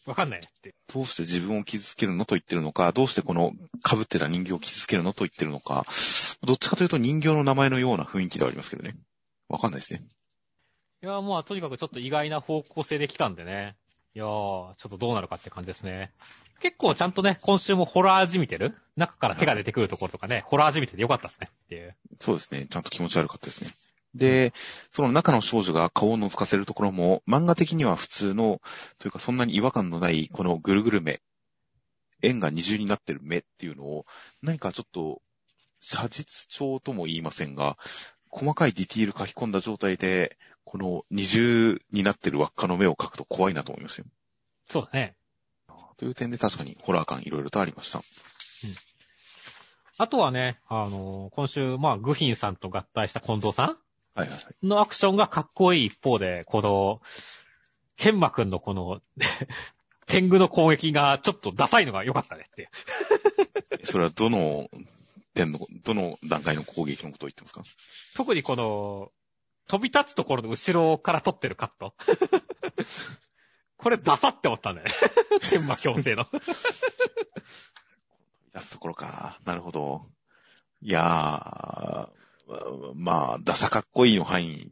[0.07, 0.75] わかんないねって。
[0.93, 3.53] どうして自分を傷つけるのと言ってるのか、どうしてこの
[3.85, 5.85] 被ってた人形を傷つけるのと言ってるのか、
[6.43, 8.97] どっちかというと人形の名前のような雰囲気ではありますけどね。
[9.49, 10.03] わかんないですね。
[11.03, 13.77] いや、まあ、とにかくちょっと意外な方向性で来たんでね。
[14.15, 16.13] いやー、ちょっとどうなるかって感じですね。
[16.61, 18.75] 結構ちゃんとね、今週もホラーじみてる？
[18.97, 21.95] 中から手が出てくるところとかね、ホラーじみててよかったですねっていう。
[22.19, 22.67] そうですね。
[22.71, 23.71] ちゃんと気持ち悪かったですね。
[24.17, 24.53] で、
[24.93, 28.61] その中の少女が顔を覗かせるところも、漫画的には普通の、
[28.99, 31.21] というかそんなに違和感のない、このぐるぐる目、
[32.23, 34.07] 円が二重になってる目っていうのを、
[34.43, 35.23] 何かちょっと、
[35.81, 37.77] 写実調とも言いませんが、
[38.29, 44.07] 細かいディティール書き込んだ状態で、この二重になってる輪っかの目を描くと怖いなと思いますよ。
[44.69, 45.17] そうだね。
[45.97, 48.03] という点で確かにホラー感いろいろとありました。
[49.99, 53.86] あとはね、あのー今週、まあ、グヒンさんと合体した近藤さはい
[54.17, 54.67] はいはい。
[54.67, 57.03] んのアクションがかっこいい一方で、この、
[57.97, 59.01] ケンマくんのこの、
[60.07, 62.71] 天狗の攻撃がちょっとダサいのが良かったねって。
[63.85, 64.71] それはどの
[65.35, 67.63] 点の、どの段階の攻撃のことを言ってますか？
[68.15, 69.13] 特にこの、
[69.69, 71.95] 飛び立つところの後ろから撮ってるカット。
[73.77, 74.95] これダサって思ったんだよね。
[75.51, 76.27] 天馬強制の。
[78.55, 79.39] 出すところか。
[79.45, 80.07] なるほど。
[80.81, 82.09] いやー、
[82.95, 84.71] まあ、ダサかっこいいの範囲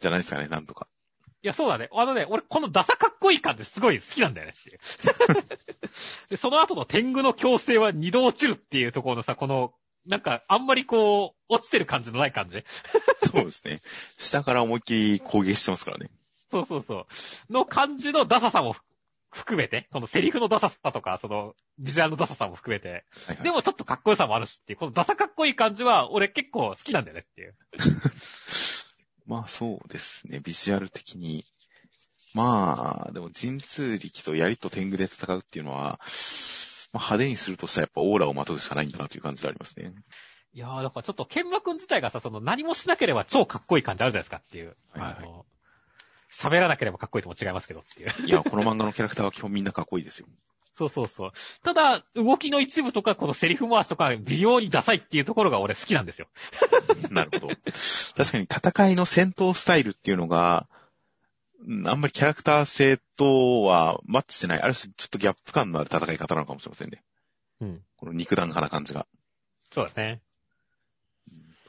[0.00, 0.86] じゃないですかね、なんとか。
[1.42, 1.88] いや、そうだね。
[1.92, 4.78] あのね、俺このダサかっこいい感じすごい好きなんだよねっていう。
[6.30, 9.72] で、その後の天狗の強制は二度落ちるっていうところのさ、この、
[10.06, 12.64] なんか、あんまりこう、落ちてる感じのない感じ。
[13.24, 13.80] そうですね。
[14.18, 16.10] 下から思いっきり攻撃してますからね。
[16.50, 17.06] そうそうそ
[17.48, 17.52] う。
[17.52, 18.76] の感じのダサさも
[19.36, 27.54] 含めて、このセリフのダサさとか、その、ビジュアルのダサさも含めて、はいはいでもちょっとかっこよさもあるしっていう、このダサかっこいい感じは、俺結構好きなんだよねっていう。
[29.26, 31.44] まあそうですね、ビジュアル的に。
[32.34, 35.98] まあ、でも神通力と槍と天狗で戦うっていうのは、
[36.92, 39.94] まあ、派手にするとしたらやっぱオーラをまとうしかないんだなという感じでありますね。
[40.52, 44.76] いやー、だからちょっと、ケンマくん自体がさ、その何もしなければ超かっこいい感じあるじゃないですかっていう。
[44.92, 45.46] はいはいあの、
[46.32, 48.26] 喋らなければかっこいいとも違いますけどっていう。
[48.26, 50.26] いや、この漫画のキャラクターは基本みんなかっこいいですよ。
[50.74, 51.32] そうそうそう。
[51.62, 56.28] ただ、動きの一部とか、このセリフ回しとか、微妙にダサいっていうところが俺好きなんですよ。
[57.10, 57.54] なるほど。
[58.14, 64.60] 確かに戦いの戦闘スタイルっていうのが、うんあんまりキャラクター性とはマッチしてない。
[64.60, 67.02] ある種ちょっとギャップ感のある戦い方なのかもしれませんね。
[67.60, 67.82] うん。
[67.96, 69.06] この肉弾派な感じが。
[69.72, 70.20] そうだね。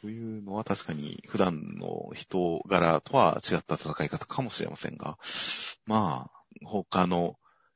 [0.08, 5.18] というのは確かに普段の人柄とは違った戦い方かもしれませんが、
[5.86, 7.36] まあ、他の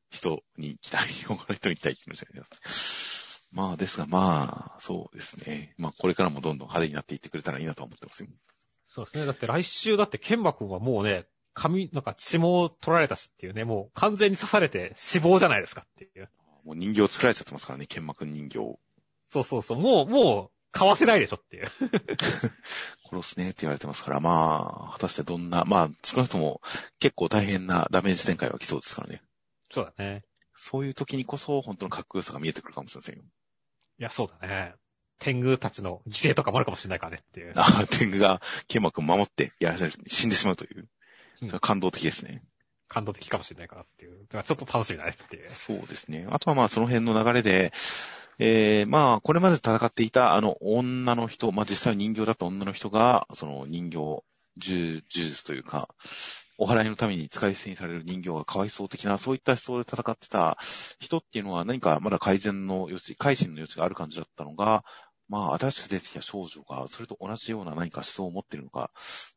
[0.10, 5.76] 人に期待、他の人に期待って言うんじゃないですまあ、ですがまあ、そうですね。
[5.78, 8.30] まあ、これからもどんどん派手になっていってくれたらいいなと思ってますよ。
[8.88, 9.26] そうですね。
[9.26, 16.30] だって来週だってケンマくんはもうね、髪、なんか血も取られたしっていうね、もう完全に刺されて死亡じゃないですかっていう。
[16.64, 18.80] もう人形作られちゃってますからね、剣幕人形を。
[19.28, 19.78] そうそうそう。
[19.78, 21.72] もう、もう、買わせないでしょっていう。
[23.10, 26.62] 殺すねって言われてますから、まあ、果たしてどんな、まあ、少なくとも
[27.00, 29.22] 結構大変なダメージ展開は来そうですからね。
[29.70, 30.24] そうだね。
[30.56, 33.24] そういう時にこそ本当のかっこよさが見えてくるかもしれませんよ。
[34.00, 34.76] いや、そうだね。
[35.20, 37.54] 天狗たちの犠牲とかもあるかもしれないからねっていう。
[37.56, 40.80] ああ、天狗が剣幕を守ってやらせる、死んでしまうという。
[40.80, 40.88] うん
[41.42, 42.44] それは感動的ですね。
[42.88, 44.20] 感動的かもしれないからっていう。
[44.24, 45.50] だからちょっと楽しみだねっていう。
[45.50, 46.28] そうですね。
[46.30, 47.72] あとはまあその辺の流れで、
[48.40, 54.24] えー、まあこれまで戦っていたあの女の人、まあ実際人形だった女の人が、その人形、呪
[54.58, 55.90] 呪術というか、
[56.58, 60.58] お払いのために使い捨てにされる人形がかわいそう的な、そういった思想で戦ってた
[61.00, 64.84] 人っていうのは何かまだ改善の余地、改心の余地がある感じだったのが、
[65.28, 68.92] まあ新しく出てきた少女が、それと同じような何か思想を持っているのか、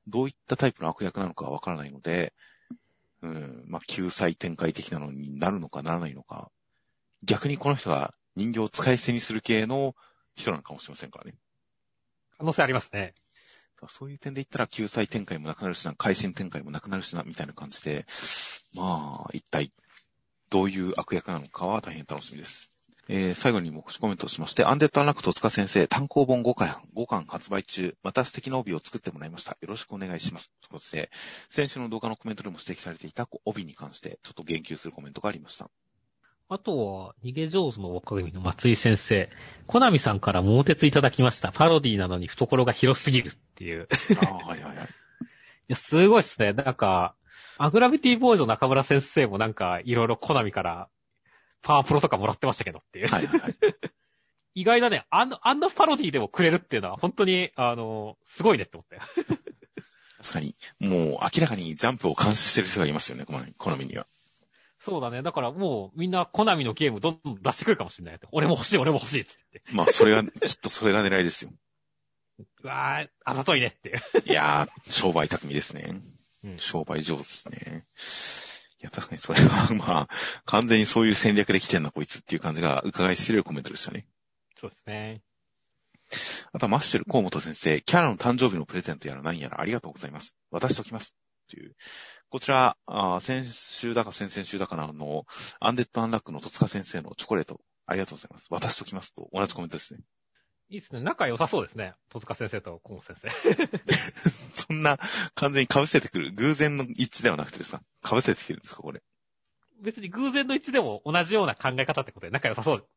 [0.07, 2.35] どういったタイプの悪役なのかわからないので、
[3.23, 6.51] うん、まあ救済展開的なのになるのかならないのか、
[7.23, 9.95] 逆にこの人が人形を使い捨てにする系の
[10.35, 11.35] 人なのかもしれませんからね。
[12.39, 13.15] 可能性ありますね。
[13.89, 18.07] そういう点で言ったら救済展開もなくなるしな、改心展開もなくなるしな、みたいな感じで、
[18.75, 19.73] まあ、一体、
[20.51, 22.75] どういう悪役なのかは大変楽しみです。
[23.07, 29.59] えー最後に目視コメントをしまして、アンデッドアンラック戸塚先生、単行本5巻、5巻発売中、また素敵な帯を作ってもらいました。
[29.61, 30.51] よろしくお願いします。
[30.63, 31.11] ということで、
[31.51, 35.69] 先週の動画のコメントでも指摘されていた帯に関して、ちょっと言及するコメントがありました。
[36.49, 39.31] あとは、逃げ上手の若組の松井先生。
[39.67, 41.53] コナミさんから桃鉄いただきました。
[41.53, 43.85] パロディなのに懐が広すぎるっていう。
[43.85, 43.87] い
[44.21, 44.89] ああ、はいはいはい。
[45.69, 46.53] や、すごいっすね。
[46.53, 47.15] なんか、
[47.57, 50.89] アグラビティボーイズの中村先生もなんか、いろいろコナミから、
[51.63, 53.09] パワープロとかもらってましたけどっていう。
[53.09, 53.57] はいはいはい。
[54.55, 55.07] 意外だね。
[55.11, 59.03] あの、あんなパロディでもくれるっていうのは、本当に、あの、すごいねって思ったよ。
[60.19, 64.07] 確かに、もう明らかにジャンプを監視してる人がいますよね、この好みには。
[64.85, 65.23] そうだね。
[65.23, 68.21] だからもうみんなコナミのゲームどんどん出してくるかもしれない。
[68.33, 69.63] 俺も欲しい、俺も欲しいっつって。
[69.73, 70.31] まあ、それが、きっ
[70.61, 71.51] とそれが狙いですよ。
[72.63, 73.99] うわー、あざといねっていう。
[74.27, 76.03] いやー、商売巧みですね。
[76.45, 77.87] うん商売上手ですね。
[78.79, 80.09] いや、確かにそれは、まあ、
[80.45, 84.07] 完全にそういう戦略で来てんな、こいつっていう感じが伺い知れるコメントでしたね。
[84.61, 85.23] そうですね。
[86.53, 90.37] あとはマッシュル、河本先生、キャラの誕生日のプレゼントやら何やらありがとうございます。
[90.51, 91.15] 渡しておきます。
[91.49, 91.75] という。
[92.29, 92.77] こちら、
[93.21, 95.25] 先週だか先々週だかなの、
[95.61, 98.49] アンデッドアンラックの戸塚先生のチョコレート、ありがとうございます。
[98.51, 100.01] 渡しておきますと、同じコメントですね。
[100.71, 101.01] いいですね。
[101.03, 101.93] 仲良さそうですね。
[102.09, 103.29] 戸塚先生と河本先生。
[104.67, 104.99] そんな、
[105.35, 107.83] 完全に被せてくる、偶然の一致ではなくてですか？
[108.03, 109.03] 被せてきてるんですか、これ？
[109.83, 112.89] 別に偶然の一致でも同じような考え方ってことで仲良さそう。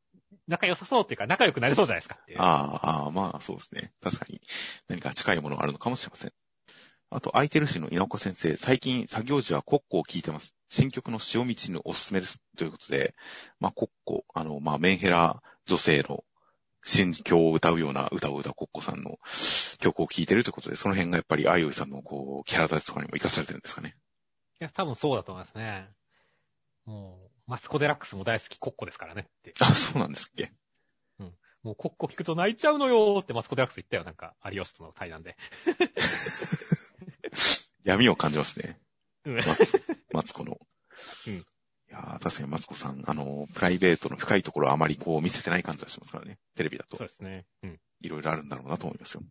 [0.47, 3.93] 仲良さそうっていうか仲良くなりそうじゃないですかああ、まあそうですね。
[4.01, 4.39] 確かに
[4.87, 6.33] 何か近いものがあるのかもしれません。
[7.09, 10.55] あと、空いてるしの稲岡先生、最近作業時はコッコを聞いてます。
[10.67, 12.41] 新曲の潮道におすすめです。
[12.57, 13.15] ということで、
[13.59, 16.25] まあコッコ、あの、まあメンヘラ女性の
[16.83, 19.19] 新境を歌うような歌を歌うコッコさんの
[19.79, 23.95] 曲を聴いてるということで、その辺がやっぱりアイオイさんのこう、キャラ立ちとかにも活かされてるんですかね。
[24.59, 25.89] いや、多分そうだと思いますね。
[26.85, 29.53] もう、マツコデラックスも大好きコッコですからねって。
[29.59, 30.51] あ、そうなんですっけ。
[31.63, 34.05] もうコッコ聞くと泣いちゃうのよーってマツコデラックス言ったよ。
[34.05, 35.35] なんか、有吉との対談で。
[37.87, 38.79] 闇を感じますね。
[39.25, 39.37] うん
[40.11, 40.59] マツコの。
[41.27, 41.33] うん
[41.89, 46.37] いやー確かにマツコさん、あの、プライベートの深いところはあまりこう見せてない感じがしますからね。
[46.55, 47.07] テレビだとそう。
[47.07, 47.45] ですね。
[47.63, 47.79] うん。
[48.01, 49.23] いろいろあるんだろうなと思いますよ。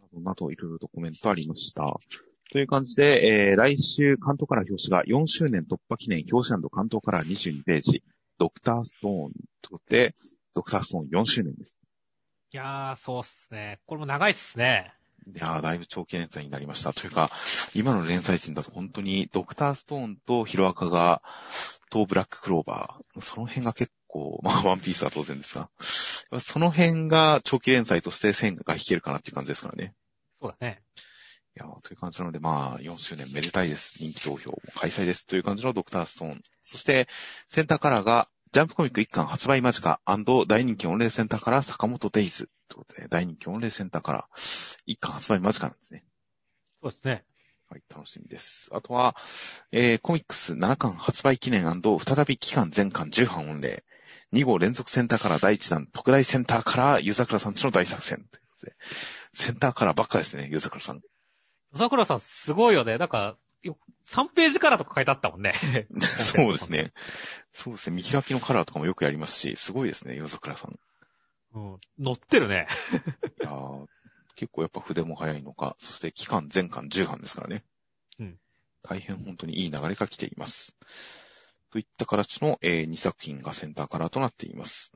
[0.00, 1.84] などなどいろいろとコメントありました。
[2.50, 8.02] という感じで、えー、来週関東カラー表紙が4周年突破記念表紙関東カラー22ページ、
[8.38, 10.16] ドクターストーンということで、
[10.54, 11.78] ドクターストーン4周年です。
[12.52, 13.78] いやー、そうっすね。
[13.86, 14.92] これも長いっすね。
[15.34, 16.92] いやー、だいぶ長期連載になりました。
[16.92, 17.30] というか、
[17.74, 21.22] 今の連載陣だと本当にドクターストーンとヒロアカが、
[21.90, 25.70] とブラッククローバー、その辺が結構、 まあワンピースは当然ですが、
[26.40, 29.94] その辺が長期連載として線が引けるかなっていう感じですからね。
[30.40, 30.82] そうだね。
[31.56, 33.94] いやー、という感じなので、まあ、4周年めでたいです。
[33.98, 35.26] 人気投票開催です。
[35.26, 36.42] という感じのドクターストーン。
[36.62, 37.08] そして、
[37.48, 42.50] センターカラーが、ジャンプコミック1巻発売間近大人気御礼センターカラー坂本デイズ。
[42.68, 46.04] ということで、大人気御礼センターカラー1巻発売間近なんですね。
[46.82, 47.24] そうですね。
[47.68, 48.68] はい、楽しみです。
[48.72, 49.16] あとは、
[49.72, 53.84] えー、コミックス7巻発売記念再び期間全巻10版御礼。
[54.32, 58.18] 2号連続センターカラー第1弾特大センターカラー湯桜さんちの大作戦。
[58.18, 58.76] ということで、
[59.32, 61.00] センターカラーばっかですね、湯桜さん。
[61.74, 62.98] 桜さんすごいよね。
[62.98, 63.76] なんか、よ
[64.06, 65.52] 3ページカラーとか書いてあったもんね。
[65.98, 66.92] そうですね。
[67.52, 67.96] そうですね。
[67.96, 70.78] 見開きのカラーとかもよくやりますし、すごいですね、夜桜さん。
[71.56, 71.80] いうん。
[71.98, 72.66] 乗ってるね。
[73.42, 73.86] やー
[74.34, 77.64] 結構やっぱ筆も早いのか、そして期間全巻10版ですからね。
[78.18, 78.38] うん。
[78.82, 80.76] 大変本当にいい流れが来ています。
[81.70, 84.92] といった形の、え2作品がセンターカラーとなっています。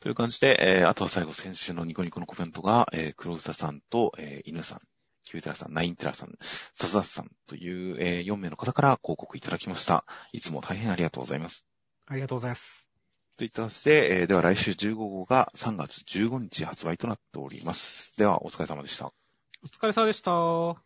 [0.00, 4.80] という感じで、えーあとは最後先週のニコニコのコメントが、えー黒草さんと、えー犬さん、
[5.24, 10.04] キューテラさん、ナインテラさん、サザスさんという、え4名の方から広告いただきました。
[10.32, 11.66] いつも大変ありがとうございます。
[12.06, 12.83] ありがとうございます。
[13.36, 18.16] といった形で、えーでは来週15号が3月15日発売となっております。
[18.16, 19.12] では、お疲れ様でした。
[19.62, 20.83] お疲れ様でした。